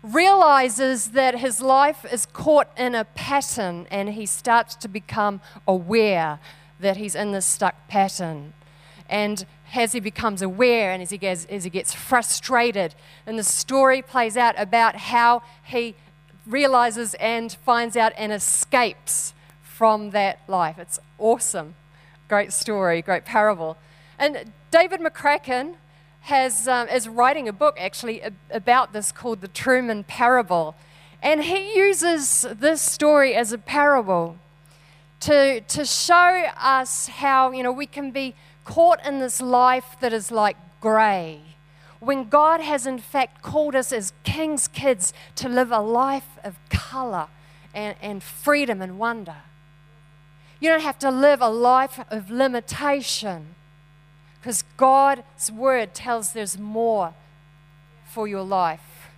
realizes 0.03 1.09
that 1.11 1.39
his 1.39 1.61
life 1.61 2.05
is 2.11 2.25
caught 2.27 2.67
in 2.77 2.95
a 2.95 3.05
pattern 3.05 3.87
and 3.91 4.09
he 4.09 4.25
starts 4.25 4.75
to 4.75 4.87
become 4.87 5.41
aware 5.67 6.39
that 6.79 6.97
he's 6.97 7.15
in 7.15 7.31
this 7.31 7.45
stuck 7.45 7.87
pattern. 7.87 8.53
And 9.09 9.45
as 9.73 9.91
he 9.91 9.99
becomes 9.99 10.41
aware 10.41 10.91
and 10.91 11.01
as 11.01 11.11
he 11.11 11.17
gets, 11.17 11.45
as 11.45 11.63
he 11.63 11.69
gets 11.69 11.93
frustrated, 11.93 12.95
and 13.25 13.37
the 13.37 13.43
story 13.43 14.01
plays 14.01 14.35
out 14.35 14.55
about 14.57 14.95
how 14.95 15.43
he 15.63 15.95
realizes 16.47 17.13
and 17.15 17.51
finds 17.51 17.95
out 17.95 18.13
and 18.17 18.31
escapes 18.31 19.33
from 19.61 20.11
that 20.11 20.39
life. 20.47 20.79
It's 20.79 20.99
awesome. 21.17 21.75
Great 22.27 22.51
story, 22.53 23.01
great 23.01 23.25
parable. 23.25 23.77
And 24.17 24.53
David 24.71 25.01
McCracken, 25.01 25.75
has, 26.21 26.67
um, 26.67 26.87
is 26.87 27.07
writing 27.07 27.47
a 27.47 27.53
book 27.53 27.77
actually 27.79 28.21
about 28.49 28.93
this 28.93 29.11
called 29.11 29.41
the 29.41 29.47
Truman 29.47 30.03
Parable. 30.03 30.75
And 31.21 31.43
he 31.43 31.75
uses 31.75 32.45
this 32.51 32.81
story 32.81 33.35
as 33.35 33.51
a 33.51 33.57
parable 33.57 34.37
to, 35.21 35.61
to 35.61 35.85
show 35.85 36.45
us 36.59 37.07
how, 37.07 37.51
you 37.51 37.63
know, 37.63 37.71
we 37.71 37.85
can 37.85 38.11
be 38.11 38.35
caught 38.65 39.05
in 39.05 39.19
this 39.19 39.41
life 39.41 39.95
that 39.99 40.13
is 40.13 40.31
like 40.31 40.57
grey. 40.79 41.41
When 41.99 42.29
God 42.29 42.61
has 42.61 42.87
in 42.87 42.97
fact 42.97 43.43
called 43.43 43.75
us 43.75 43.91
as 43.93 44.13
king's 44.23 44.67
kids 44.67 45.13
to 45.35 45.47
live 45.47 45.71
a 45.71 45.79
life 45.79 46.39
of 46.43 46.57
colour 46.69 47.27
and, 47.73 47.95
and 48.01 48.23
freedom 48.23 48.81
and 48.81 48.97
wonder. 48.97 49.35
You 50.59 50.69
don't 50.69 50.81
have 50.81 50.99
to 50.99 51.11
live 51.11 51.41
a 51.41 51.49
life 51.49 51.99
of 52.09 52.29
limitation 52.29 53.55
because 54.41 54.63
God's 54.75 55.51
word 55.51 55.93
tells 55.93 56.33
there's 56.33 56.57
more 56.57 57.13
for 58.05 58.27
your 58.27 58.41
life. 58.41 59.09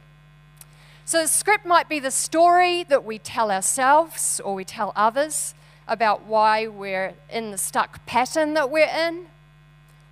So, 1.06 1.22
the 1.22 1.28
script 1.28 1.66
might 1.66 1.88
be 1.88 2.00
the 2.00 2.12
story 2.12 2.84
that 2.84 3.06
we 3.06 3.20
tell 3.20 3.50
ourselves 3.50 4.42
or 4.44 4.54
we 4.54 4.66
tell 4.66 4.92
others 4.96 5.56
about 5.88 6.26
why 6.26 6.68
we're 6.68 7.14
in 7.30 7.52
the 7.52 7.58
stuck 7.58 8.06
pattern 8.06 8.54
that 8.54 8.70
we're 8.70 8.88
in, 8.88 9.28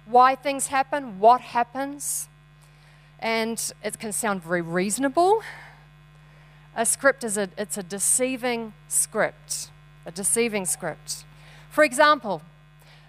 why 0.05 0.35
things 0.35 0.67
happen, 0.67 1.19
what 1.19 1.41
happens. 1.41 2.27
And 3.19 3.61
it 3.83 3.99
can 3.99 4.11
sound 4.11 4.43
very 4.43 4.61
reasonable. 4.61 5.41
A 6.75 6.85
script 6.85 7.23
is 7.23 7.37
a, 7.37 7.49
it's 7.57 7.77
a 7.77 7.83
deceiving 7.83 8.73
script, 8.87 9.69
a 10.05 10.11
deceiving 10.11 10.65
script. 10.65 11.25
For 11.69 11.83
example, 11.83 12.41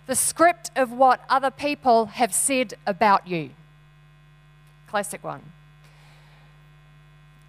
the 0.06 0.14
script 0.14 0.70
of 0.74 0.92
what 0.92 1.20
other 1.28 1.50
people 1.50 2.06
have 2.06 2.34
said 2.34 2.74
about 2.86 3.26
you. 3.26 3.50
Classic 4.88 5.22
one. 5.22 5.42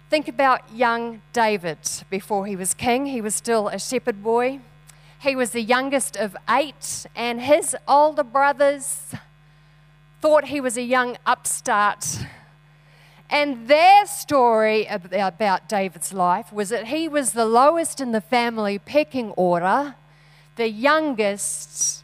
think 0.08 0.28
about 0.28 0.60
young 0.72 1.20
David 1.32 1.78
before 2.08 2.46
he 2.46 2.54
was 2.54 2.72
king. 2.72 3.06
He 3.06 3.20
was 3.20 3.34
still 3.34 3.66
a 3.66 3.80
shepherd 3.80 4.22
boy. 4.22 4.60
He 5.20 5.34
was 5.34 5.50
the 5.50 5.62
youngest 5.62 6.16
of 6.16 6.36
eight, 6.48 7.06
and 7.16 7.40
his 7.40 7.74
older 7.88 8.22
brothers 8.22 9.12
thought 10.20 10.44
he 10.44 10.60
was 10.60 10.76
a 10.76 10.82
young 10.82 11.16
upstart. 11.26 12.18
And 13.28 13.66
their 13.66 14.06
story 14.06 14.86
about 14.86 15.68
David's 15.68 16.12
life 16.12 16.52
was 16.52 16.68
that 16.68 16.86
he 16.86 17.08
was 17.08 17.32
the 17.32 17.46
lowest 17.46 18.00
in 18.00 18.12
the 18.12 18.20
family 18.20 18.78
pecking 18.78 19.30
order, 19.32 19.96
the 20.54 20.68
youngest, 20.68 22.03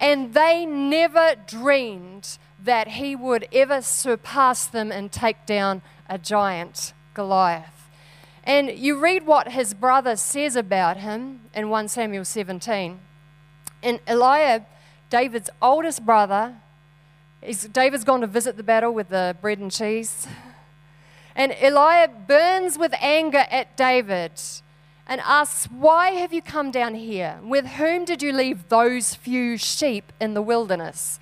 and 0.00 0.34
they 0.34 0.66
never 0.66 1.34
dreamed 1.46 2.38
that 2.62 2.88
he 2.88 3.16
would 3.16 3.48
ever 3.52 3.80
surpass 3.82 4.66
them 4.66 4.92
and 4.92 5.10
take 5.10 5.46
down 5.46 5.82
a 6.08 6.18
giant, 6.18 6.92
Goliath. 7.14 7.88
And 8.44 8.70
you 8.70 8.98
read 8.98 9.26
what 9.26 9.48
his 9.48 9.74
brother 9.74 10.16
says 10.16 10.54
about 10.54 10.98
him 10.98 11.40
in 11.54 11.68
1 11.68 11.88
Samuel 11.88 12.24
17. 12.24 13.00
And 13.82 14.00
Eliab, 14.06 14.64
David's 15.10 15.50
oldest 15.60 16.06
brother, 16.06 16.56
is 17.42 17.62
David's 17.62 18.04
gone 18.04 18.20
to 18.20 18.26
visit 18.26 18.56
the 18.56 18.62
battle 18.62 18.92
with 18.92 19.08
the 19.08 19.36
bread 19.40 19.58
and 19.58 19.70
cheese. 19.70 20.26
And 21.34 21.54
Eliab 21.60 22.26
burns 22.26 22.78
with 22.78 22.94
anger 23.00 23.44
at 23.50 23.76
David 23.76 24.40
and 25.06 25.20
asks, 25.22 25.66
Why 25.66 26.10
have 26.10 26.32
you 26.32 26.42
come 26.42 26.70
down 26.70 26.94
here? 26.94 27.38
With 27.42 27.66
whom 27.66 28.04
did 28.04 28.22
you 28.22 28.32
leave 28.32 28.68
those 28.68 29.14
few 29.14 29.56
sheep 29.56 30.12
in 30.20 30.34
the 30.34 30.42
wilderness? 30.42 31.18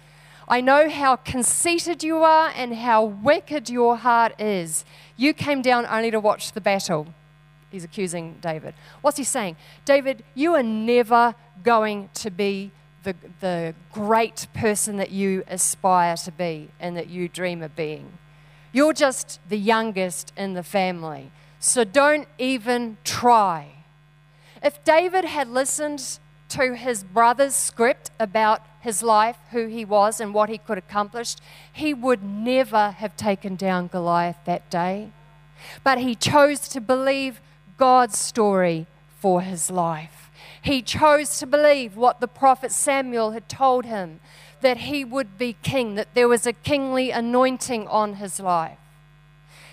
I 0.46 0.60
know 0.60 0.90
how 0.90 1.16
conceited 1.16 2.02
you 2.02 2.18
are 2.18 2.52
and 2.54 2.74
how 2.74 3.04
wicked 3.04 3.70
your 3.70 3.96
heart 3.96 4.38
is. 4.40 4.84
You 5.16 5.32
came 5.32 5.62
down 5.62 5.86
only 5.86 6.10
to 6.10 6.20
watch 6.20 6.52
the 6.52 6.60
battle. 6.60 7.08
He's 7.70 7.84
accusing 7.84 8.36
David. 8.40 8.74
What's 9.00 9.16
he 9.16 9.24
saying? 9.24 9.56
David, 9.84 10.22
you 10.34 10.54
are 10.54 10.62
never 10.62 11.34
going 11.62 12.10
to 12.14 12.30
be 12.30 12.72
the, 13.04 13.14
the 13.40 13.74
great 13.92 14.46
person 14.54 14.96
that 14.96 15.10
you 15.10 15.44
aspire 15.46 16.16
to 16.16 16.32
be 16.32 16.70
and 16.78 16.96
that 16.96 17.08
you 17.08 17.28
dream 17.28 17.62
of 17.62 17.74
being. 17.74 18.18
You're 18.72 18.92
just 18.92 19.40
the 19.48 19.58
youngest 19.58 20.32
in 20.36 20.54
the 20.54 20.62
family. 20.62 21.30
So 21.58 21.84
don't 21.84 22.28
even 22.38 22.98
try. 23.04 23.73
If 24.64 24.82
David 24.82 25.26
had 25.26 25.48
listened 25.50 26.18
to 26.48 26.74
his 26.74 27.04
brother's 27.04 27.54
script 27.54 28.10
about 28.18 28.62
his 28.80 29.02
life, 29.02 29.36
who 29.50 29.66
he 29.66 29.84
was, 29.84 30.20
and 30.20 30.32
what 30.32 30.48
he 30.48 30.56
could 30.56 30.78
accomplish, 30.78 31.36
he 31.70 31.92
would 31.92 32.22
never 32.22 32.92
have 32.92 33.14
taken 33.14 33.56
down 33.56 33.88
Goliath 33.88 34.38
that 34.46 34.70
day. 34.70 35.10
But 35.82 35.98
he 35.98 36.14
chose 36.14 36.66
to 36.68 36.80
believe 36.80 37.42
God's 37.76 38.18
story 38.18 38.86
for 39.18 39.42
his 39.42 39.70
life. 39.70 40.30
He 40.62 40.80
chose 40.80 41.38
to 41.40 41.46
believe 41.46 41.94
what 41.94 42.20
the 42.20 42.28
prophet 42.28 42.72
Samuel 42.72 43.32
had 43.32 43.50
told 43.50 43.84
him 43.84 44.20
that 44.62 44.78
he 44.78 45.04
would 45.04 45.36
be 45.36 45.56
king, 45.62 45.94
that 45.96 46.14
there 46.14 46.28
was 46.28 46.46
a 46.46 46.54
kingly 46.54 47.10
anointing 47.10 47.86
on 47.88 48.14
his 48.14 48.40
life. 48.40 48.78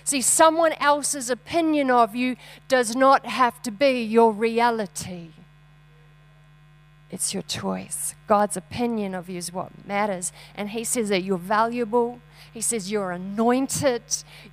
See, 0.03 0.21
someone 0.21 0.73
else's 0.73 1.29
opinion 1.29 1.91
of 1.91 2.15
you 2.15 2.35
does 2.67 2.95
not 2.95 3.25
have 3.25 3.61
to 3.63 3.71
be 3.71 4.03
your 4.03 4.31
reality. 4.31 5.29
It's 7.11 7.33
your 7.33 7.43
choice. 7.43 8.15
God's 8.25 8.55
opinion 8.55 9.13
of 9.13 9.29
you 9.29 9.37
is 9.37 9.51
what 9.51 9.85
matters. 9.85 10.31
And 10.55 10.69
He 10.69 10.83
says 10.85 11.09
that 11.09 11.23
you're 11.23 11.37
valuable. 11.37 12.19
He 12.53 12.61
says 12.61 12.89
you're 12.91 13.11
anointed, 13.11 14.01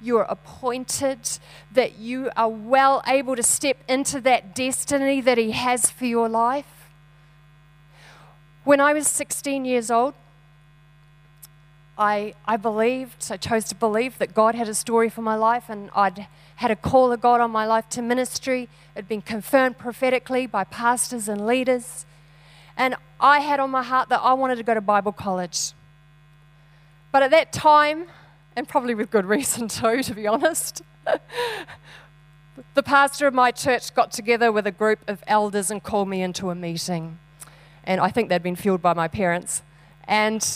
you're 0.00 0.22
appointed, 0.22 1.38
that 1.72 1.98
you 1.98 2.30
are 2.36 2.48
well 2.48 3.02
able 3.06 3.36
to 3.36 3.42
step 3.42 3.78
into 3.88 4.20
that 4.22 4.54
destiny 4.54 5.20
that 5.20 5.38
He 5.38 5.52
has 5.52 5.90
for 5.90 6.04
your 6.04 6.28
life. 6.28 6.90
When 8.64 8.80
I 8.80 8.92
was 8.92 9.06
16 9.06 9.64
years 9.64 9.90
old, 9.90 10.14
I, 11.98 12.34
I 12.46 12.56
believed, 12.56 13.26
I 13.30 13.36
chose 13.36 13.64
to 13.64 13.74
believe 13.74 14.18
that 14.18 14.32
God 14.32 14.54
had 14.54 14.68
a 14.68 14.74
story 14.74 15.08
for 15.08 15.20
my 15.20 15.34
life 15.34 15.64
and 15.68 15.90
I'd 15.96 16.28
had 16.56 16.70
a 16.70 16.76
call 16.76 17.12
of 17.12 17.20
God 17.20 17.40
on 17.40 17.50
my 17.50 17.66
life 17.66 17.88
to 17.90 18.02
ministry. 18.02 18.62
It 18.94 18.96
had 18.96 19.08
been 19.08 19.20
confirmed 19.20 19.78
prophetically 19.78 20.46
by 20.46 20.62
pastors 20.62 21.28
and 21.28 21.44
leaders. 21.44 22.06
And 22.76 22.94
I 23.20 23.40
had 23.40 23.58
on 23.58 23.70
my 23.70 23.82
heart 23.82 24.08
that 24.10 24.20
I 24.22 24.32
wanted 24.34 24.56
to 24.56 24.62
go 24.62 24.74
to 24.74 24.80
Bible 24.80 25.10
college. 25.10 25.72
But 27.10 27.24
at 27.24 27.32
that 27.32 27.52
time, 27.52 28.06
and 28.54 28.68
probably 28.68 28.94
with 28.94 29.10
good 29.10 29.26
reason 29.26 29.66
too, 29.68 30.02
to 30.04 30.14
be 30.14 30.26
honest, 30.26 30.82
the 32.74 32.82
pastor 32.82 33.26
of 33.26 33.34
my 33.34 33.50
church 33.50 33.92
got 33.92 34.12
together 34.12 34.52
with 34.52 34.68
a 34.68 34.72
group 34.72 35.00
of 35.08 35.22
elders 35.26 35.70
and 35.70 35.82
called 35.82 36.08
me 36.08 36.22
into 36.22 36.50
a 36.50 36.54
meeting. 36.54 37.18
And 37.82 38.00
I 38.00 38.10
think 38.10 38.28
they'd 38.28 38.42
been 38.42 38.56
fueled 38.56 38.82
by 38.82 38.94
my 38.94 39.08
parents. 39.08 39.62
And, 40.04 40.46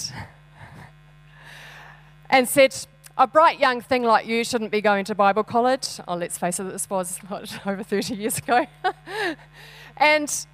and 2.32 2.48
said, 2.48 2.74
a 3.18 3.26
bright 3.26 3.60
young 3.60 3.82
thing 3.82 4.02
like 4.02 4.26
you 4.26 4.42
shouldn't 4.42 4.70
be 4.70 4.80
going 4.80 5.04
to 5.04 5.14
Bible 5.14 5.44
college. 5.44 6.00
Oh, 6.08 6.14
let's 6.14 6.38
face 6.38 6.58
it, 6.58 6.64
this 6.64 6.88
was 6.88 7.20
over 7.66 7.82
30 7.82 8.14
years 8.14 8.38
ago. 8.38 8.66
and 9.98 10.46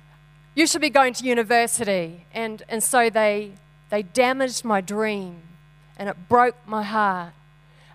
you 0.56 0.66
should 0.66 0.80
be 0.80 0.90
going 0.90 1.14
to 1.14 1.24
university. 1.24 2.26
And, 2.34 2.62
and 2.68 2.82
so 2.82 3.08
they, 3.08 3.52
they 3.90 4.02
damaged 4.02 4.64
my 4.64 4.80
dream 4.80 5.40
and 5.96 6.08
it 6.08 6.16
broke 6.28 6.56
my 6.66 6.82
heart. 6.82 7.32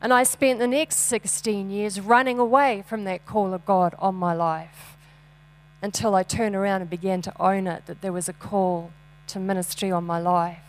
And 0.02 0.14
I 0.14 0.24
spent 0.24 0.60
the 0.60 0.68
next 0.68 0.98
16 0.98 1.70
years 1.70 2.00
running 2.00 2.40
away 2.40 2.84
from 2.88 3.04
that 3.04 3.26
call 3.26 3.54
of 3.54 3.66
God 3.66 3.96
on 4.00 4.16
my 4.16 4.34
life 4.34 4.98
until 5.82 6.16
I 6.16 6.24
turned 6.24 6.56
around 6.56 6.82
and 6.82 6.90
began 6.90 7.22
to 7.24 7.42
own 7.42 7.68
it 7.68 7.86
that 7.88 8.02
there 8.02 8.14
was 8.14 8.30
a 8.30 8.34
call 8.34 8.92
to 9.28 9.40
ministry 9.40 9.92
on 9.92 10.06
my 10.06 10.20
life. 10.20 10.60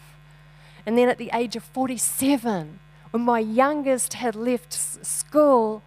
And 0.84 0.98
then 0.98 1.08
at 1.08 1.18
the 1.18 1.30
age 1.32 1.56
of 1.56 1.62
47, 1.62 2.80
when 3.14 3.22
my 3.22 3.38
youngest 3.38 4.14
had 4.14 4.34
left 4.34 4.72
school, 4.72 5.84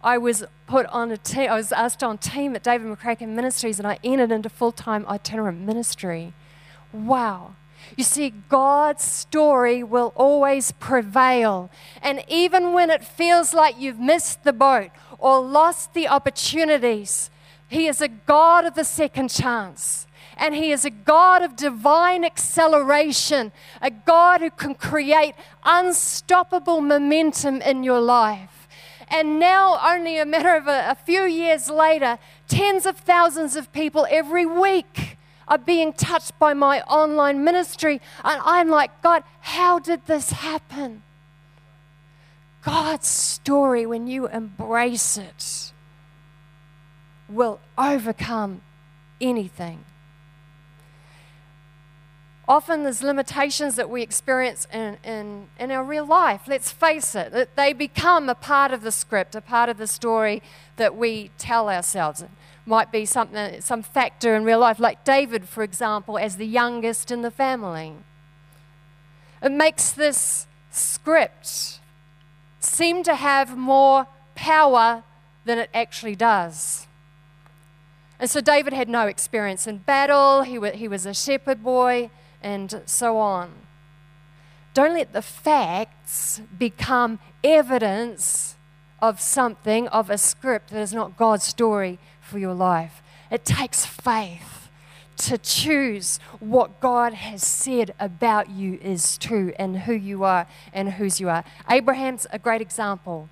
I 0.00 0.16
was 0.16 0.44
put 0.68 0.86
on 0.86 1.10
a 1.10 1.16
team, 1.16 1.50
I 1.50 1.56
was 1.56 1.72
asked 1.72 2.04
on 2.04 2.18
team 2.18 2.54
at 2.54 2.62
David 2.62 2.86
McCracken 2.86 3.30
Ministries, 3.30 3.80
and 3.80 3.88
I 3.88 3.98
entered 4.04 4.30
into 4.30 4.48
full 4.48 4.70
time 4.70 5.04
itinerant 5.08 5.60
ministry. 5.60 6.34
Wow. 6.92 7.56
You 7.96 8.04
see, 8.04 8.30
God's 8.48 9.02
story 9.02 9.82
will 9.82 10.12
always 10.14 10.70
prevail. 10.70 11.68
And 12.00 12.22
even 12.28 12.72
when 12.72 12.90
it 12.90 13.02
feels 13.02 13.52
like 13.52 13.76
you've 13.76 13.98
missed 13.98 14.44
the 14.44 14.52
boat 14.52 14.90
or 15.18 15.40
lost 15.40 15.94
the 15.94 16.06
opportunities, 16.06 17.28
He 17.66 17.88
is 17.88 18.00
a 18.00 18.06
God 18.06 18.64
of 18.64 18.74
the 18.74 18.84
second 18.84 19.30
chance. 19.30 20.06
And 20.38 20.54
He 20.54 20.70
is 20.70 20.84
a 20.84 20.90
God 20.90 21.42
of 21.42 21.56
divine 21.56 22.24
acceleration, 22.24 23.52
a 23.82 23.90
God 23.90 24.40
who 24.40 24.50
can 24.50 24.74
create 24.74 25.34
unstoppable 25.64 26.80
momentum 26.80 27.60
in 27.60 27.82
your 27.82 28.00
life. 28.00 28.68
And 29.08 29.38
now, 29.40 29.80
only 29.82 30.18
a 30.18 30.26
matter 30.26 30.54
of 30.54 30.66
a, 30.66 30.90
a 30.90 30.94
few 30.94 31.22
years 31.22 31.68
later, 31.68 32.18
tens 32.46 32.86
of 32.86 32.98
thousands 32.98 33.56
of 33.56 33.72
people 33.72 34.06
every 34.10 34.46
week 34.46 35.16
are 35.48 35.58
being 35.58 35.92
touched 35.92 36.38
by 36.38 36.54
my 36.54 36.82
online 36.82 37.42
ministry. 37.42 38.00
And 38.22 38.40
I'm 38.44 38.68
like, 38.68 39.02
God, 39.02 39.24
how 39.40 39.78
did 39.78 40.06
this 40.06 40.30
happen? 40.30 41.02
God's 42.62 43.08
story, 43.08 43.86
when 43.86 44.06
you 44.06 44.28
embrace 44.28 45.16
it, 45.16 45.72
will 47.28 47.60
overcome 47.76 48.60
anything. 49.20 49.84
Often 52.48 52.84
there's 52.84 53.02
limitations 53.02 53.76
that 53.76 53.90
we 53.90 54.00
experience 54.00 54.66
in, 54.72 54.96
in, 55.04 55.48
in 55.60 55.70
our 55.70 55.84
real 55.84 56.06
life. 56.06 56.42
Let's 56.48 56.70
face 56.70 57.14
it, 57.14 57.30
that 57.32 57.56
they 57.56 57.74
become 57.74 58.30
a 58.30 58.34
part 58.34 58.72
of 58.72 58.80
the 58.80 58.90
script, 58.90 59.34
a 59.34 59.42
part 59.42 59.68
of 59.68 59.76
the 59.76 59.86
story 59.86 60.42
that 60.76 60.96
we 60.96 61.30
tell 61.36 61.68
ourselves. 61.68 62.22
It 62.22 62.30
might 62.64 62.90
be 62.90 63.04
something, 63.04 63.60
some 63.60 63.82
factor 63.82 64.34
in 64.34 64.44
real 64.44 64.60
life, 64.60 64.80
like 64.80 65.04
David, 65.04 65.46
for 65.46 65.62
example, 65.62 66.16
as 66.16 66.36
the 66.36 66.46
youngest 66.46 67.10
in 67.10 67.20
the 67.20 67.30
family. 67.30 67.92
It 69.42 69.52
makes 69.52 69.90
this 69.90 70.46
script 70.70 71.80
seem 72.60 73.02
to 73.02 73.14
have 73.14 73.58
more 73.58 74.06
power 74.34 75.02
than 75.44 75.58
it 75.58 75.68
actually 75.74 76.16
does. 76.16 76.86
And 78.18 78.30
so 78.30 78.40
David 78.40 78.72
had 78.72 78.88
no 78.88 79.06
experience 79.06 79.66
in 79.66 79.78
battle. 79.78 80.42
He, 80.42 80.58
he 80.70 80.88
was 80.88 81.04
a 81.04 81.12
shepherd 81.12 81.62
boy 81.62 82.10
and 82.42 82.82
so 82.86 83.18
on. 83.18 83.52
Don't 84.74 84.94
let 84.94 85.12
the 85.12 85.22
facts 85.22 86.40
become 86.56 87.18
evidence 87.42 88.56
of 89.00 89.20
something, 89.20 89.88
of 89.88 90.10
a 90.10 90.18
script 90.18 90.70
that 90.70 90.80
is 90.80 90.92
not 90.92 91.16
God's 91.16 91.44
story 91.44 91.98
for 92.20 92.38
your 92.38 92.54
life. 92.54 93.02
It 93.30 93.44
takes 93.44 93.84
faith 93.84 94.68
to 95.18 95.36
choose 95.36 96.20
what 96.38 96.80
God 96.80 97.12
has 97.12 97.42
said 97.42 97.92
about 97.98 98.50
you 98.50 98.78
is 98.80 99.18
true 99.18 99.52
and 99.58 99.80
who 99.80 99.92
you 99.92 100.22
are 100.24 100.46
and 100.72 100.92
whose 100.92 101.20
you 101.20 101.28
are. 101.28 101.44
Abraham's 101.68 102.26
a 102.30 102.38
great 102.38 102.60
example. 102.60 103.28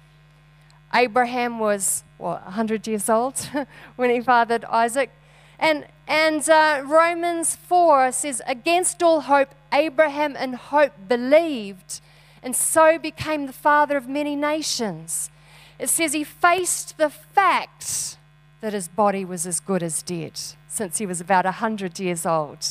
Abraham 0.92 1.58
was, 1.58 2.04
what, 2.18 2.42
100 2.44 2.86
years 2.86 3.08
old 3.08 3.38
when 3.96 4.10
he 4.10 4.20
fathered 4.20 4.64
Isaac. 4.64 5.10
And, 5.58 5.86
and 6.06 6.48
uh, 6.48 6.82
Romans 6.84 7.56
4 7.56 8.12
says, 8.12 8.40
Against 8.46 9.02
all 9.02 9.22
hope, 9.22 9.54
Abraham 9.72 10.36
in 10.36 10.52
hope 10.52 10.92
believed, 11.08 12.00
and 12.42 12.54
so 12.54 12.98
became 12.98 13.46
the 13.46 13.52
father 13.52 13.96
of 13.96 14.08
many 14.08 14.36
nations. 14.36 15.30
It 15.78 15.88
says 15.88 16.12
he 16.12 16.22
faced 16.22 16.96
the 16.96 17.10
fact 17.10 18.18
that 18.60 18.72
his 18.72 18.88
body 18.88 19.24
was 19.24 19.46
as 19.46 19.60
good 19.60 19.82
as 19.82 20.02
dead 20.02 20.40
since 20.68 20.98
he 20.98 21.06
was 21.06 21.20
about 21.20 21.44
100 21.44 21.98
years 21.98 22.24
old, 22.24 22.64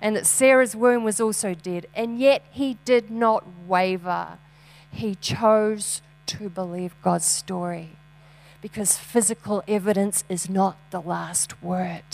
and 0.00 0.14
that 0.14 0.26
Sarah's 0.26 0.76
womb 0.76 1.02
was 1.02 1.20
also 1.20 1.54
dead, 1.54 1.86
and 1.94 2.18
yet 2.18 2.44
he 2.50 2.78
did 2.84 3.10
not 3.10 3.44
waver. 3.66 4.38
He 4.92 5.16
chose 5.16 6.02
to 6.26 6.48
believe 6.48 6.94
God's 7.02 7.26
story 7.26 7.96
because 8.60 8.96
physical 8.96 9.64
evidence 9.66 10.22
is 10.28 10.48
not 10.48 10.76
the 10.90 11.00
last 11.00 11.62
word 11.62 12.04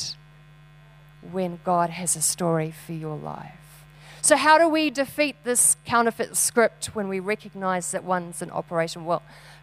when 1.32 1.60
God 1.64 1.90
has 1.90 2.16
a 2.16 2.22
story 2.22 2.70
for 2.70 2.92
your 2.92 3.16
life. 3.16 3.84
So, 4.22 4.36
how 4.36 4.58
do 4.58 4.68
we 4.68 4.90
defeat 4.90 5.36
this 5.44 5.76
counterfeit 5.84 6.36
script 6.36 6.86
when 6.86 7.08
we 7.08 7.20
recognize 7.20 7.92
that 7.92 8.02
one's 8.02 8.42
in 8.42 8.50
operation? 8.50 9.04
Well, 9.04 9.22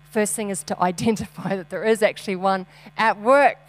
first 0.09 0.35
thing 0.35 0.49
is 0.49 0.63
to 0.63 0.81
identify 0.81 1.55
that 1.55 1.69
there 1.69 1.83
is 1.83 2.01
actually 2.01 2.37
one 2.37 2.65
at 2.97 3.19
work. 3.19 3.59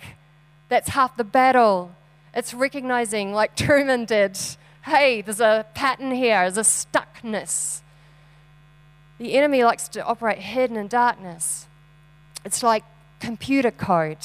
That's 0.69 0.91
half 0.91 1.16
the 1.16 1.25
battle. 1.25 1.95
It's 2.33 2.55
recognizing, 2.55 3.33
like 3.33 3.57
Truman 3.57 4.05
did, 4.05 4.39
hey, 4.85 5.21
there's 5.23 5.41
a 5.41 5.66
pattern 5.75 6.12
here, 6.12 6.49
there's 6.49 6.59
a 6.59 6.61
stuckness. 6.61 7.81
The 9.19 9.35
enemy 9.35 9.65
likes 9.65 9.89
to 9.89 10.05
operate 10.05 10.39
hidden 10.39 10.77
in 10.77 10.89
darkness. 10.89 11.66
It's 12.45 12.62
like 12.62 12.85
computer 13.21 13.71
code. 13.71 14.19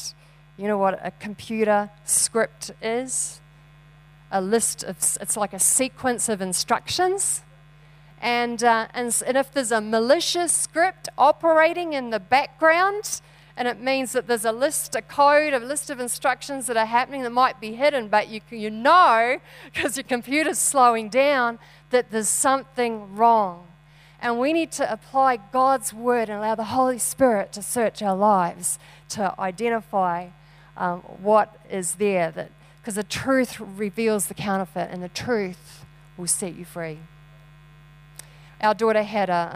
You 0.57 0.67
know 0.67 0.77
what 0.77 0.99
a 1.03 1.11
computer 1.11 1.89
script 2.03 2.71
is? 2.81 3.39
A 4.31 4.41
list 4.41 4.83
of, 4.83 4.97
it's 5.21 5.37
like 5.37 5.53
a 5.53 5.59
sequence 5.59 6.29
of 6.29 6.41
instructions. 6.41 7.43
And, 8.21 8.63
uh, 8.63 8.87
and, 8.93 9.21
and 9.25 9.37
if 9.37 9.51
there's 9.51 9.71
a 9.71 9.81
malicious 9.81 10.51
script 10.51 11.09
operating 11.17 11.93
in 11.93 12.09
the 12.09 12.19
background, 12.19 13.21
and 13.59 13.67
it 13.67 13.81
means 13.81 14.13
that 14.13 14.27
there's 14.27 14.45
a 14.45 14.51
list, 14.51 14.95
a 14.95 15.01
code, 15.01 15.53
a 15.53 15.59
list 15.59 15.89
of 15.89 15.99
instructions 15.99 16.67
that 16.67 16.77
are 16.77 16.85
happening 16.85 17.23
that 17.23 17.31
might 17.31 17.59
be 17.59 17.73
hidden, 17.73 18.07
but 18.07 18.29
you, 18.29 18.41
you 18.49 18.69
know, 18.69 19.39
because 19.73 19.97
your 19.97 20.05
computer's 20.05 20.59
slowing 20.59 21.09
down, 21.09 21.59
that 21.89 22.11
there's 22.11 22.29
something 22.29 23.15
wrong. 23.15 23.67
And 24.21 24.39
we 24.39 24.53
need 24.53 24.71
to 24.73 24.91
apply 24.91 25.37
God's 25.51 25.93
word 25.93 26.29
and 26.29 26.39
allow 26.39 26.55
the 26.55 26.65
Holy 26.65 26.99
Spirit 26.99 27.53
to 27.53 27.61
search 27.61 28.01
our 28.01 28.15
lives 28.15 28.77
to 29.09 29.33
identify 29.39 30.27
um, 30.75 30.99
what 30.99 31.57
is 31.69 31.95
there. 31.95 32.31
That 32.31 32.51
because 32.81 32.95
the 32.95 33.03
truth 33.03 33.59
reveals 33.59 34.27
the 34.27 34.33
counterfeit, 34.33 34.89
and 34.91 35.03
the 35.03 35.09
truth 35.09 35.85
will 36.17 36.27
set 36.27 36.55
you 36.55 36.65
free. 36.65 36.99
Our 38.61 38.73
daughter 38.73 39.03
had 39.03 39.29
a, 39.29 39.51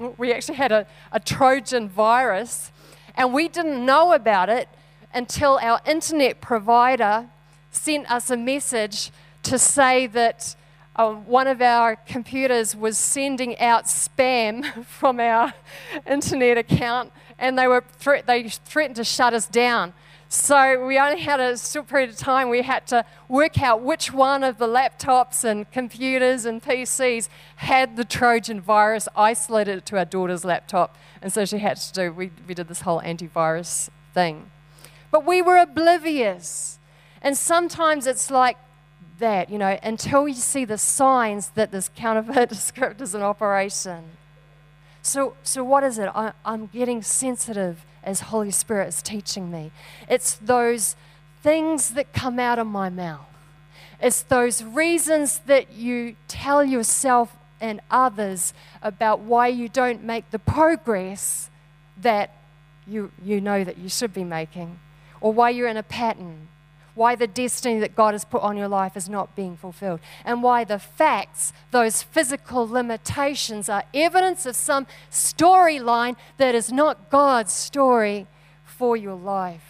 um, 0.00 0.14
we 0.18 0.32
actually 0.32 0.56
had 0.56 0.72
a, 0.72 0.86
a 1.12 1.20
Trojan 1.20 1.88
virus, 1.88 2.72
and 3.16 3.32
we 3.32 3.48
didn't 3.48 3.84
know 3.84 4.12
about 4.12 4.48
it 4.48 4.68
until 5.14 5.58
our 5.62 5.80
internet 5.86 6.40
provider 6.40 7.28
sent 7.70 8.10
us 8.10 8.30
a 8.30 8.36
message 8.36 9.10
to 9.42 9.58
say 9.58 10.06
that 10.08 10.56
uh, 10.96 11.12
one 11.12 11.46
of 11.46 11.60
our 11.60 11.96
computers 11.96 12.74
was 12.74 12.96
sending 12.96 13.58
out 13.58 13.84
spam 13.84 14.84
from 14.86 15.20
our 15.20 15.52
internet 16.06 16.58
account, 16.58 17.12
and 17.38 17.58
they 17.58 17.68
were 17.68 17.84
thre- 17.98 18.24
they 18.26 18.48
threatened 18.48 18.96
to 18.96 19.04
shut 19.04 19.34
us 19.34 19.46
down. 19.46 19.92
So 20.38 20.86
we 20.86 20.98
only 20.98 21.22
had 21.22 21.40
a 21.40 21.56
short 21.56 21.88
period 21.88 22.10
of 22.10 22.18
time. 22.18 22.50
We 22.50 22.60
had 22.60 22.86
to 22.88 23.06
work 23.26 23.60
out 23.62 23.80
which 23.80 24.12
one 24.12 24.44
of 24.44 24.58
the 24.58 24.66
laptops 24.66 25.44
and 25.44 25.68
computers 25.72 26.44
and 26.44 26.62
PCs 26.62 27.30
had 27.56 27.96
the 27.96 28.04
Trojan 28.04 28.60
virus, 28.60 29.08
isolated 29.16 29.78
it 29.78 29.86
to 29.86 29.96
our 29.96 30.04
daughter's 30.04 30.44
laptop, 30.44 30.94
and 31.22 31.32
so 31.32 31.46
she 31.46 31.56
had 31.56 31.78
to 31.78 31.92
do. 31.92 32.12
We, 32.12 32.30
we 32.46 32.52
did 32.52 32.68
this 32.68 32.82
whole 32.82 33.00
antivirus 33.00 33.88
thing, 34.12 34.50
but 35.10 35.24
we 35.24 35.40
were 35.40 35.56
oblivious. 35.56 36.78
And 37.22 37.36
sometimes 37.36 38.06
it's 38.06 38.30
like 38.30 38.58
that, 39.18 39.48
you 39.48 39.56
know, 39.56 39.78
until 39.82 40.28
you 40.28 40.34
see 40.34 40.66
the 40.66 40.78
signs 40.78 41.48
that 41.54 41.72
this 41.72 41.88
counterfeit 41.88 42.54
script 42.56 43.00
is 43.00 43.14
in 43.14 43.22
operation. 43.22 44.04
So, 45.00 45.34
so 45.42 45.64
what 45.64 45.82
is 45.82 45.98
it? 45.98 46.10
I, 46.14 46.32
I'm 46.44 46.66
getting 46.66 47.00
sensitive 47.00 47.86
as 48.06 48.20
Holy 48.20 48.50
Spirit 48.52 48.88
is 48.88 49.02
teaching 49.02 49.50
me. 49.50 49.72
It's 50.08 50.34
those 50.34 50.96
things 51.42 51.90
that 51.90 52.12
come 52.12 52.38
out 52.38 52.58
of 52.58 52.66
my 52.66 52.88
mouth. 52.88 53.26
It's 54.00 54.22
those 54.22 54.62
reasons 54.62 55.40
that 55.40 55.72
you 55.72 56.16
tell 56.28 56.64
yourself 56.64 57.36
and 57.60 57.80
others 57.90 58.54
about 58.82 59.20
why 59.20 59.48
you 59.48 59.68
don't 59.68 60.02
make 60.04 60.30
the 60.30 60.38
progress 60.38 61.50
that 62.00 62.30
you, 62.86 63.10
you 63.24 63.40
know 63.40 63.64
that 63.64 63.78
you 63.78 63.88
should 63.88 64.14
be 64.14 64.24
making, 64.24 64.78
or 65.20 65.32
why 65.32 65.50
you're 65.50 65.68
in 65.68 65.76
a 65.76 65.82
pattern 65.82 66.48
why 66.96 67.14
the 67.14 67.28
destiny 67.28 67.78
that 67.78 67.94
God 67.94 68.14
has 68.14 68.24
put 68.24 68.42
on 68.42 68.56
your 68.56 68.66
life 68.66 68.96
is 68.96 69.08
not 69.08 69.36
being 69.36 69.56
fulfilled, 69.56 70.00
and 70.24 70.42
why 70.42 70.64
the 70.64 70.78
facts, 70.78 71.52
those 71.70 72.02
physical 72.02 72.66
limitations, 72.66 73.68
are 73.68 73.84
evidence 73.94 74.46
of 74.46 74.56
some 74.56 74.86
storyline 75.10 76.16
that 76.38 76.54
is 76.54 76.72
not 76.72 77.10
God's 77.10 77.52
story 77.52 78.26
for 78.64 78.96
your 78.96 79.14
life. 79.14 79.62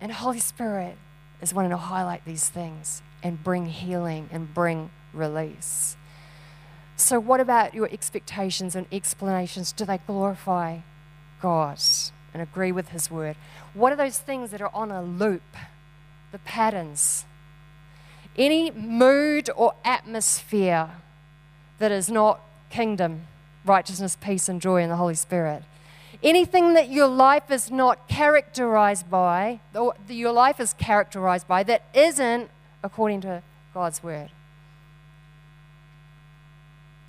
And 0.00 0.10
Holy 0.10 0.40
Spirit 0.40 0.96
is 1.42 1.52
wanting 1.52 1.70
to 1.70 1.76
highlight 1.76 2.24
these 2.24 2.48
things 2.48 3.02
and 3.22 3.42
bring 3.44 3.66
healing 3.66 4.30
and 4.32 4.52
bring 4.52 4.90
release. 5.12 5.96
So, 6.96 7.20
what 7.20 7.40
about 7.40 7.74
your 7.74 7.88
expectations 7.92 8.74
and 8.74 8.86
explanations? 8.90 9.72
Do 9.72 9.84
they 9.84 9.98
glorify 9.98 10.78
God? 11.40 11.78
And 12.32 12.42
agree 12.42 12.72
with 12.72 12.90
His 12.90 13.10
word. 13.10 13.36
What 13.74 13.92
are 13.92 13.96
those 13.96 14.18
things 14.18 14.50
that 14.50 14.60
are 14.60 14.70
on 14.74 14.90
a 14.90 15.02
loop? 15.02 15.42
The 16.32 16.38
patterns. 16.38 17.24
Any 18.36 18.70
mood 18.70 19.50
or 19.56 19.74
atmosphere 19.84 20.90
that 21.78 21.90
is 21.90 22.08
not 22.08 22.40
kingdom, 22.70 23.22
righteousness, 23.64 24.16
peace, 24.20 24.48
and 24.48 24.60
joy 24.60 24.82
in 24.82 24.88
the 24.88 24.96
Holy 24.96 25.14
Spirit. 25.14 25.64
Anything 26.22 26.74
that 26.74 26.90
your 26.90 27.08
life 27.08 27.50
is 27.50 27.70
not 27.70 28.06
characterized 28.06 29.10
by, 29.10 29.60
or 29.74 29.94
your 30.08 30.32
life 30.32 30.60
is 30.60 30.74
characterized 30.74 31.48
by, 31.48 31.62
that 31.62 31.82
isn't 31.94 32.50
according 32.82 33.22
to 33.22 33.42
God's 33.72 34.02
word. 34.02 34.30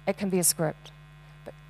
It 0.08 0.18
can 0.18 0.30
be 0.30 0.40
a 0.40 0.44
script. 0.44 0.92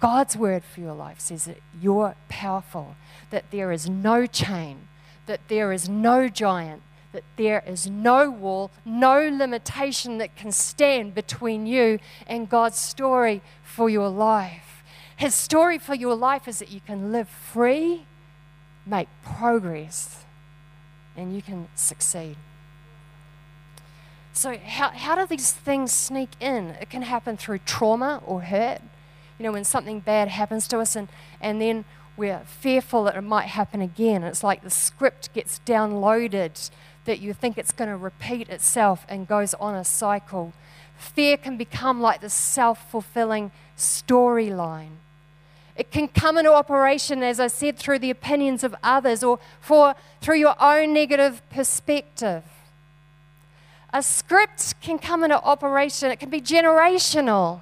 God's 0.02 0.36
word 0.36 0.64
for 0.64 0.82
your 0.82 0.96
life 0.96 1.20
says 1.20 1.46
that 1.46 1.62
you're 1.80 2.16
powerful, 2.28 2.96
that 3.30 3.52
there 3.52 3.72
is 3.72 3.88
no 3.88 4.26
chain, 4.26 4.88
that 5.28 5.42
there 5.48 5.72
is 5.72 5.88
no 5.88 6.28
giant, 6.28 6.82
that 7.12 7.24
there 7.38 7.64
is 7.68 7.88
no 7.88 8.30
wall, 8.30 8.72
no 8.84 9.30
limitation 9.30 10.18
that 10.18 10.36
can 10.36 10.52
stand 10.52 11.14
between 11.14 11.68
you 11.68 12.00
and 12.26 12.50
God's 12.50 12.80
story 12.80 13.42
for 13.64 13.92
your 13.92 14.10
life. 14.10 14.84
His 15.16 15.36
story 15.36 15.78
for 15.78 15.94
your 15.94 16.16
life 16.16 16.48
is 16.48 16.58
that 16.60 16.72
you 16.72 16.82
can 16.82 17.12
live 17.12 17.30
free, 17.30 18.06
make 18.88 19.08
progress, 19.24 20.26
and 21.16 21.36
you 21.36 21.44
can 21.44 21.68
succeed. 21.76 22.38
So, 24.34 24.58
how, 24.58 24.90
how 24.90 25.14
do 25.14 25.28
these 25.28 25.52
things 25.52 25.92
sneak 25.92 26.30
in? 26.40 26.70
It 26.82 26.90
can 26.90 27.04
happen 27.04 27.38
through 27.38 27.60
trauma 27.60 28.24
or 28.26 28.42
hurt 28.42 28.82
you 29.42 29.48
know, 29.48 29.54
when 29.54 29.64
something 29.64 30.00
bad 30.00 30.28
happens 30.28 30.68
to 30.68 30.78
us 30.78 30.96
and, 30.96 31.08
and 31.42 31.60
then 31.60 31.84
we're 32.16 32.42
fearful 32.46 33.06
that 33.06 33.16
it 33.16 33.22
might 33.22 33.48
happen 33.48 33.82
again. 33.82 34.22
It's 34.22 34.44
like 34.44 34.62
the 34.62 34.70
script 34.70 35.34
gets 35.34 35.60
downloaded 35.66 36.70
that 37.06 37.22
you 37.22 37.34
think 37.34 37.58
it's 37.58 37.72
going 37.72 37.90
to 37.90 37.98
repeat 37.98 38.50
itself 38.50 39.04
and 39.10 39.28
goes 39.28 39.56
on 39.56 39.74
a 39.74 39.84
cycle. 39.84 40.54
Fear 40.96 41.38
can 41.38 41.58
become 41.58 42.00
like 42.00 42.22
the 42.22 42.30
self 42.30 42.92
fulfilling 42.92 43.50
storyline. 43.76 44.98
It 45.76 45.90
can 45.90 46.08
come 46.08 46.38
into 46.38 46.54
operation, 46.54 47.24
as 47.24 47.40
I 47.40 47.48
said, 47.48 47.80
through 47.80 47.98
the 47.98 48.12
opinions 48.12 48.64
of 48.64 48.76
others 48.84 49.24
or 49.24 49.40
for, 49.60 49.96
through 50.22 50.38
your 50.38 50.56
own 50.62 50.94
negative 50.94 51.42
perspective. 51.50 52.44
A 53.92 54.04
script 54.04 54.80
can 54.82 55.00
come 55.00 55.24
into 55.24 55.42
operation, 55.42 56.12
it 56.12 56.20
can 56.20 56.30
be 56.30 56.42
generational. 56.42 57.62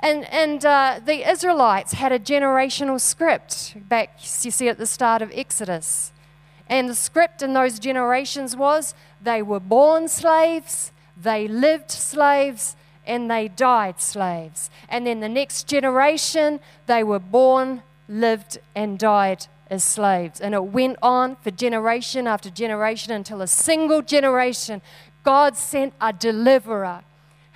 And, 0.00 0.24
and 0.32 0.64
uh, 0.64 1.00
the 1.04 1.28
Israelites 1.28 1.94
had 1.94 2.12
a 2.12 2.18
generational 2.18 3.00
script 3.00 3.74
back, 3.88 4.18
you 4.44 4.50
see, 4.50 4.68
at 4.68 4.78
the 4.78 4.86
start 4.86 5.22
of 5.22 5.32
Exodus. 5.34 6.12
And 6.68 6.88
the 6.88 6.94
script 6.94 7.42
in 7.42 7.54
those 7.54 7.78
generations 7.78 8.56
was 8.56 8.94
they 9.20 9.40
were 9.42 9.60
born 9.60 10.08
slaves, 10.08 10.92
they 11.16 11.48
lived 11.48 11.90
slaves, 11.90 12.76
and 13.06 13.30
they 13.30 13.48
died 13.48 14.00
slaves. 14.00 14.68
And 14.88 15.06
then 15.06 15.20
the 15.20 15.28
next 15.28 15.66
generation, 15.68 16.60
they 16.86 17.04
were 17.04 17.20
born, 17.20 17.82
lived, 18.08 18.58
and 18.74 18.98
died 18.98 19.46
as 19.70 19.84
slaves. 19.84 20.40
And 20.40 20.54
it 20.54 20.64
went 20.64 20.98
on 21.02 21.36
for 21.36 21.50
generation 21.50 22.26
after 22.26 22.50
generation 22.50 23.12
until 23.12 23.40
a 23.42 23.46
single 23.46 24.02
generation, 24.02 24.82
God 25.22 25.56
sent 25.56 25.94
a 26.00 26.12
deliverer 26.12 27.02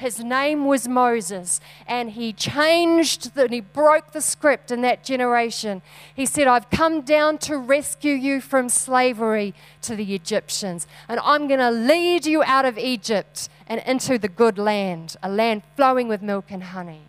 his 0.01 0.25
name 0.25 0.65
was 0.65 0.89
Moses, 0.89 1.61
and 1.87 2.11
he 2.11 2.33
changed 2.33 3.37
and 3.37 3.53
he 3.53 3.61
broke 3.61 4.13
the 4.13 4.23
script 4.23 4.71
in 4.71 4.81
that 4.81 5.05
generation. 5.05 5.83
He 6.15 6.25
said, 6.25 6.47
I've 6.47 6.71
come 6.71 7.03
down 7.03 7.37
to 7.39 7.59
rescue 7.59 8.15
you 8.15 8.41
from 8.41 8.71
slavery 8.71 9.55
to 9.83 9.95
the 9.95 10.15
Egyptians, 10.15 10.87
and 11.07 11.21
I'm 11.23 11.49
going 11.49 11.61
to 11.61 11.71
lead 11.71 12.25
you 12.25 12.43
out 12.43 12.65
of 12.65 12.79
Egypt 12.79 13.51
and 13.67 13.83
into 13.87 14.19
the 14.19 14.29
good 14.29 14.59
land, 14.59 15.17
a 15.23 15.29
land 15.29 15.63
flowing 15.77 16.09
with 16.09 16.23
milk 16.23 16.47
and 16.49 16.65
honey. 16.65 17.03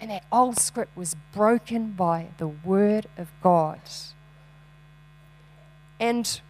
And 0.00 0.10
that 0.10 0.24
old 0.32 0.58
script 0.58 0.96
was 0.96 1.14
broken 1.32 1.92
by 1.92 2.26
the 2.38 2.48
word 2.48 3.06
of 3.16 3.28
God. 3.40 3.80
And 6.00 6.40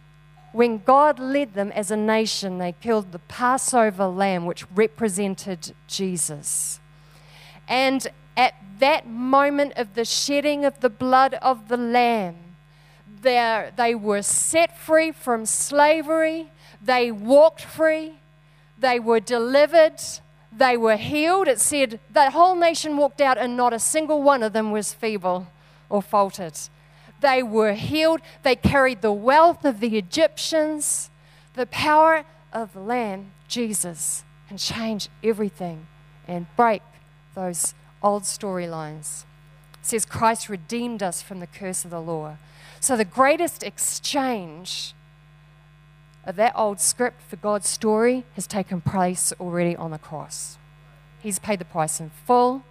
when 0.51 0.79
God 0.79 1.19
led 1.19 1.53
them 1.53 1.71
as 1.71 1.91
a 1.91 1.97
nation, 1.97 2.57
they 2.57 2.71
killed 2.71 3.11
the 3.11 3.19
Passover 3.19 4.07
lamb, 4.07 4.45
which 4.45 4.65
represented 4.71 5.75
Jesus. 5.87 6.79
And 7.67 8.07
at 8.35 8.55
that 8.79 9.07
moment 9.07 9.73
of 9.75 9.93
the 9.93 10.05
shedding 10.05 10.65
of 10.65 10.79
the 10.79 10.89
blood 10.89 11.33
of 11.35 11.67
the 11.67 11.77
lamb, 11.77 12.35
they 13.21 13.95
were 13.95 14.21
set 14.21 14.77
free 14.77 15.11
from 15.11 15.45
slavery, 15.45 16.51
they 16.81 17.11
walked 17.11 17.61
free, 17.61 18.19
they 18.77 18.99
were 18.99 19.19
delivered, 19.19 19.99
they 20.51 20.77
were 20.77 20.95
healed. 20.95 21.47
It 21.47 21.59
said 21.59 21.99
the 22.09 22.31
whole 22.31 22.55
nation 22.55 22.95
walked 22.95 23.19
out, 23.19 23.37
and 23.37 23.57
not 23.57 23.73
a 23.73 23.79
single 23.79 24.23
one 24.23 24.43
of 24.43 24.53
them 24.53 24.71
was 24.71 24.93
feeble 24.93 25.47
or 25.89 26.01
faltered. 26.01 26.57
They 27.19 27.41
were 27.41 27.73
healed. 27.73 28.21
They 28.43 28.55
carried 28.55 29.01
the 29.01 29.11
wealth 29.11 29.65
of 29.65 29.79
the 29.79 29.97
Egyptians. 29.97 31.09
The 31.53 31.65
power 31.65 32.25
of 32.53 32.73
the 32.73 32.79
Lamb, 32.79 33.31
Jesus, 33.47 34.23
can 34.47 34.57
change 34.57 35.09
everything 35.23 35.87
and 36.27 36.45
break 36.55 36.81
those 37.35 37.73
old 38.03 38.23
storylines. 38.23 39.23
It 39.81 39.85
says 39.85 40.05
Christ 40.05 40.49
redeemed 40.49 41.01
us 41.01 41.21
from 41.21 41.39
the 41.39 41.47
curse 41.47 41.83
of 41.83 41.91
the 41.91 42.01
law. 42.01 42.37
So 42.79 42.95
the 42.95 43.05
greatest 43.05 43.63
exchange 43.63 44.93
of 46.25 46.35
that 46.35 46.53
old 46.55 46.79
script 46.79 47.21
for 47.21 47.37
God's 47.37 47.67
story 47.67 48.25
has 48.35 48.45
taken 48.45 48.81
place 48.81 49.33
already 49.39 49.75
on 49.75 49.91
the 49.91 49.97
cross. 49.97 50.57
He's 51.19 51.39
paid 51.39 51.59
the 51.59 51.65
price 51.65 51.99
in 51.99 52.11
full. 52.25 52.63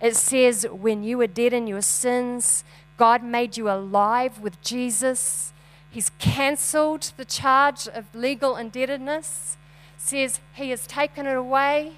It 0.00 0.16
says, 0.16 0.66
when 0.70 1.02
you 1.02 1.18
were 1.18 1.26
dead 1.26 1.52
in 1.52 1.66
your 1.66 1.82
sins, 1.82 2.64
God 2.96 3.22
made 3.22 3.56
you 3.56 3.68
alive 3.68 4.40
with 4.40 4.60
Jesus. 4.62 5.52
He's 5.90 6.10
cancelled 6.18 7.12
the 7.16 7.24
charge 7.24 7.86
of 7.88 8.14
legal 8.14 8.56
indebtedness, 8.56 9.56
says 9.96 10.40
He 10.54 10.70
has 10.70 10.86
taken 10.86 11.26
it 11.26 11.36
away, 11.36 11.94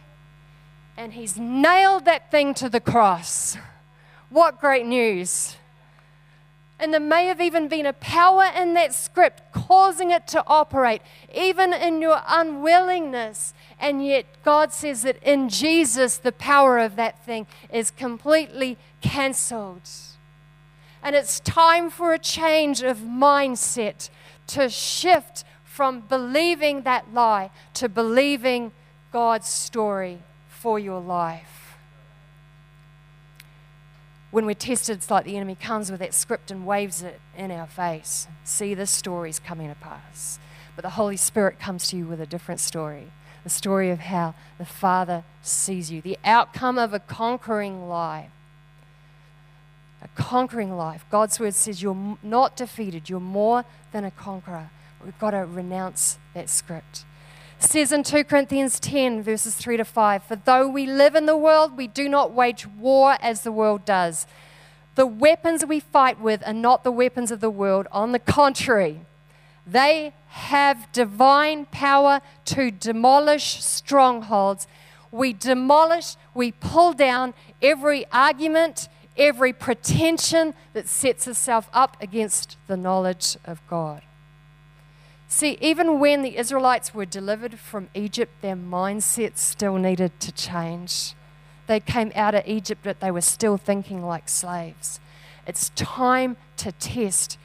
and 0.97 1.13
He's 1.13 1.39
nailed 1.39 2.05
that 2.05 2.31
thing 2.31 2.55
to 2.55 2.69
the 2.69 2.81
cross. 2.81 3.57
What 4.29 4.61
great 4.61 4.87
news! 4.87 5.57
And 6.79 6.93
there 6.93 7.01
may 7.01 7.27
have 7.27 7.41
even 7.41 7.69
been 7.69 7.87
a 7.87 7.95
power 7.95 8.51
in 8.55 8.75
that 8.75 8.93
script 8.93 9.43
causing 9.51 10.11
it 10.11 10.27
to 10.29 10.45
operate, 10.47 11.01
even 11.35 11.73
in 11.73 12.03
your 12.03 12.21
unwillingness. 12.29 13.55
And 13.81 14.05
yet, 14.05 14.27
God 14.45 14.75
says 14.75 15.03
that 15.03 15.23
in 15.23 15.49
Jesus, 15.49 16.19
the 16.19 16.33
power 16.33 16.79
of 16.79 16.97
that 16.97 17.25
thing 17.25 17.47
is 17.73 17.91
completely 17.91 18.77
cancelled. 19.01 19.89
And 21.07 21.15
it's 21.15 21.39
time 21.39 21.89
for 21.89 22.15
a 22.15 22.19
change 22.19 22.83
of 22.83 22.99
mindset 22.99 24.11
to 24.49 24.69
shift 24.69 25.45
from 25.63 26.01
believing 26.01 26.83
that 26.83 27.15
lie 27.15 27.53
to 27.75 27.89
believing 27.89 28.73
God's 29.13 29.47
story 29.47 30.19
for 30.49 30.81
your 30.81 31.01
life. 31.01 31.77
When 34.33 34.47
we're 34.47 34.55
tested, 34.55 34.97
it's 34.97 35.09
like 35.09 35.25
the 35.25 35.37
enemy 35.37 35.55
comes 35.55 35.93
with 35.93 36.01
that 36.01 36.13
script 36.13 36.51
and 36.51 36.67
waves 36.67 37.05
it 37.05 37.21
in 37.37 37.53
our 37.53 37.69
face. 37.69 38.27
See, 38.43 38.75
this 38.75 38.91
story's 38.91 39.39
coming 39.39 39.69
to 39.69 39.77
pass. 39.77 40.41
But 40.75 40.83
the 40.83 40.91
Holy 40.91 41.17
Spirit 41.17 41.61
comes 41.61 41.87
to 41.91 41.97
you 41.97 42.07
with 42.07 42.21
a 42.21 42.27
different 42.27 42.59
story 42.59 43.13
the 43.45 43.51
story 43.51 43.93
of 43.93 44.01
how 44.01 44.35
the 44.59 44.65
Father 44.65 45.23
sees 45.41 45.89
you, 45.89 46.03
the 46.03 46.19
outcome 46.25 46.79
of 46.79 46.93
a 46.93 46.99
conquering 46.99 47.89
life 47.89 48.33
a 50.07 50.23
conquering 50.23 50.77
life. 50.77 51.05
God's 51.11 51.41
word 51.41 51.55
says 51.55 51.83
you're 51.83 52.17
not 52.23 52.57
defeated, 52.57 53.11
you're 53.11 53.19
more 53.19 53.65
than 53.93 54.05
a 54.05 54.11
conqueror. 54.11 54.71
We've 55.05 55.19
got 55.19 55.33
to 55.33 55.39
renounce 55.39 56.19
that 56.35 56.49
script. 56.49 57.05
It 57.61 57.65
says 57.65 57.91
in 57.91 58.03
2 58.05 58.25
Corinthians 58.25 58.79
10, 58.79 59.23
verses 59.23 59.55
3 59.55 59.79
to 59.79 59.85
5 59.85 60.23
For 60.23 60.37
though 60.37 60.69
we 60.69 60.87
live 60.87 61.15
in 61.17 61.27
the 61.27 61.37
world, 61.37 61.77
we 61.77 61.89
do 61.89 62.09
not 62.09 62.33
wage 62.33 62.67
war 62.67 63.17
as 63.21 63.43
the 63.43 63.51
world 63.51 63.85
does. 63.85 64.27
The 64.95 65.07
weapons 65.07 65.67
we 65.67 65.81
fight 65.81 66.21
with 66.21 66.47
are 66.47 66.55
not 66.55 66.85
the 66.85 66.93
weapons 66.93 67.31
of 67.31 67.41
the 67.41 67.51
world. 67.51 67.89
On 67.91 68.13
the 68.13 68.19
contrary, 68.19 69.01
they 69.67 70.15
have 70.29 70.91
divine 70.93 71.67
power 71.67 72.21
to 72.47 72.71
demolish 72.71 73.63
strongholds. 73.63 74.69
We 75.11 75.33
demolish, 75.33 76.17
we 76.33 76.53
pull 76.53 76.93
down 76.93 77.35
every 77.61 78.07
argument, 78.13 78.89
every 79.17 79.53
pretension 79.53 80.55
that 80.73 80.89
sets 80.89 81.27
itself 81.27 81.69
up 81.73 81.97
against 82.01 82.57
the 82.67 82.77
knowledge 82.77 83.37
of 83.45 83.61
God. 83.69 84.03
See, 85.29 85.59
even 85.61 85.99
when 85.99 86.23
the 86.23 86.37
Israelites 86.37 86.95
were 86.95 87.05
delivered 87.05 87.59
from 87.59 87.89
Egypt, 87.95 88.33
their 88.43 88.57
mindset 88.57 89.39
still 89.39 89.77
needed 89.77 90.19
to 90.21 90.33
change. 90.33 91.15
They 91.67 91.81
came 91.81 92.13
out 92.15 92.35
of 92.35 92.47
Egypt, 92.47 92.83
but 92.85 93.01
they 93.01 93.11
were 93.11 93.21
still 93.21 93.57
thinking 93.57 94.05
like 94.05 94.29
slaves. 94.29 95.01
It's 95.47 95.71
time 95.71 96.37
to 96.59 96.71
test 96.73 97.39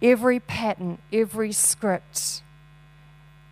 every 0.00 0.40
pattern, 0.40 0.98
every 1.12 1.52
script, 1.52 2.42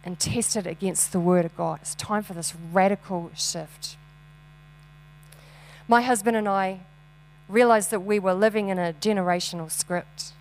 and 0.03 0.19
test 0.19 0.57
it 0.57 0.67
against 0.67 1.13
the 1.13 1.21
Word 1.21 1.45
of 1.45 1.57
God. 1.57 1.81
It's 1.83 1.95
time 1.95 2.23
for 2.23 2.33
this 2.33 2.55
radical 2.73 3.31
shift. 3.35 3.97
My 5.87 6.01
husband 6.01 6.37
and 6.37 6.49
I 6.49 6.81
realized 7.49 7.91
that 7.91 8.01
we 8.01 8.19
were 8.19 8.35
living 8.35 8.69
in 8.69 8.79
a 8.79 8.95
generational 8.95 9.71
script. 9.71 10.33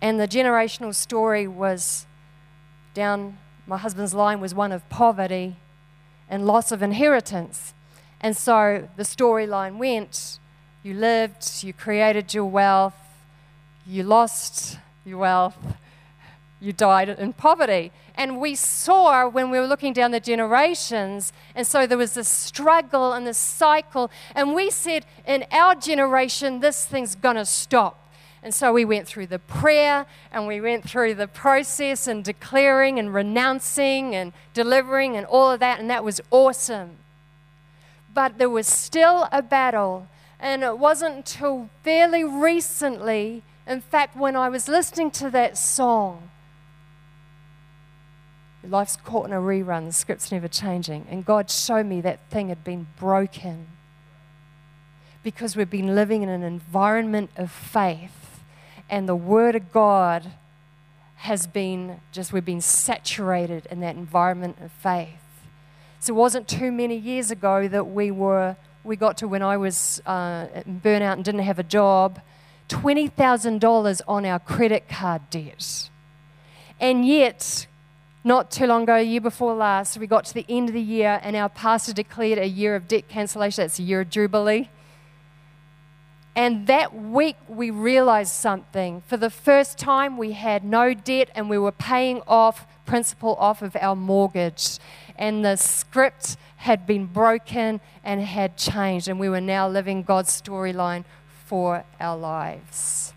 And 0.00 0.20
the 0.20 0.28
generational 0.28 0.94
story 0.94 1.48
was 1.48 2.06
down 2.94 3.38
my 3.66 3.76
husband's 3.76 4.14
line 4.14 4.40
was 4.40 4.54
one 4.54 4.72
of 4.72 4.88
poverty 4.88 5.56
and 6.28 6.46
loss 6.46 6.72
of 6.72 6.82
inheritance. 6.82 7.74
And 8.20 8.36
so 8.36 8.88
the 8.96 9.02
storyline 9.02 9.76
went 9.76 10.38
you 10.82 10.94
lived, 10.94 11.64
you 11.64 11.72
created 11.72 12.32
your 12.32 12.46
wealth, 12.46 12.94
you 13.86 14.04
lost 14.04 14.78
your 15.04 15.18
wealth, 15.18 15.58
you 16.60 16.72
died 16.72 17.08
in 17.08 17.32
poverty. 17.32 17.92
And 18.14 18.40
we 18.40 18.54
saw 18.54 19.28
when 19.28 19.50
we 19.50 19.60
were 19.60 19.66
looking 19.66 19.92
down 19.92 20.10
the 20.10 20.20
generations, 20.20 21.32
and 21.54 21.66
so 21.66 21.86
there 21.86 21.98
was 21.98 22.14
this 22.14 22.28
struggle 22.28 23.12
and 23.12 23.26
this 23.26 23.38
cycle. 23.38 24.10
And 24.34 24.54
we 24.54 24.70
said, 24.70 25.06
in 25.26 25.44
our 25.52 25.74
generation, 25.76 26.60
this 26.60 26.84
thing's 26.84 27.14
to 27.14 27.44
stop. 27.44 28.04
And 28.42 28.54
so 28.54 28.72
we 28.72 28.84
went 28.84 29.06
through 29.06 29.26
the 29.26 29.38
prayer 29.38 30.06
and 30.30 30.46
we 30.46 30.60
went 30.60 30.88
through 30.88 31.14
the 31.14 31.26
process 31.26 32.06
and 32.06 32.24
declaring 32.24 32.98
and 32.98 33.12
renouncing 33.12 34.14
and 34.14 34.32
delivering 34.54 35.16
and 35.16 35.26
all 35.26 35.50
of 35.50 35.60
that, 35.60 35.80
and 35.80 35.90
that 35.90 36.04
was 36.04 36.20
awesome. 36.30 36.96
But 38.14 38.38
there 38.38 38.50
was 38.50 38.66
still 38.66 39.28
a 39.30 39.42
battle, 39.42 40.08
and 40.40 40.64
it 40.64 40.78
wasn't 40.78 41.16
until 41.16 41.68
fairly 41.84 42.24
recently, 42.24 43.42
in 43.66 43.80
fact, 43.80 44.16
when 44.16 44.34
I 44.34 44.48
was 44.48 44.66
listening 44.66 45.10
to 45.12 45.30
that 45.30 45.58
song, 45.58 46.30
Life's 48.68 48.96
caught 48.96 49.26
in 49.26 49.32
a 49.32 49.40
rerun, 49.40 49.86
the 49.86 49.92
script's 49.92 50.30
never 50.30 50.48
changing. 50.48 51.06
And 51.10 51.24
God 51.24 51.50
showed 51.50 51.86
me 51.86 52.00
that 52.02 52.20
thing 52.30 52.48
had 52.48 52.64
been 52.64 52.86
broken 52.98 53.66
because 55.22 55.56
we've 55.56 55.70
been 55.70 55.94
living 55.94 56.22
in 56.22 56.28
an 56.28 56.42
environment 56.42 57.30
of 57.36 57.50
faith, 57.50 58.40
and 58.88 59.08
the 59.08 59.16
Word 59.16 59.54
of 59.54 59.72
God 59.72 60.32
has 61.16 61.46
been 61.46 62.00
just, 62.12 62.32
we've 62.32 62.44
been 62.44 62.60
saturated 62.60 63.66
in 63.70 63.80
that 63.80 63.96
environment 63.96 64.56
of 64.62 64.72
faith. 64.72 65.08
So 66.00 66.14
it 66.14 66.16
wasn't 66.16 66.48
too 66.48 66.70
many 66.70 66.96
years 66.96 67.30
ago 67.30 67.68
that 67.68 67.88
we 67.88 68.10
were, 68.10 68.56
we 68.84 68.96
got 68.96 69.18
to 69.18 69.28
when 69.28 69.42
I 69.42 69.56
was 69.56 70.00
uh, 70.06 70.46
burnout 70.66 71.14
and 71.14 71.24
didn't 71.24 71.40
have 71.40 71.58
a 71.58 71.64
job, 71.64 72.20
$20,000 72.68 74.00
on 74.08 74.24
our 74.24 74.38
credit 74.38 74.88
card 74.88 75.28
debt. 75.30 75.90
And 76.80 77.06
yet, 77.06 77.66
Not 78.28 78.50
too 78.50 78.66
long 78.66 78.82
ago, 78.82 78.96
a 78.96 79.02
year 79.02 79.22
before 79.22 79.54
last, 79.54 79.96
we 79.96 80.06
got 80.06 80.26
to 80.26 80.34
the 80.34 80.44
end 80.50 80.68
of 80.68 80.74
the 80.74 80.82
year 80.82 81.18
and 81.22 81.34
our 81.34 81.48
pastor 81.48 81.94
declared 81.94 82.38
a 82.38 82.46
year 82.46 82.76
of 82.76 82.86
debt 82.86 83.08
cancellation. 83.08 83.62
That's 83.62 83.78
a 83.78 83.82
year 83.82 84.02
of 84.02 84.10
Jubilee. 84.10 84.68
And 86.36 86.66
that 86.66 86.94
week, 86.94 87.36
we 87.48 87.70
realized 87.70 88.34
something. 88.34 89.02
For 89.06 89.16
the 89.16 89.30
first 89.30 89.78
time, 89.78 90.18
we 90.18 90.32
had 90.32 90.62
no 90.62 90.92
debt 90.92 91.30
and 91.34 91.48
we 91.48 91.56
were 91.56 91.72
paying 91.72 92.20
off 92.28 92.66
principal 92.84 93.34
off 93.36 93.62
of 93.62 93.74
our 93.80 93.96
mortgage. 93.96 94.78
And 95.16 95.42
the 95.42 95.56
script 95.56 96.36
had 96.56 96.86
been 96.86 97.06
broken 97.06 97.80
and 98.04 98.20
had 98.20 98.58
changed, 98.58 99.08
and 99.08 99.18
we 99.18 99.30
were 99.30 99.40
now 99.40 99.66
living 99.70 100.02
God's 100.02 100.38
storyline 100.38 101.06
for 101.46 101.82
our 101.98 102.18
lives. 102.18 103.14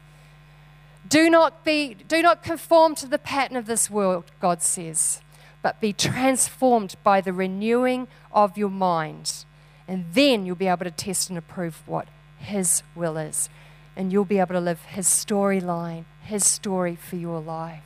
Do 1.11 1.29
not, 1.29 1.65
be, 1.65 1.93
do 2.07 2.21
not 2.21 2.41
conform 2.41 2.95
to 2.95 3.05
the 3.05 3.17
pattern 3.17 3.57
of 3.57 3.65
this 3.65 3.89
world, 3.89 4.31
God 4.39 4.61
says, 4.61 5.19
but 5.61 5.81
be 5.81 5.91
transformed 5.91 6.95
by 7.03 7.19
the 7.19 7.33
renewing 7.33 8.07
of 8.31 8.57
your 8.57 8.69
mind. 8.69 9.43
And 9.89 10.05
then 10.13 10.45
you'll 10.45 10.55
be 10.55 10.67
able 10.67 10.85
to 10.85 10.91
test 10.91 11.27
and 11.27 11.37
approve 11.37 11.83
what 11.85 12.07
His 12.37 12.81
will 12.95 13.17
is. 13.17 13.49
And 13.97 14.13
you'll 14.13 14.23
be 14.23 14.39
able 14.39 14.53
to 14.53 14.61
live 14.61 14.83
His 14.83 15.05
storyline, 15.05 16.05
His 16.23 16.45
story 16.45 16.95
for 16.95 17.17
your 17.17 17.41
life. 17.41 17.83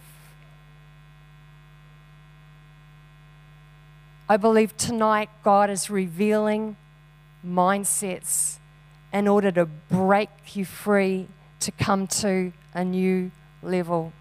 I 4.30 4.38
believe 4.38 4.78
tonight 4.78 5.30
God 5.44 5.72
is 5.72 5.90
revealing 5.90 6.78
mindsets 7.44 8.60
in 9.12 9.28
order 9.28 9.52
to 9.54 9.66
break 9.66 10.30
you 10.56 10.64
free 10.64 11.28
to 11.62 11.72
come 11.72 12.06
to 12.06 12.54
a 12.76 12.86
new 12.86 13.32
level 13.64 14.14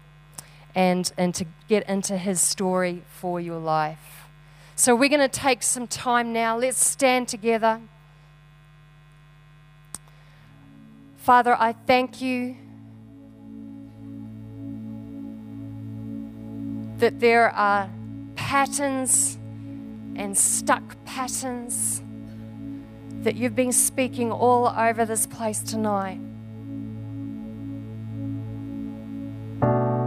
and, 0.73 1.11
and 1.17 1.35
to 1.35 1.45
get 1.67 1.87
into 1.87 2.17
His 2.17 2.41
story 2.41 3.03
for 3.07 3.39
your 3.39 3.59
life. 3.59 4.27
So, 4.75 4.95
we're 4.95 5.09
going 5.09 5.21
to 5.21 5.27
take 5.27 5.61
some 5.61 5.85
time 5.85 6.33
now. 6.33 6.57
Let's 6.57 6.83
stand 6.83 7.27
together. 7.27 7.81
Father, 11.17 11.55
I 11.59 11.73
thank 11.73 12.21
you 12.21 12.55
that 16.97 17.19
there 17.19 17.49
are 17.49 17.89
patterns 18.35 19.37
and 20.15 20.37
stuck 20.37 20.95
patterns 21.05 22.01
that 23.23 23.35
you've 23.35 23.55
been 23.55 23.71
speaking 23.71 24.31
all 24.31 24.67
over 24.67 25.03
this 25.05 25.25
place 25.25 25.61
tonight. 25.61 26.19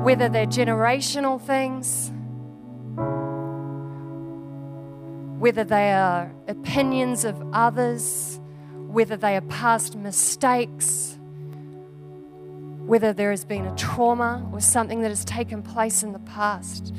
Whether 0.08 0.30
they're 0.30 0.46
generational 0.46 1.38
things, 1.38 2.10
whether 5.38 5.64
they 5.64 5.92
are 5.92 6.32
opinions 6.46 7.26
of 7.26 7.36
others, 7.52 8.40
whether 8.86 9.18
they 9.18 9.36
are 9.36 9.42
past 9.42 9.96
mistakes, 9.96 11.18
whether 12.86 13.12
there 13.12 13.28
has 13.28 13.44
been 13.44 13.66
a 13.66 13.76
trauma 13.76 14.48
or 14.50 14.62
something 14.62 15.02
that 15.02 15.10
has 15.10 15.26
taken 15.26 15.62
place 15.62 16.02
in 16.02 16.14
the 16.14 16.18
past 16.20 16.94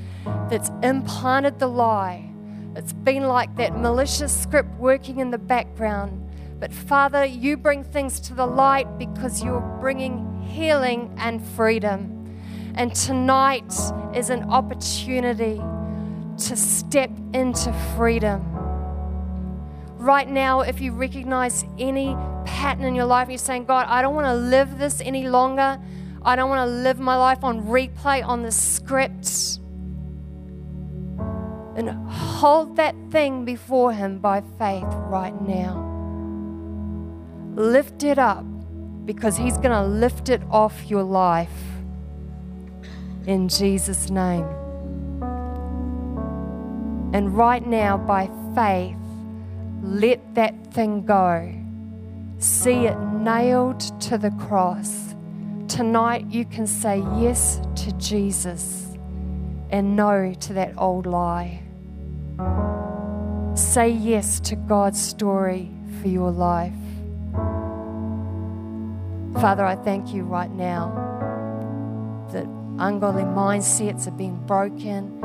that's 0.47 0.69
implanted 0.83 1.57
the 1.57 1.67
lie. 1.67 2.31
It's 2.75 2.93
been 2.93 3.23
like 3.23 3.55
that 3.55 3.75
malicious 3.75 4.39
script 4.39 4.69
working 4.77 5.17
in 5.17 5.31
the 5.31 5.39
background. 5.39 6.29
But 6.59 6.71
Father, 6.71 7.25
you 7.25 7.57
bring 7.57 7.83
things 7.83 8.19
to 8.19 8.35
the 8.35 8.45
light 8.45 8.99
because 8.99 9.43
you're 9.43 9.79
bringing 9.81 10.43
healing 10.43 11.11
and 11.17 11.43
freedom. 11.43 12.18
And 12.79 12.95
tonight 12.95 13.73
is 14.15 14.29
an 14.29 14.43
opportunity 14.49 15.57
to 15.57 16.55
step 16.55 17.11
into 17.33 17.73
freedom. 17.97 18.41
Right 19.97 20.29
now, 20.29 20.61
if 20.61 20.79
you 20.79 20.93
recognize 20.93 21.65
any 21.77 22.15
pattern 22.45 22.85
in 22.85 22.95
your 22.95 23.03
life, 23.03 23.27
you're 23.27 23.37
saying, 23.37 23.65
God, 23.65 23.85
I 23.89 24.01
don't 24.01 24.15
want 24.15 24.27
to 24.27 24.33
live 24.33 24.77
this 24.77 25.01
any 25.01 25.27
longer. 25.27 25.77
I 26.21 26.37
don't 26.37 26.49
want 26.49 26.65
to 26.69 26.73
live 26.73 26.99
my 26.99 27.17
life 27.17 27.43
on 27.43 27.63
replay 27.63 28.25
on 28.25 28.43
the 28.43 28.51
script. 28.51 29.59
And 31.75 31.89
hold 32.09 32.77
that 32.77 32.95
thing 33.11 33.43
before 33.43 33.91
Him 33.91 34.19
by 34.19 34.39
faith 34.57 34.87
right 35.09 35.35
now. 35.41 35.85
Lift 37.57 38.03
it 38.03 38.17
up 38.17 38.45
because 39.05 39.35
He's 39.35 39.57
going 39.57 39.71
to 39.71 39.83
lift 39.83 40.29
it 40.29 40.41
off 40.49 40.89
your 40.89 41.03
life 41.03 41.68
in 43.29 43.47
Jesus' 43.47 44.09
name. 44.09 44.47
And 47.13 47.37
right 47.37 47.65
now, 47.65 47.95
by 47.95 48.27
faith, 48.55 48.97
let 49.83 50.33
that 50.33 50.73
thing 50.73 51.05
go. 51.05 51.53
See 52.39 52.87
it 52.87 52.97
nailed 52.99 53.81
to 54.01 54.17
the 54.17 54.31
cross. 54.31 55.13
Tonight, 55.67 56.25
you 56.31 56.43
can 56.43 56.65
say 56.65 57.03
yes 57.19 57.61
to 57.75 57.91
Jesus 57.93 58.97
and 59.69 59.95
no 59.95 60.33
to 60.33 60.53
that 60.53 60.73
old 60.75 61.05
lie. 61.05 61.61
Say 63.53 63.91
yes 63.91 64.39
to 64.39 64.55
God's 64.55 64.99
story 64.99 65.69
for 66.01 66.07
your 66.07 66.31
life. 66.31 66.73
Father, 69.39 69.63
I 69.63 69.75
thank 69.75 70.15
you 70.15 70.23
right 70.23 70.51
now 70.51 71.08
ungodly 72.79 73.23
mindsets 73.23 74.07
are 74.07 74.11
being 74.11 74.35
broken, 74.45 75.19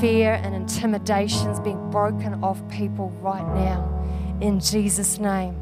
fear 0.00 0.34
and 0.42 0.54
intimidations 0.54 1.58
being 1.60 1.90
broken 1.90 2.34
off 2.44 2.66
people 2.68 3.10
right 3.20 3.46
now. 3.54 3.88
In 4.40 4.60
Jesus' 4.60 5.18
name. 5.18 5.56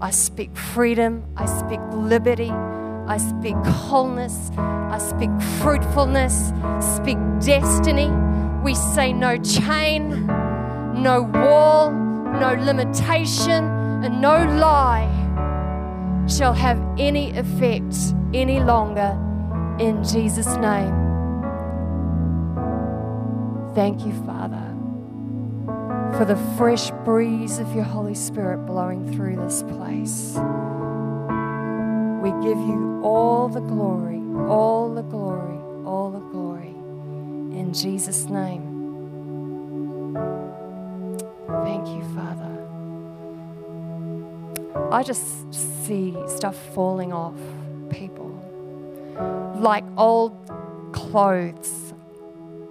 I 0.00 0.10
speak 0.10 0.54
freedom, 0.54 1.24
I 1.36 1.46
speak 1.46 1.80
liberty, 1.90 2.50
I 2.50 3.16
speak 3.16 3.56
wholeness, 3.64 4.50
I 4.58 4.98
speak 4.98 5.30
fruitfulness, 5.62 6.52
speak 6.80 7.16
destiny. 7.40 8.10
We 8.62 8.74
say 8.74 9.14
no 9.14 9.38
chain, 9.38 10.26
no 11.02 11.22
wall, 11.32 11.92
no 11.92 12.56
limitation, 12.60 13.64
and 14.04 14.20
no 14.20 14.44
lie 14.58 15.08
shall 16.28 16.52
have 16.52 16.78
any 16.98 17.30
effect 17.38 17.96
any 18.34 18.60
longer 18.60 19.18
in 19.78 20.02
Jesus' 20.02 20.56
name. 20.56 20.94
Thank 23.74 24.06
you, 24.06 24.12
Father, 24.24 24.74
for 26.16 26.24
the 26.24 26.36
fresh 26.56 26.90
breeze 27.04 27.58
of 27.58 27.74
your 27.74 27.84
Holy 27.84 28.14
Spirit 28.14 28.64
blowing 28.66 29.12
through 29.12 29.36
this 29.36 29.62
place. 29.62 30.32
We 32.22 32.30
give 32.42 32.58
you 32.58 33.00
all 33.04 33.48
the 33.48 33.60
glory, 33.60 34.22
all 34.48 34.94
the 34.94 35.02
glory, 35.02 35.58
all 35.84 36.10
the 36.10 36.20
glory. 36.20 36.74
In 37.58 37.72
Jesus' 37.74 38.24
name. 38.24 38.72
Thank 41.64 41.86
you, 41.88 42.02
Father. 42.14 42.52
I 44.90 45.02
just 45.02 45.52
see 45.52 46.16
stuff 46.28 46.56
falling 46.74 47.12
off 47.12 47.38
people 47.90 48.15
like 49.56 49.84
old 49.96 50.32
clothes, 50.92 51.94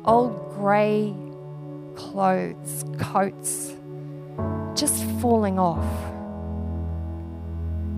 old 0.05 0.53
grey 0.55 1.13
clothes, 1.95 2.85
coats, 2.99 3.73
just 4.75 5.03
falling 5.21 5.57
off. 5.59 5.85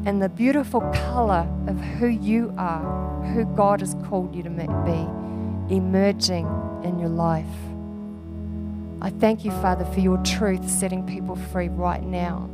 And 0.06 0.22
the 0.22 0.30
beautiful 0.30 0.82
colour 0.94 1.48
of 1.68 1.78
who 1.78 2.07
you 2.07 2.53
are, 2.57 3.24
who 3.34 3.45
God 3.56 3.82
has 3.82 3.95
called 4.06 4.36
you 4.36 4.44
to 4.44 4.49
be, 4.49 5.76
emerging 5.76 6.48
in 6.84 6.98
your 6.99 7.10
life. 7.10 7.45
I 9.02 9.10
thank 9.10 9.44
you, 9.44 9.52
Father, 9.52 9.86
for 9.86 9.99
your 9.99 10.18
truth 10.24 10.68
setting 10.69 11.06
people 11.06 11.36
free 11.36 11.68
right 11.69 12.03
now. 12.03 12.49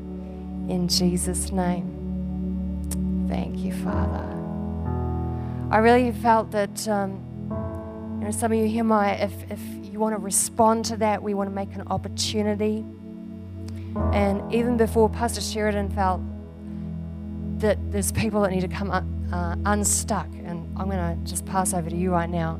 In 0.68 0.88
Jesus' 0.88 1.52
name. 1.52 2.00
Thank 3.30 3.60
you, 3.60 3.72
Father. 3.84 4.43
I 5.74 5.78
really 5.78 6.12
felt 6.12 6.52
that, 6.52 6.88
um, 6.88 7.20
you 8.20 8.26
know, 8.26 8.32
some 8.32 8.52
of 8.52 8.58
you 8.60 8.68
here 8.68 8.84
might, 8.84 9.16
if, 9.16 9.34
if 9.50 9.60
you 9.92 9.98
want 9.98 10.14
to 10.14 10.20
respond 10.20 10.86
to 10.86 10.98
that, 10.98 11.24
we 11.24 11.34
want 11.34 11.50
to 11.50 11.56
make 11.56 11.74
an 11.74 11.82
opportunity. 11.88 12.86
And 14.12 14.54
even 14.54 14.78
before 14.78 15.10
Pastor 15.10 15.42
Sheridan 15.42 15.90
felt 15.90 16.22
that 17.60 17.80
there's 17.92 18.12
people 18.12 18.42
that 18.44 18.52
need 18.52 18.62
to 18.62 18.68
come 18.68 18.92
un, 18.92 19.34
uh, 19.34 19.56
unstuck, 19.66 20.28
and 20.46 20.72
I'm 20.78 20.92
going 20.92 21.18
to 21.18 21.18
just 21.28 21.44
pass 21.48 21.74
over 21.74 21.90
to 21.90 21.96
you 21.96 22.12
right 22.12 22.30
now. 22.30 22.60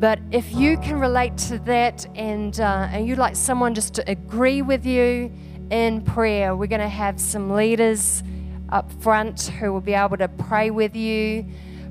But 0.00 0.18
if 0.30 0.54
you 0.54 0.78
can 0.78 0.98
relate 0.98 1.36
to 1.48 1.58
that 1.58 2.06
and, 2.16 2.58
uh, 2.58 2.88
and 2.92 3.06
you'd 3.06 3.18
like 3.18 3.36
someone 3.36 3.74
just 3.74 3.92
to 3.96 4.10
agree 4.10 4.62
with 4.62 4.86
you 4.86 5.30
in 5.70 6.00
prayer, 6.00 6.56
we're 6.56 6.66
going 6.66 6.80
to 6.80 6.88
have 6.88 7.20
some 7.20 7.50
leaders 7.50 8.22
up 8.70 8.90
front 9.02 9.48
who 9.60 9.70
will 9.70 9.82
be 9.82 9.92
able 9.92 10.16
to 10.16 10.28
pray 10.28 10.70
with 10.70 10.96
you. 10.96 11.44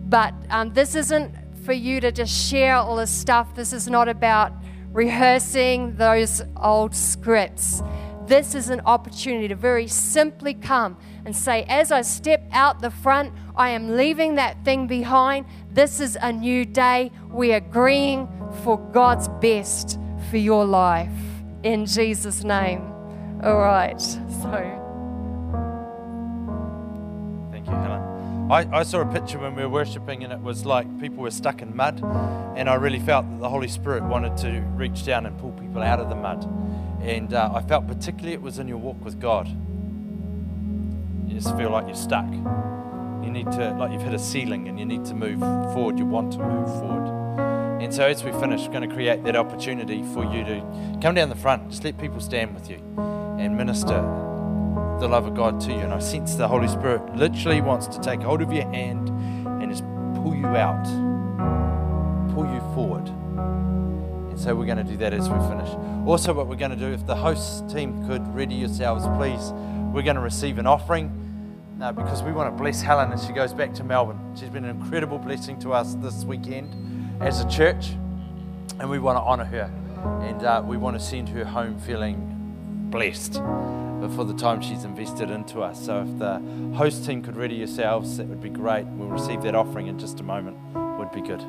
But 0.09 0.33
um, 0.49 0.73
this 0.73 0.95
isn't 0.95 1.33
for 1.63 1.73
you 1.73 2.01
to 2.01 2.11
just 2.11 2.33
share 2.33 2.75
all 2.75 2.95
this 2.95 3.11
stuff. 3.11 3.55
This 3.55 3.73
is 3.73 3.87
not 3.87 4.07
about 4.07 4.53
rehearsing 4.91 5.95
those 5.95 6.41
old 6.57 6.95
scripts. 6.95 7.81
This 8.25 8.55
is 8.55 8.69
an 8.69 8.81
opportunity 8.85 9.47
to 9.47 9.55
very 9.55 9.87
simply 9.87 10.53
come 10.53 10.97
and 11.25 11.35
say, 11.35 11.63
as 11.63 11.91
I 11.91 12.01
step 12.01 12.43
out 12.51 12.81
the 12.81 12.91
front, 12.91 13.33
I 13.55 13.71
am 13.71 13.95
leaving 13.95 14.35
that 14.35 14.63
thing 14.63 14.87
behind. 14.87 15.45
This 15.71 15.99
is 15.99 16.17
a 16.21 16.31
new 16.31 16.65
day. 16.65 17.11
We 17.29 17.53
are 17.53 17.57
agreeing 17.57 18.27
for 18.63 18.77
God's 18.77 19.27
best 19.41 19.99
for 20.29 20.37
your 20.37 20.65
life. 20.65 21.09
In 21.63 21.85
Jesus' 21.85 22.43
name. 22.43 22.81
All 23.43 23.57
right. 23.57 23.99
So. 23.99 24.80
I, 28.51 28.79
I 28.79 28.83
saw 28.83 28.99
a 28.99 29.05
picture 29.05 29.39
when 29.39 29.55
we 29.55 29.61
were 29.61 29.69
worshiping, 29.69 30.25
and 30.25 30.33
it 30.33 30.41
was 30.41 30.65
like 30.65 30.99
people 30.99 31.23
were 31.23 31.31
stuck 31.31 31.61
in 31.61 31.73
mud, 31.73 32.03
and 32.57 32.69
I 32.69 32.73
really 32.73 32.99
felt 32.99 33.29
that 33.31 33.39
the 33.39 33.47
Holy 33.47 33.69
Spirit 33.69 34.03
wanted 34.03 34.35
to 34.39 34.59
reach 34.75 35.05
down 35.05 35.25
and 35.25 35.39
pull 35.39 35.53
people 35.53 35.81
out 35.81 36.01
of 36.01 36.09
the 36.09 36.15
mud. 36.15 36.43
And 37.01 37.33
uh, 37.33 37.49
I 37.55 37.61
felt 37.61 37.87
particularly 37.87 38.33
it 38.33 38.41
was 38.41 38.59
in 38.59 38.67
your 38.67 38.75
walk 38.75 39.05
with 39.05 39.21
God. 39.21 39.47
You 39.47 41.33
just 41.33 41.55
feel 41.55 41.69
like 41.69 41.85
you're 41.85 41.95
stuck. 41.95 42.29
You 42.29 43.31
need 43.31 43.49
to, 43.53 43.73
like 43.79 43.93
you've 43.93 44.01
hit 44.01 44.13
a 44.13 44.19
ceiling 44.19 44.67
and 44.67 44.77
you 44.77 44.83
need 44.85 45.05
to 45.05 45.13
move 45.13 45.39
forward. 45.73 45.97
You 45.97 46.05
want 46.05 46.33
to 46.33 46.39
move 46.39 46.67
forward. 46.67 47.81
And 47.81 47.93
so 47.93 48.05
as 48.05 48.21
we 48.21 48.31
finish, 48.33 48.67
we're 48.67 48.73
going 48.73 48.87
to 48.87 48.93
create 48.93 49.23
that 49.23 49.37
opportunity 49.37 50.03
for 50.13 50.25
you 50.25 50.43
to 50.43 50.99
come 51.01 51.15
down 51.15 51.29
the 51.29 51.35
front. 51.35 51.69
Just 51.69 51.85
let 51.85 51.97
people 51.97 52.19
stand 52.19 52.53
with 52.53 52.69
you 52.69 52.83
and 53.39 53.55
minister 53.55 54.30
the 55.01 55.07
love 55.07 55.25
of 55.25 55.33
God 55.33 55.59
to 55.61 55.71
you. 55.71 55.79
And 55.79 55.91
I 55.91 55.99
sense 55.99 56.35
the 56.35 56.47
Holy 56.47 56.67
Spirit 56.67 57.15
literally 57.15 57.59
wants 57.59 57.87
to 57.87 57.99
take 57.99 58.21
hold 58.21 58.41
of 58.41 58.53
your 58.53 58.69
hand 58.71 59.09
and 59.09 59.69
just 59.69 59.83
pull 60.15 60.35
you 60.35 60.45
out, 60.45 60.85
pull 62.33 62.45
you 62.45 62.59
forward. 62.75 63.07
And 64.29 64.39
so 64.39 64.55
we're 64.55 64.67
going 64.67 64.77
to 64.77 64.83
do 64.83 64.95
that 64.97 65.11
as 65.11 65.27
we 65.27 65.37
finish. 65.49 65.69
Also, 66.05 66.33
what 66.33 66.47
we're 66.47 66.55
going 66.55 66.71
to 66.71 66.77
do, 66.77 66.93
if 66.93 67.05
the 67.07 67.15
host 67.15 67.67
team 67.67 68.07
could 68.07 68.25
ready 68.33 68.53
yourselves, 68.53 69.03
please, 69.17 69.51
we're 69.91 70.03
going 70.03 70.15
to 70.15 70.21
receive 70.21 70.59
an 70.59 70.67
offering. 70.67 71.17
Because 71.79 72.21
we 72.21 72.31
want 72.31 72.55
to 72.55 72.61
bless 72.61 72.79
Helen 72.79 73.11
as 73.11 73.25
she 73.25 73.33
goes 73.33 73.55
back 73.55 73.73
to 73.73 73.83
Melbourne. 73.83 74.19
She's 74.39 74.49
been 74.49 74.65
an 74.65 74.79
incredible 74.79 75.17
blessing 75.17 75.57
to 75.61 75.73
us 75.73 75.95
this 75.95 76.23
weekend 76.23 76.71
as 77.19 77.41
a 77.41 77.49
church, 77.49 77.89
and 78.79 78.87
we 78.87 78.99
want 78.99 79.17
to 79.17 79.21
honour 79.23 79.45
her. 79.45 79.71
And 80.21 80.43
uh, 80.43 80.61
we 80.63 80.77
want 80.77 80.95
to 80.95 81.03
send 81.03 81.27
her 81.29 81.43
home 81.43 81.79
feeling 81.79 82.87
blessed 82.91 83.41
for 84.09 84.23
the 84.25 84.33
time 84.33 84.61
she's 84.61 84.83
invested 84.83 85.29
into 85.29 85.61
us. 85.61 85.83
So 85.85 86.01
if 86.01 86.17
the 86.17 86.39
host 86.75 87.05
team 87.05 87.21
could 87.21 87.37
ready 87.37 87.55
yourselves, 87.55 88.17
that 88.17 88.27
would 88.27 88.41
be 88.41 88.49
great. 88.49 88.85
We'll 88.85 89.09
receive 89.09 89.41
that 89.43 89.55
offering 89.55 89.87
in 89.87 89.99
just 89.99 90.19
a 90.19 90.23
moment. 90.23 90.57
Would 90.73 91.11
be 91.11 91.21
good. 91.21 91.41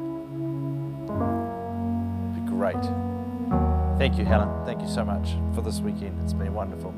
Would 2.28 2.44
be 2.44 2.50
great. 2.50 2.82
Thank 3.98 4.18
you, 4.18 4.24
Helen. 4.24 4.64
Thank 4.64 4.80
you 4.80 4.88
so 4.88 5.04
much 5.04 5.36
for 5.54 5.62
this 5.62 5.80
weekend. 5.80 6.20
It's 6.22 6.32
been 6.32 6.54
wonderful. 6.54 6.92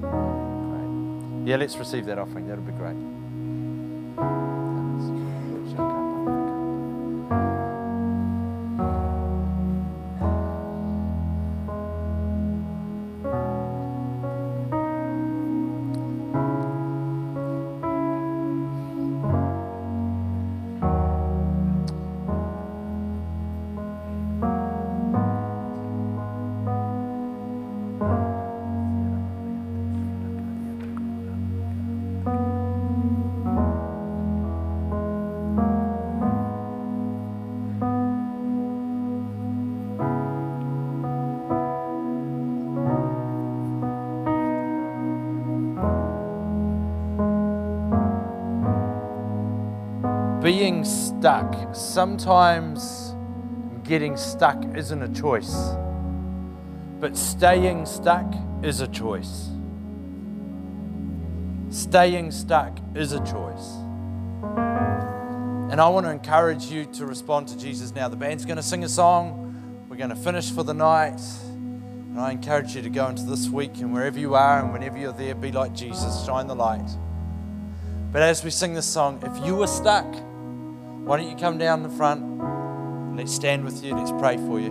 Great. 0.00 1.48
Yeah, 1.48 1.56
let's 1.56 1.76
receive 1.76 2.06
that 2.06 2.18
offering. 2.18 2.46
That'll 2.46 2.64
be 2.64 2.72
great. 2.72 2.96
Sometimes 51.94 53.14
getting 53.84 54.16
stuck 54.16 54.64
isn't 54.76 55.00
a 55.00 55.08
choice, 55.20 55.54
but 56.98 57.16
staying 57.16 57.86
stuck 57.86 58.34
is 58.64 58.80
a 58.80 58.88
choice. 58.88 59.48
Staying 61.70 62.32
stuck 62.32 62.76
is 62.96 63.12
a 63.12 63.20
choice. 63.20 63.76
And 65.70 65.80
I 65.80 65.88
want 65.88 66.06
to 66.06 66.10
encourage 66.10 66.64
you 66.64 66.84
to 66.86 67.06
respond 67.06 67.46
to 67.48 67.58
Jesus 67.58 67.94
now. 67.94 68.08
The 68.08 68.16
band's 68.16 68.44
going 68.44 68.56
to 68.56 68.62
sing 68.62 68.82
a 68.82 68.88
song. 68.88 69.86
We're 69.88 69.96
going 69.96 70.10
to 70.10 70.16
finish 70.16 70.50
for 70.50 70.64
the 70.64 70.74
night. 70.74 71.20
And 71.44 72.20
I 72.20 72.32
encourage 72.32 72.74
you 72.74 72.82
to 72.82 72.90
go 72.90 73.06
into 73.06 73.22
this 73.22 73.48
week 73.48 73.76
and 73.76 73.92
wherever 73.92 74.18
you 74.18 74.34
are 74.34 74.58
and 74.58 74.72
whenever 74.72 74.98
you're 74.98 75.12
there, 75.12 75.36
be 75.36 75.52
like 75.52 75.74
Jesus, 75.74 76.24
shine 76.24 76.48
the 76.48 76.56
light. 76.56 76.90
But 78.10 78.22
as 78.22 78.42
we 78.42 78.50
sing 78.50 78.74
this 78.74 78.86
song, 78.86 79.22
if 79.22 79.46
you 79.46 79.62
are 79.62 79.68
stuck, 79.68 80.12
why 81.04 81.18
don't 81.18 81.28
you 81.28 81.36
come 81.36 81.58
down 81.58 81.82
the 81.82 81.90
front? 81.90 82.22
Let's 83.14 83.32
stand 83.32 83.64
with 83.64 83.84
you. 83.84 83.94
Let's 83.94 84.10
pray 84.12 84.36
for 84.38 84.58
you. 84.58 84.70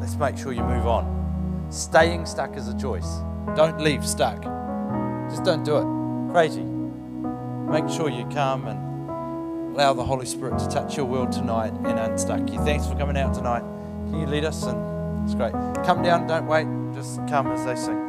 Let's 0.00 0.16
make 0.16 0.36
sure 0.36 0.52
you 0.52 0.62
move 0.62 0.86
on. 0.86 1.66
Staying 1.70 2.26
stuck 2.26 2.56
is 2.56 2.66
a 2.66 2.76
choice. 2.76 3.08
Don't 3.54 3.80
leave 3.80 4.04
stuck. 4.04 4.42
Just 5.30 5.44
don't 5.44 5.64
do 5.64 5.76
it. 5.76 6.32
Crazy. 6.32 6.62
Make 6.62 7.88
sure 7.88 8.10
you 8.10 8.26
come 8.26 8.66
and 8.66 9.74
allow 9.74 9.94
the 9.94 10.04
Holy 10.04 10.26
Spirit 10.26 10.58
to 10.58 10.68
touch 10.68 10.96
your 10.96 11.06
world 11.06 11.30
tonight 11.30 11.72
and 11.84 11.98
unstuck 11.98 12.50
you. 12.50 12.58
Thanks 12.64 12.86
for 12.86 12.96
coming 12.96 13.16
out 13.16 13.32
tonight. 13.32 13.62
Can 14.10 14.20
you 14.20 14.26
lead 14.26 14.44
us? 14.44 14.64
And 14.64 15.24
it's 15.24 15.34
great. 15.36 15.52
Come 15.86 16.02
down. 16.02 16.26
Don't 16.26 16.46
wait. 16.46 16.66
Just 16.94 17.16
come 17.28 17.46
as 17.52 17.64
they 17.64 17.76
sing. 17.76 18.03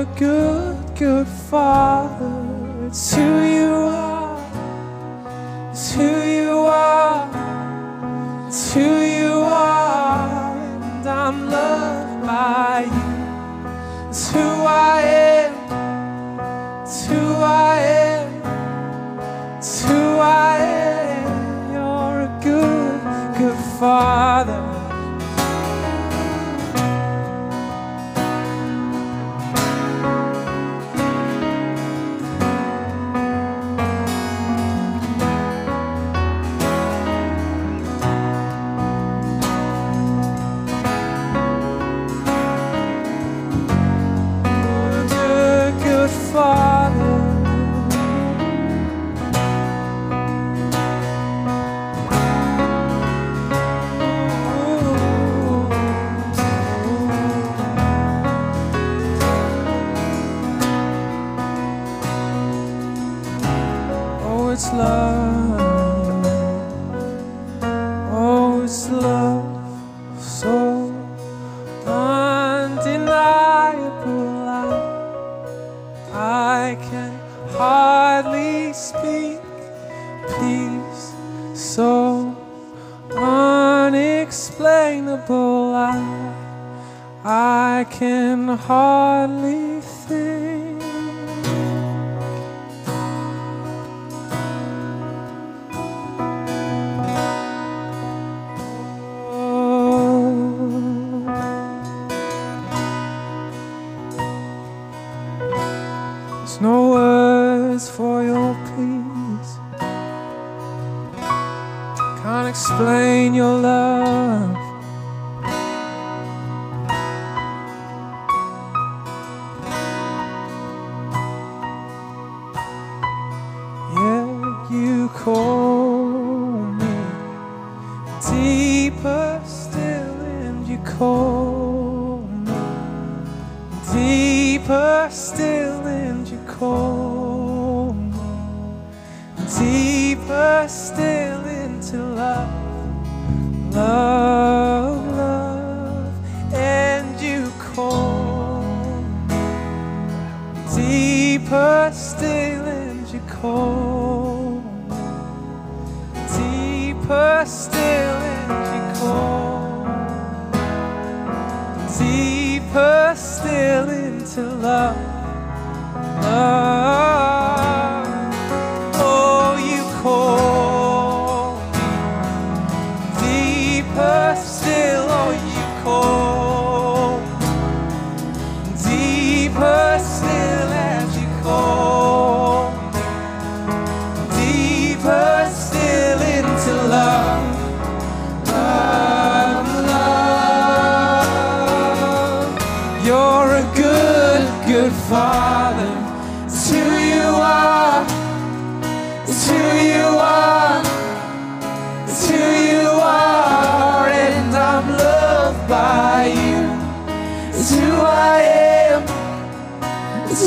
a 0.00 0.04
good, 0.18 0.96
good 0.98 1.26
father. 1.26 2.86
It's 2.86 3.14
who 3.14 3.42
you 3.42 3.74
are. 3.74 4.40
It's 5.70 5.92
who 5.92 6.02
you 6.02 6.39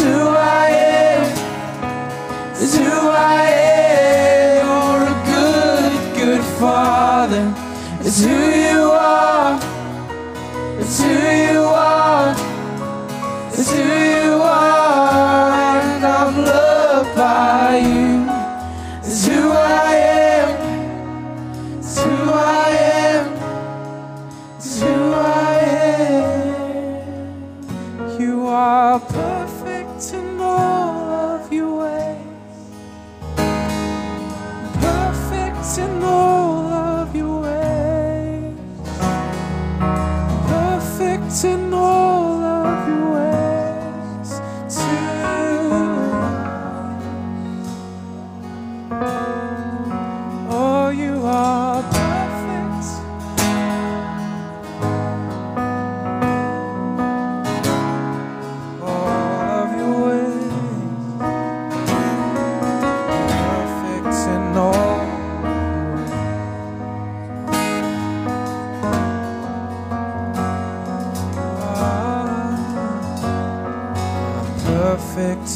to 0.02 0.33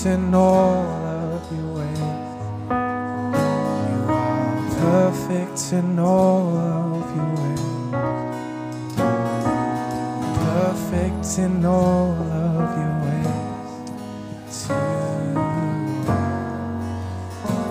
in 0.08 0.34
all 0.34 0.86
of 0.86 1.52
your 1.52 1.74
ways. 1.74 2.00
You 3.90 4.00
are 4.14 5.12
perfect 5.12 5.74
in 5.74 6.00
all 6.00 6.58
of 6.58 7.16
your 7.16 7.36
ways. 7.36 7.62
Perfect 10.38 11.40
in 11.40 11.66
all 11.66 12.14
of 12.14 12.78
your 12.80 12.96
ways. 13.04 14.70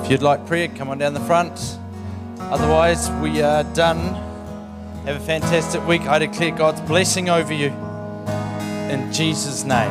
If 0.04 0.10
you'd 0.10 0.22
like 0.22 0.46
prayer, 0.46 0.68
come 0.68 0.90
on 0.90 0.98
down 0.98 1.14
the 1.14 1.20
front. 1.20 1.78
Otherwise, 2.38 3.10
we 3.22 3.40
are 3.40 3.64
done. 3.64 4.14
Have 5.06 5.16
a 5.16 5.20
fantastic 5.20 5.86
week. 5.86 6.02
I 6.02 6.18
declare 6.18 6.50
God's 6.50 6.82
blessing 6.82 7.30
over 7.30 7.54
you. 7.54 7.72
In 8.90 9.10
Jesus' 9.10 9.64
name. 9.64 9.90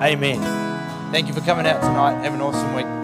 Amen. 0.00 0.67
Thank 1.10 1.26
you 1.26 1.32
for 1.32 1.40
coming 1.40 1.66
out 1.66 1.80
tonight. 1.80 2.22
Have 2.22 2.34
an 2.34 2.42
awesome 2.42 2.74
week. 2.74 2.97